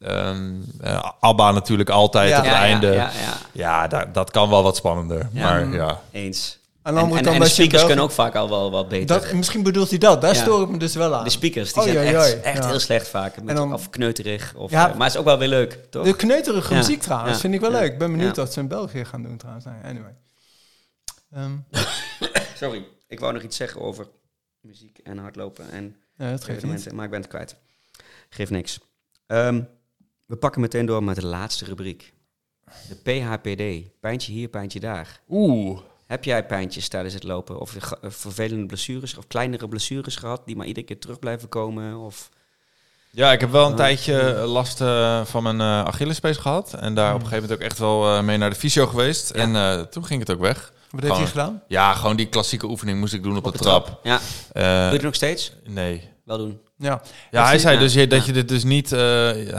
[0.00, 0.50] Ehm
[0.80, 2.38] eh, Abba natuurlijk altijd Ja.
[2.38, 2.86] op het ja, einde.
[2.86, 3.10] Ja, Ja,
[3.52, 4.06] ja, ja.
[4.12, 5.28] dat kan wel wat spannender.
[5.32, 5.42] Ja.
[5.42, 6.00] Maar ja.
[6.12, 6.58] eens.
[6.90, 8.70] Aan de En, andere en, kant, en de speakers België- kunnen ook vaak al wel
[8.70, 9.06] wat beter.
[9.20, 10.20] Dat, misschien bedoelt hij dat.
[10.20, 10.40] Daar Ja.
[10.42, 11.24] stoor ik me dus wel aan.
[11.24, 12.68] de speakers, die zijn echt, echt Ja.
[12.68, 13.36] heel slecht vaak.
[13.36, 14.54] Met, En dan- of kneuterig.
[14.54, 14.88] Of, Ja.
[14.90, 16.04] eh, maar het is ook wel weer leuk, toch?
[16.04, 16.78] De kneuterige Ja.
[16.78, 17.40] muziek trouwens, Ja.
[17.40, 17.78] vind ik wel Ja.
[17.78, 17.92] leuk.
[17.92, 18.42] Ik ben benieuwd Ja.
[18.42, 19.64] wat ze in België gaan doen trouwens.
[19.66, 20.14] Nee, anyway.
[21.32, 21.52] Ehm,
[22.60, 24.06] Sorry, ik wou nog iets zeggen over
[24.60, 26.56] muziek en hardlopen en nee, dat geeft niet.
[26.56, 27.56] evenementen, maar ik ben het kwijt.
[28.30, 28.78] Geeft niks.
[29.26, 29.62] Ehm,
[30.26, 32.12] we pakken meteen door met de laatste rubriek.
[32.88, 33.90] De PHPD.
[34.00, 35.20] Pijntje hier, pijntje daar.
[35.28, 35.80] Oeh.
[36.10, 37.60] Heb jij pijntjes tijdens het lopen?
[37.60, 41.96] Of eh, vervelende blessures of kleinere blessures gehad die maar iedere keer terug blijven komen?
[41.96, 42.28] Of...
[43.10, 43.76] Ja, ik heb wel een Oh.
[43.76, 46.74] tijdje last eh, van mijn eh Achillespees gehad.
[46.74, 49.34] En daar op een gegeven moment ook echt wel eh, mee naar de fysio geweest.
[49.34, 49.40] Ja.
[49.40, 50.72] En eh, toen ging het ook weg.
[50.90, 51.62] Wat heeft hij Gewoon- gedaan?
[51.68, 54.00] Ja, gewoon die klassieke oefening moest ik doen op, Op de de trap.
[54.02, 54.20] Ja,
[54.52, 55.52] Eh, doe je het nog steeds?
[55.66, 56.08] nee.
[56.24, 56.60] Wel doen.
[56.76, 57.02] Ja.
[57.30, 58.26] Ja, hij zei ja, dus je- dat ja.
[58.26, 58.92] je dit dus niet...
[58.92, 58.98] eh,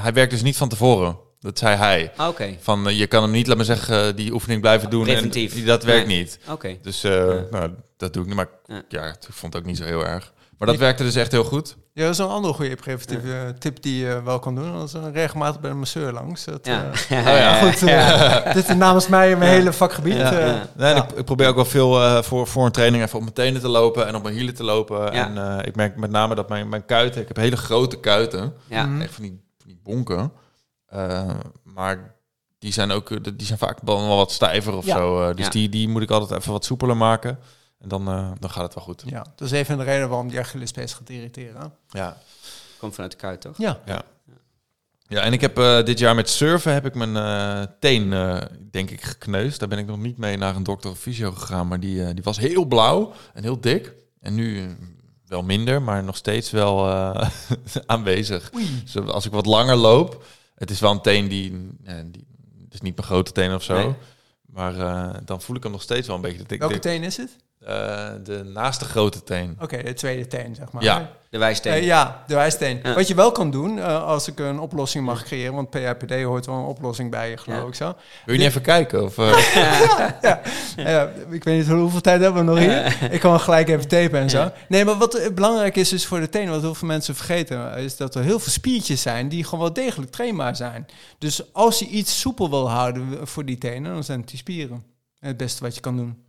[0.01, 1.17] hij werkt dus niet van tevoren.
[1.41, 2.11] Dat zei hij.
[2.15, 5.03] Ah, Oké, Van, eh, je kan hem niet, laat me zeggen, die oefening blijven doen.
[5.03, 5.55] Preventief.
[5.55, 6.17] En dat werkt Nee.
[6.17, 6.39] niet.
[6.49, 6.77] oké.
[6.81, 7.43] Dus eh, Ja.
[7.51, 8.37] nou, dat doe ik niet.
[8.37, 8.81] Maar Ja.
[8.89, 10.33] ja, ik vond het ook niet zo heel erg.
[10.57, 11.75] Maar dat werkte dus echt heel goed.
[11.93, 14.73] Ja, dat is een andere goede preventieve eh, tip die je wel kan doen.
[14.73, 16.43] Dat is een regelmatig bij de masseur langs.
[16.45, 16.91] Dat, Ja.
[17.09, 20.13] eh, Ja, goed, eh, dit is namens mij mijn hele vakgebied.
[20.15, 20.47] Ja, eh.
[20.47, 20.67] ja.
[20.75, 23.33] Nee, ik, ik probeer ook wel veel eh, voor, voor een training even op mijn
[23.35, 24.99] tenen te lopen en op mijn hielen te lopen.
[24.99, 25.11] Ja.
[25.11, 28.53] En eh, ik merk met name dat mijn, mijn kuiten, ik heb hele grote kuiten,
[28.67, 28.89] Ja.
[29.01, 30.31] Echt van die, van die bonken.
[30.91, 31.29] Eh,
[31.63, 32.15] maar
[32.59, 34.97] die zijn ook, eh, die zijn vaak wel wel wat stijver of Ja.
[34.97, 35.29] zo.
[35.29, 35.51] eh, dus Ja.
[35.51, 37.39] die, die moet ik altijd even wat soepeler maken.
[37.79, 39.03] En dan, eh, dan gaat het wel goed.
[39.05, 41.73] Ja, dat is even de reden waarom die Achillespees gaat irriteren.
[41.89, 42.17] Ja.
[42.79, 43.57] Komt vanuit de kuit, toch?
[43.57, 43.79] Ja.
[45.07, 48.41] Ja, en ik heb eh, dit jaar met surfen heb ik mijn eh, teen, eh,
[48.71, 49.59] denk ik, gekneusd.
[49.59, 51.67] Daar ben ik nog niet mee naar een dokter of fysio gegaan.
[51.67, 53.93] Maar die, eh, die was heel blauw en heel dik.
[54.21, 54.75] En nu
[55.27, 57.29] wel minder, maar nog steeds wel eh,
[57.85, 58.49] aanwezig.
[58.83, 60.23] Dus als ik wat langer loop,
[60.61, 62.27] het is wel een teen die, eh, die
[62.63, 63.75] het is niet mijn grote teen of zo.
[63.75, 63.93] Nee.
[64.45, 66.37] Maar eh, dan voel ik hem nog steeds wel een beetje.
[66.37, 67.35] Dat ik, Welke teen is het?
[67.65, 69.57] Eh, de naaste grote teen.
[69.61, 70.83] Oké, de tweede teen, zeg maar.
[70.83, 71.09] Ja.
[71.29, 71.73] De wijsteen.
[71.73, 72.79] Eh, ja, de wijsteen.
[72.83, 72.93] Ja.
[72.93, 76.45] Wat je wel kan doen, eh, als ik een oplossing mag creëren, want PHPD hoort
[76.45, 77.67] wel een oplossing bij je, geloof Ja.
[77.67, 77.85] ik zo.
[78.25, 79.03] Wil je niet even kijken?
[79.03, 79.37] Of, eh,
[80.75, 83.11] Ja, ik weet niet hoeveel tijd hebben we nog hier.
[83.11, 84.39] Ik kan gelijk even tapen en zo.
[84.39, 84.53] Ja.
[84.67, 87.97] Nee, maar wat belangrijk is dus voor de tenen, wat heel veel mensen vergeten, is
[87.97, 90.85] dat er heel veel spiertjes zijn die gewoon wel degelijk trainbaar zijn.
[91.17, 94.83] Dus als je iets soepel wil houden voor die tenen, dan zijn het die spieren.
[95.19, 96.23] Het beste wat je kan doen.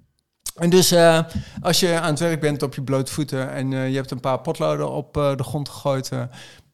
[0.57, 1.19] En dus eh,
[1.63, 4.21] als je aan het werk bent op je blote voeten en eh, je hebt een
[4.21, 6.11] paar potloden op eh, de grond gegooid,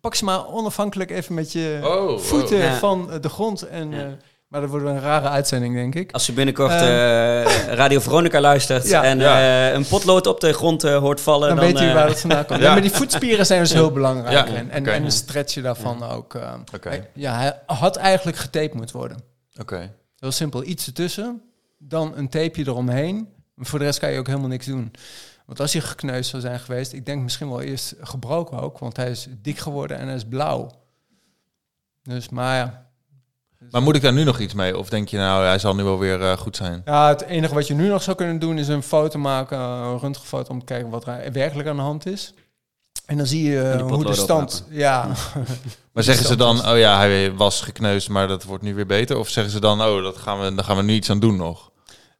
[0.01, 2.18] pak ze maar onafhankelijk even met je Oh, oh.
[2.18, 2.74] voeten Ja.
[2.74, 3.62] van de grond.
[3.62, 3.99] En, Ja.
[3.99, 4.07] eh,
[4.49, 6.12] maar dat wordt een rare uitzending, denk ik.
[6.12, 9.03] Als je binnenkort eh, Radio Veronica luistert Ja.
[9.05, 9.68] en Ja.
[9.68, 12.20] eh, een potlood op de grond eh, hoort vallen, Dan, dan, weet je waar het
[12.20, 12.59] vandaan komt.
[12.61, 12.64] Ja.
[12.66, 12.72] Ja.
[12.72, 14.49] maar die voetspieren zijn dus heel belangrijk.
[14.49, 16.35] Ja, En, en, stretchen daarvan ook.
[16.35, 19.22] eh, hij- Ja, hij had eigenlijk getaped moeten worden.
[19.61, 19.93] oké.
[20.18, 21.43] Heel simpel, iets ertussen,
[21.79, 23.29] dan een tapeje eromheen.
[23.59, 24.92] Maar voor de rest kan je ook helemaal niks doen.
[25.46, 28.96] Want als hij gekneusd zou zijn geweest, ik denk misschien wel eerst gebroken ook, want
[28.96, 30.70] hij is dik geworden en hij is blauw.
[32.02, 32.86] Dus, maar ja.
[33.70, 34.78] Maar moet ik daar nu nog iets mee?
[34.78, 36.82] Of denk je nou, hij zal nu wel weer eh, goed zijn?
[36.84, 39.98] ja, het enige wat je nu nog zou kunnen doen is een foto maken, een
[39.98, 42.34] röntgenfoto om te kijken wat er werkelijk aan de hand is.
[43.06, 44.66] En dan zie je eh, hoe de stand...
[44.70, 45.09] Ja,
[45.92, 49.16] Maar zeggen ze dan, oh ja, hij was gekneusd, maar dat wordt nu weer beter?
[49.16, 51.36] Of zeggen ze dan, oh, dat gaan we, daar gaan we nu iets aan doen
[51.36, 51.68] nog?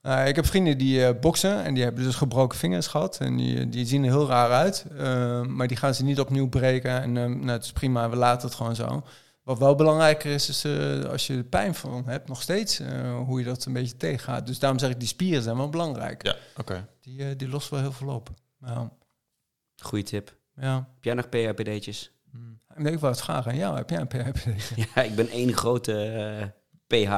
[0.09, 3.19] Nou, ik heb vrienden die eh, boksen en die hebben dus gebroken vingers gehad.
[3.21, 4.85] En die, die zien er heel raar uit.
[4.99, 7.03] Eh, maar die gaan ze niet opnieuw breken.
[7.03, 9.03] En eh, nou, het is prima, we laten het gewoon zo.
[9.49, 13.19] Wat wel belangrijker is, is eh, als je er pijn van hebt, nog steeds, eh,
[13.25, 14.47] hoe je dat een beetje tegengaat.
[14.47, 16.23] Dus daarom zeg ik, die spieren zijn wel belangrijk.
[16.23, 16.89] Ja, oké.
[17.01, 18.31] Die, eh, die lossen wel heel veel op.
[18.61, 18.93] Ja.
[19.83, 20.37] Goeie tip.
[20.55, 20.75] ja.
[20.75, 22.13] Heb jij nog PHPD'tjes?
[22.31, 22.61] Hmm.
[22.77, 23.77] Ik denk, ik wou het vragen aan jou.
[23.77, 24.39] Heb jij een PHP?
[24.95, 26.47] Ja, ik ben één grote eh,
[26.89, 27.12] PH.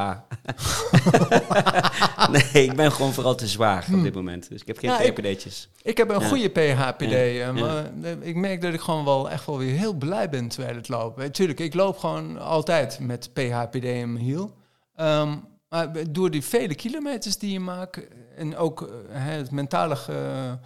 [2.30, 4.48] nee, ik ben gewoon vooral te zwaar op dit moment.
[4.48, 5.68] Dus ik heb geen Ja, ik- PHPD'tjes.
[5.82, 6.28] Ik heb een Ja.
[6.28, 7.48] goede PHPD, Ja.
[7.48, 10.48] eh, maar eh, ik merk dat ik gewoon wel echt wel weer heel blij ben
[10.48, 11.32] terwijl het lopen.
[11.32, 14.56] Tuurlijk, ik loop gewoon altijd met PHPD in mijn hiel.
[14.94, 15.36] Ehm,
[15.68, 18.00] maar door die vele kilometers die je maakt
[18.36, 20.58] en ook eh, hè, het mentale ge-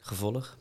[0.00, 0.56] Gevolg.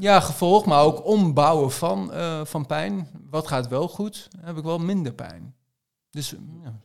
[0.00, 2.12] ja, gevolg, maar ook ombouwen van,
[2.46, 3.08] van pijn.
[3.30, 5.54] Wat gaat wel goed, heb ik wel minder pijn.
[6.10, 6.34] Dus
[6.64, 6.78] ja,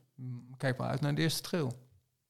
[0.64, 1.74] kijk maar uit naar de eerste trail.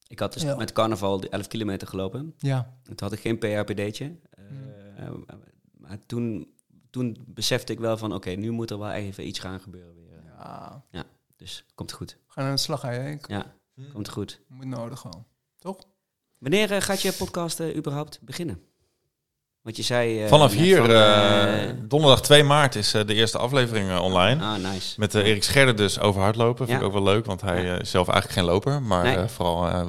[0.07, 0.55] Ik had dus Ja.
[0.55, 2.34] met carnaval de 11 kilometer gelopen.
[2.38, 4.15] Ja, En toen had ik geen PHPD'tje.
[4.29, 5.09] Eh,
[5.77, 6.53] maar toen,
[6.89, 10.23] toen besefte ik wel van, oké, nu moet er wel even iets gaan gebeuren weer.
[10.91, 11.03] ja.
[11.36, 12.17] Dus komt goed.
[12.27, 13.09] ga aan de slag, hè.
[13.09, 13.53] Ik Ja,
[13.93, 14.41] komt goed.
[14.47, 15.25] moet nodig gewoon.
[15.57, 15.77] Toch?
[16.39, 18.61] Wanneer eh, gaat je podcast eh, überhaupt beginnen?
[19.64, 20.24] Want je zei...
[20.24, 24.43] eh, Vanaf hier, van, eh, eh, donderdag 2 maart, is de eerste aflevering online.
[24.43, 24.93] ah, nice.
[24.97, 26.68] Met Erik Scherder dus over hardlopen.
[26.68, 28.82] Vind ik ook wel leuk, want hij is zelf eigenlijk geen loper.
[28.82, 29.28] Maar Nee.
[29.28, 29.88] vooral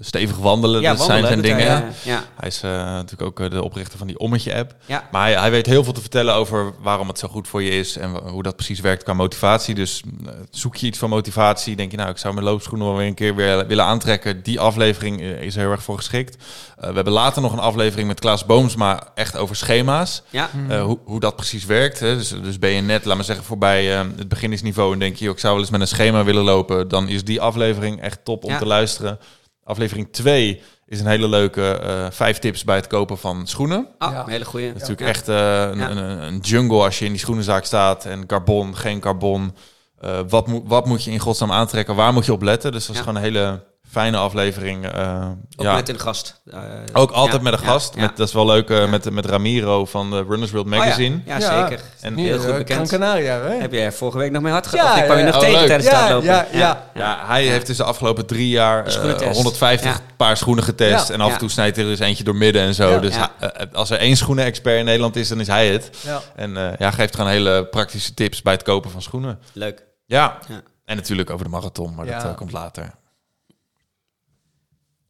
[0.00, 1.92] stevig wandelen, ja, dat zijn zijn dingen.
[2.34, 4.74] hij, is natuurlijk ook de oprichter van die Ommetje-app.
[5.10, 7.70] Maar hij, hij weet heel veel te vertellen over waarom het zo goed voor je
[7.70, 9.74] is en hoe dat precies werkt qua motivatie.
[9.74, 10.02] Dus
[10.50, 13.14] zoek je iets van motivatie, denk je nou, ik zou mijn loopschoenen wel weer een
[13.14, 14.42] keer weer willen aantrekken.
[14.42, 16.36] Die aflevering is er heel erg voor geschikt.
[16.76, 20.22] We hebben later nog een aflevering met Klaas Boomsma echt over schema's.
[20.30, 20.50] ja.
[20.68, 22.00] Eh, hoe, hoe dat precies werkt.
[22.00, 22.16] Hè.
[22.16, 25.30] Dus, dus ben je net, laat maar zeggen, voorbij eh, het beginnersniveau en denk je,
[25.30, 28.44] ik zou wel eens met een schema willen lopen, dan is die aflevering echt top
[28.44, 28.58] om Ja.
[28.58, 29.18] te luisteren.
[29.64, 33.88] Aflevering 2 is een hele leuke eh, vijf tips bij het kopen van schoenen.
[33.98, 34.20] Ah, Ja.
[34.20, 34.44] een hele.
[34.44, 35.06] Dat is natuurlijk Ja.
[35.06, 35.90] echt eh, een, Ja.
[35.90, 39.54] een, een jungle als je in die schoenenzaak staat en carbon, geen carbon.
[40.00, 41.94] Eh, wat, moet wat moet je in godsnaam aantrekken?
[41.94, 42.72] Waar moet je op letten?
[42.72, 43.06] Dus dat is Ja.
[43.06, 44.86] gewoon een hele fijne aflevering.
[44.86, 45.26] eh,
[45.56, 45.74] Ook ja.
[45.74, 46.40] met een gast.
[46.50, 46.58] Eh,
[46.92, 47.94] Ook altijd ja, met een gast.
[47.94, 48.00] ja.
[48.00, 48.86] Met, dat is wel leuk, eh, Ja.
[48.86, 51.20] met, met Ramiro van de Runners World Oh ja, Magazine.
[51.26, 51.68] Ja, Ja.
[51.68, 51.84] zeker.
[52.00, 52.88] En Nu, heel goed bekend.
[52.88, 53.54] Canaria, hè?
[53.54, 54.96] Heb jij vorige week nog mee hard Ja, gehad?
[54.96, 55.28] ik kwam je ja.
[55.28, 55.66] nog Oh, tegen leuk.
[55.66, 56.84] tijdens het Ja, ja, ja.
[56.94, 59.34] Ja, hij heeft dus de afgelopen drie jaar De eh, schoenentest.
[59.34, 60.00] 150 Ja.
[60.16, 61.08] paar schoenen getest.
[61.08, 61.14] Ja.
[61.14, 62.90] En af en toe snijdt hij er eens eentje door midden en zo.
[62.90, 62.98] Ja.
[62.98, 63.30] Dus Ja.
[63.38, 65.90] hij- als er één schoenen-expert in Nederland is, dan is hij het.
[66.00, 66.20] Ja.
[66.36, 69.38] En eh, ja, geeft gewoon hele praktische tips bij het kopen van schoenen.
[69.52, 69.84] Leuk.
[70.06, 70.60] Ja, Ja.
[70.84, 72.90] en natuurlijk over de marathon, maar dat komt later.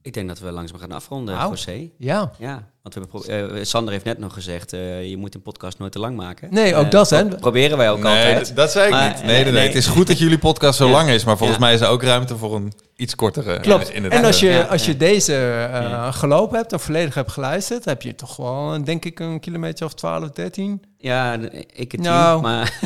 [0.06, 1.50] Ik denk dat we langzaam gaan afronden, Nou.
[1.50, 1.88] José.
[1.98, 2.30] Ja.
[2.38, 5.78] Ja, want we pro- eh, Sander heeft net nog gezegd, eh, je moet een podcast
[5.78, 6.48] nooit te lang maken.
[6.52, 7.26] Nee, ook Eh, dat, hè.
[7.26, 8.56] pro- Proberen wij ook nee, altijd.
[8.56, 9.16] dat zei ik Maar- niet.
[9.18, 9.66] Nee, nee, nee, nee.
[9.66, 10.92] Het is goed dat jullie podcast zo Ja.
[10.92, 11.64] lang is, maar volgens Ja.
[11.64, 13.60] mij is er ook ruimte voor een iets kortere.
[13.60, 13.90] Klopt.
[13.90, 14.98] In het En als je, Ja, als je ja.
[14.98, 15.34] deze
[15.72, 19.40] eh, gelopen hebt of volledig hebt geluisterd, heb je toch wel, eh, denk ik, een
[19.40, 20.82] kilometer of 12, 13.
[20.98, 21.32] Ja,
[21.72, 22.40] ik het tien, Nou.
[22.46, 22.78] maar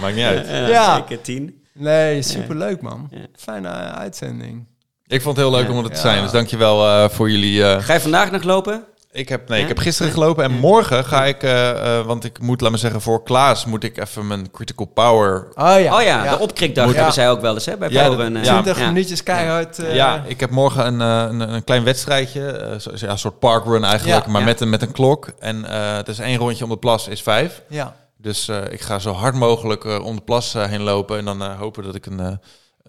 [0.00, 0.46] Maakt niet uit.
[0.48, 0.96] ja, Ja.
[0.96, 1.60] ik het tien.
[1.78, 3.08] Nee, superleuk man.
[3.10, 3.18] Ja.
[3.36, 4.66] Fijne eh, uitzending.
[5.08, 5.72] Ik vond het heel leuk Ja.
[5.72, 6.00] om er te Ja.
[6.00, 6.22] zijn.
[6.22, 7.64] Dus dankjewel eh voor jullie...
[7.64, 8.84] eh, Ga je vandaag nog lopen?
[9.12, 9.62] Ik heb, nee, Ja?
[9.62, 12.76] ik heb gisteren gelopen en morgen ga ik, eh, eh, want ik moet, laat me
[12.76, 15.48] zeggen, voor Klaas moet ik even mijn critical power.
[15.54, 15.96] Oh ja.
[15.96, 17.20] oh ja, de opkrikdag Moet- hebben Ja.
[17.20, 18.42] zij ook wel eens hè, bij Ja, eh, ja.
[18.42, 18.86] 20 ja.
[18.86, 19.78] minuutjes keihard.
[19.78, 23.38] eh, ja, ik heb morgen een, een, een klein wedstrijdje, eh, zo- ja, een soort
[23.38, 24.30] parkrun eigenlijk, Ja.
[24.30, 24.46] maar Ja.
[24.46, 25.28] Met, een, met een klok.
[25.38, 27.62] En eh het is één rondje om de plas is vijf.
[27.68, 27.94] ja.
[28.18, 31.42] Dus eh, ik ga zo hard mogelijk eh, om de plas heen lopen en dan
[31.42, 32.26] eh, hopen dat ik een eh,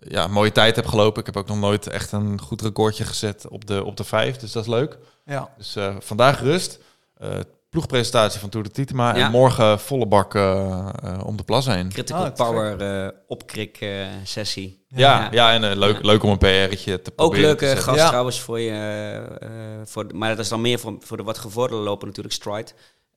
[0.09, 1.19] ja, mooie tijd heb gelopen.
[1.19, 4.37] Ik heb ook nog nooit echt een goed recordje gezet op de, op de vijf,
[4.37, 4.97] dus dat is leuk.
[5.25, 5.49] ja.
[5.57, 6.79] Dus eh, vandaag rust.
[7.17, 7.29] Eh,
[7.69, 9.15] ploegpresentatie van Tour de Titema.
[9.15, 9.25] Ja.
[9.25, 10.89] En morgen volle bak eh,
[11.25, 11.89] om de plas heen.
[11.89, 13.85] Critical te Power eh opkrik
[14.23, 14.85] sessie.
[14.87, 15.27] Ja, Ja.
[15.31, 15.53] ja.
[15.53, 16.01] en leuk, Ja.
[16.07, 17.83] leuk om een PR'tje te Ook proberen leuke te zetten.
[17.85, 18.07] gast Ja.
[18.07, 18.71] trouwens voor je.
[19.39, 19.49] eh,
[19.85, 22.71] voor, de- maar dat is dan meer voor, voor de wat gevorderde lopen natuurlijk, Stride.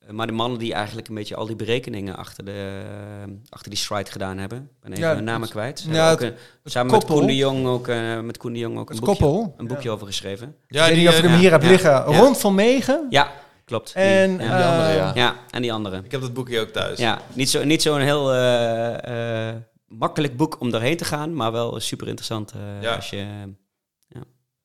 [0.07, 2.82] Eh, maar de mannen die eigenlijk een beetje al die berekeningen achter, de,
[3.22, 4.59] eh, achter die Stride gedaan hebben.
[4.59, 5.81] Ik ben even Ja, de namen het- kwijt.
[5.81, 7.09] Ze ja, hebben ook het- een- samen koppel.
[7.09, 9.55] met Koen de Jong ook, eh, met Koen de Jong ook een boekje, koppel.
[9.56, 10.56] een boekje over geschreven.
[10.68, 11.90] Ja, ik weet die, niet of eh, hem hier hebt ja, liggen.
[11.90, 12.02] ja.
[12.05, 13.06] Rond van Megen.
[13.10, 13.32] Ja,
[13.64, 13.94] klopt.
[13.94, 14.36] Die- En, ja.
[14.36, 15.12] die andere, eh, ja.
[15.14, 16.01] ja, en die andere.
[16.05, 16.98] Ik heb dat boekje ook thuis.
[16.98, 19.56] Ja, niet zo'n niet zo'n heel eh, eh,
[19.89, 22.52] makkelijk boek om doorheen te gaan, maar wel super interessant.
[22.52, 22.94] eh, Ja.
[22.94, 23.27] als je,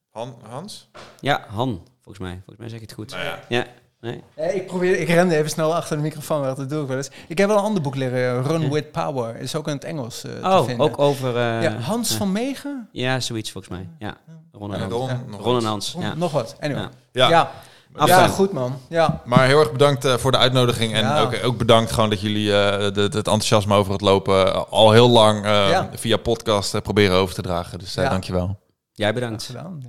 [0.10, 0.90] Han, Hans?
[1.20, 2.34] ja, Han, volgens mij.
[2.34, 3.12] Volgens mij zeg ik het goed.
[3.12, 3.66] Nou ja.
[4.06, 4.24] Nee.
[4.36, 6.98] Ja, ik, probeer, ik rende even snel achter de microfoon, maar dat doe ik wel
[6.98, 7.10] eens.
[7.28, 8.70] Ik heb wel een ander boek leren, Run Ja.
[8.70, 9.36] with Power.
[9.40, 10.86] Is ook in het Engels eh, te Oh, vinden.
[10.86, 11.38] ook over...
[11.38, 12.18] eh, ja, Hans ja.
[12.18, 12.90] van Megen?
[12.92, 13.90] Ja, zoiets volgens mij.
[14.00, 14.18] Ja,
[14.52, 14.94] Ron en En Hans.
[14.94, 15.22] Ron, Ja.
[15.28, 15.64] nog Ron en wat.
[15.64, 16.14] Hans, Ron- ja.
[16.16, 16.56] Nog wat.
[16.60, 16.88] Anyway.
[17.12, 17.30] Ja.
[17.30, 18.28] Ja.
[18.28, 18.78] Goed man.
[18.90, 19.22] Ja.
[19.26, 20.94] Maar heel erg bedankt eh, voor de uitnodiging.
[20.94, 21.22] En Ja.
[21.22, 25.10] ook, ook bedankt gewoon dat jullie eh, het enthousiasme over het lopen eh, al heel
[25.10, 25.90] lang eh, Ja.
[25.94, 27.80] via podcast eh, proberen over te dragen.
[27.80, 28.10] Dus eh, Ja.
[28.10, 28.60] dankjewel.
[28.94, 29.44] Jij bedankt.
[29.44, 29.84] Gedaan.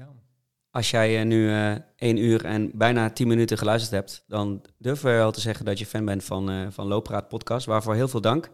[0.76, 5.00] Als jij eh, nu eh 1 uur en bijna 10 minuten geluisterd hebt, dan durf
[5.00, 7.66] we wel te zeggen dat je fan bent van, eh van Looppraat Podcast.
[7.66, 8.50] Waarvoor heel veel dank.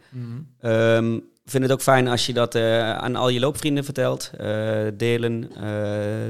[1.45, 4.31] Ik vind het ook fijn als je dat aan al je loopvrienden vertelt.
[4.95, 5.51] Delen.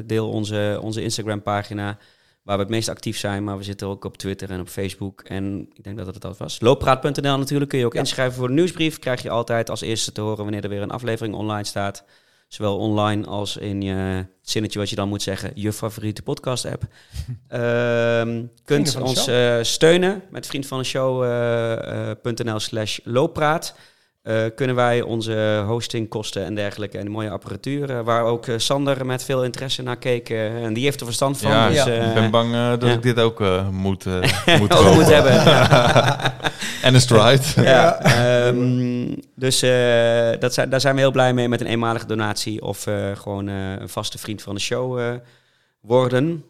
[0.06, 1.98] deel onze, onze Instagram pagina.
[2.42, 3.44] Waar we het meest actief zijn.
[3.44, 5.20] Maar we zitten ook op Twitter en op Facebook.
[5.20, 6.60] En ik denk dat het dat was.
[6.60, 7.70] Looppraat.nl natuurlijk.
[7.70, 8.00] Kun je ook Ja.
[8.00, 8.98] inschrijven voor de nieuwsbrief.
[8.98, 12.04] Krijg je altijd als eerste te horen wanneer er weer een aflevering online staat.
[12.52, 15.50] Zowel online als in je het zinnetje wat je dan moet zeggen.
[15.54, 16.82] Je favoriete podcast app.
[17.48, 23.74] Ehm kunt ons eh, steunen met vriend van de show.nl slash looppraat.
[24.22, 28.54] Eh, kunnen wij onze hostingkosten en dergelijke en de mooie apparatuur, eh, waar ook eh,
[28.58, 30.30] Sander met veel interesse naar keek.
[30.30, 31.50] en die heeft er verstand van.
[31.50, 32.94] ja, dus, ik ben bang dat ja.
[32.94, 33.40] ik dit ook
[33.70, 34.04] moet,
[34.60, 34.94] moet, ook kopen.
[34.94, 35.32] moet hebben.
[36.86, 37.42] en een stride.
[37.70, 39.60] ja, ehm, dus
[40.40, 43.88] dat zijn, daar zijn we heel blij mee met een eenmalige donatie of gewoon een
[43.88, 45.18] vaste vriend van de show
[45.80, 46.44] worden.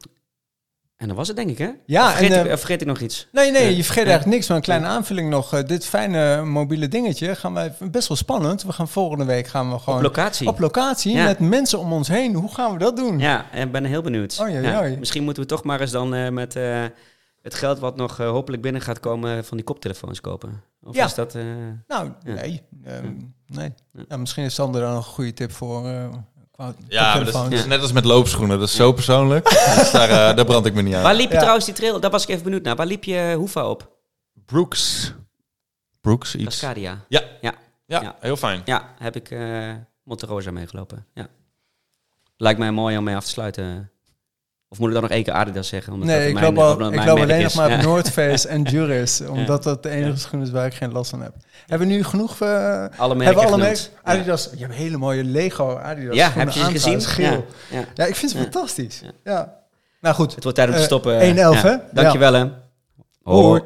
[1.03, 1.71] En dat was het denk ik, hè?
[1.87, 3.29] Ja, Of vergeet, en, ik, eh, of vergeet ik nog iets?
[3.33, 4.49] Nee, nee, je vergeet eigenlijk niks.
[4.49, 5.53] Maar een kleine aanvulling nog.
[5.55, 8.63] Eh, dit fijne mobiele dingetje gaan wij best wel spannend.
[8.63, 10.49] We gaan volgende week gaan we gewoon Op locatie.
[10.49, 11.25] op locatie Ja.
[11.25, 12.35] met mensen om ons heen.
[12.35, 13.19] Hoe gaan we dat doen?
[13.19, 14.39] Ja, en ik ben heel benieuwd.
[14.41, 14.81] Oei, Ja.
[14.99, 16.85] Misschien moeten we toch maar eens dan eh, met eh,
[17.43, 20.63] het geld wat nog eh, hopelijk binnen gaat komen van die koptelefoons kopen.
[20.83, 21.05] Of Ja.
[21.05, 21.35] is dat...
[21.35, 21.43] eh,
[21.89, 22.35] Nou, Ja.
[22.35, 22.63] nee.
[22.85, 23.13] ehm,
[23.47, 23.73] nee.
[24.09, 24.17] Ja.
[24.17, 25.89] Misschien is Sander dan een goede tip voor.
[25.89, 26.05] eh
[26.71, 27.51] qua Ja, maar dat is, koptelefoons.
[27.51, 28.59] dat is net als met loopschoenen.
[28.59, 29.45] Dat is zo persoonlijk.
[29.79, 31.03] dus daar, eh, daar brand ik me niet aan.
[31.03, 31.39] Waar liep je Ja.
[31.39, 32.01] trouwens die trail?
[32.01, 32.77] Daar was ik even benieuwd naar.
[32.77, 33.91] Waar liep je Hoeva op?
[34.47, 35.13] Brooks.
[36.01, 36.45] Brooks iets.
[36.45, 37.05] Cascadia.
[37.09, 37.23] Ja.
[37.41, 37.55] Ja.
[37.87, 38.17] Ja, Ja.
[38.21, 38.63] heel fijn.
[38.65, 39.71] Ja, heb ik eh
[40.05, 41.07] Monte Rosa meegelopen.
[41.15, 41.27] Ja.
[42.37, 43.91] Lijkt mij mooi om mee af te sluiten.
[44.73, 45.93] Of moet ik dan nog één keer Adidas zeggen?
[45.93, 47.83] Omdat Nee, ik mijn- loop, al, ik loop alleen nog maar op Ja.
[47.83, 49.21] North Face en Juris.
[49.37, 51.33] Omdat dat de enige schoenen is waar ik geen last van heb.
[51.67, 52.41] Hebben we nu genoeg...
[52.41, 53.83] eh, Alle hebben merken we alle merken?
[54.03, 54.51] Adidas.
[54.57, 57.01] Je hebt hele mooie Lego Adidas Ja, heb je ze gezien?
[57.01, 57.47] Geel.
[57.95, 59.03] Ja, ik vind ze fantastisch.
[59.25, 59.55] Ja.
[60.01, 60.35] Nou goed.
[60.35, 61.21] Het wordt tijd om te Eh, stoppen.
[61.21, 61.77] 1-11, hè?
[61.93, 62.45] Dankjewel, hè.
[63.23, 63.61] Hoi.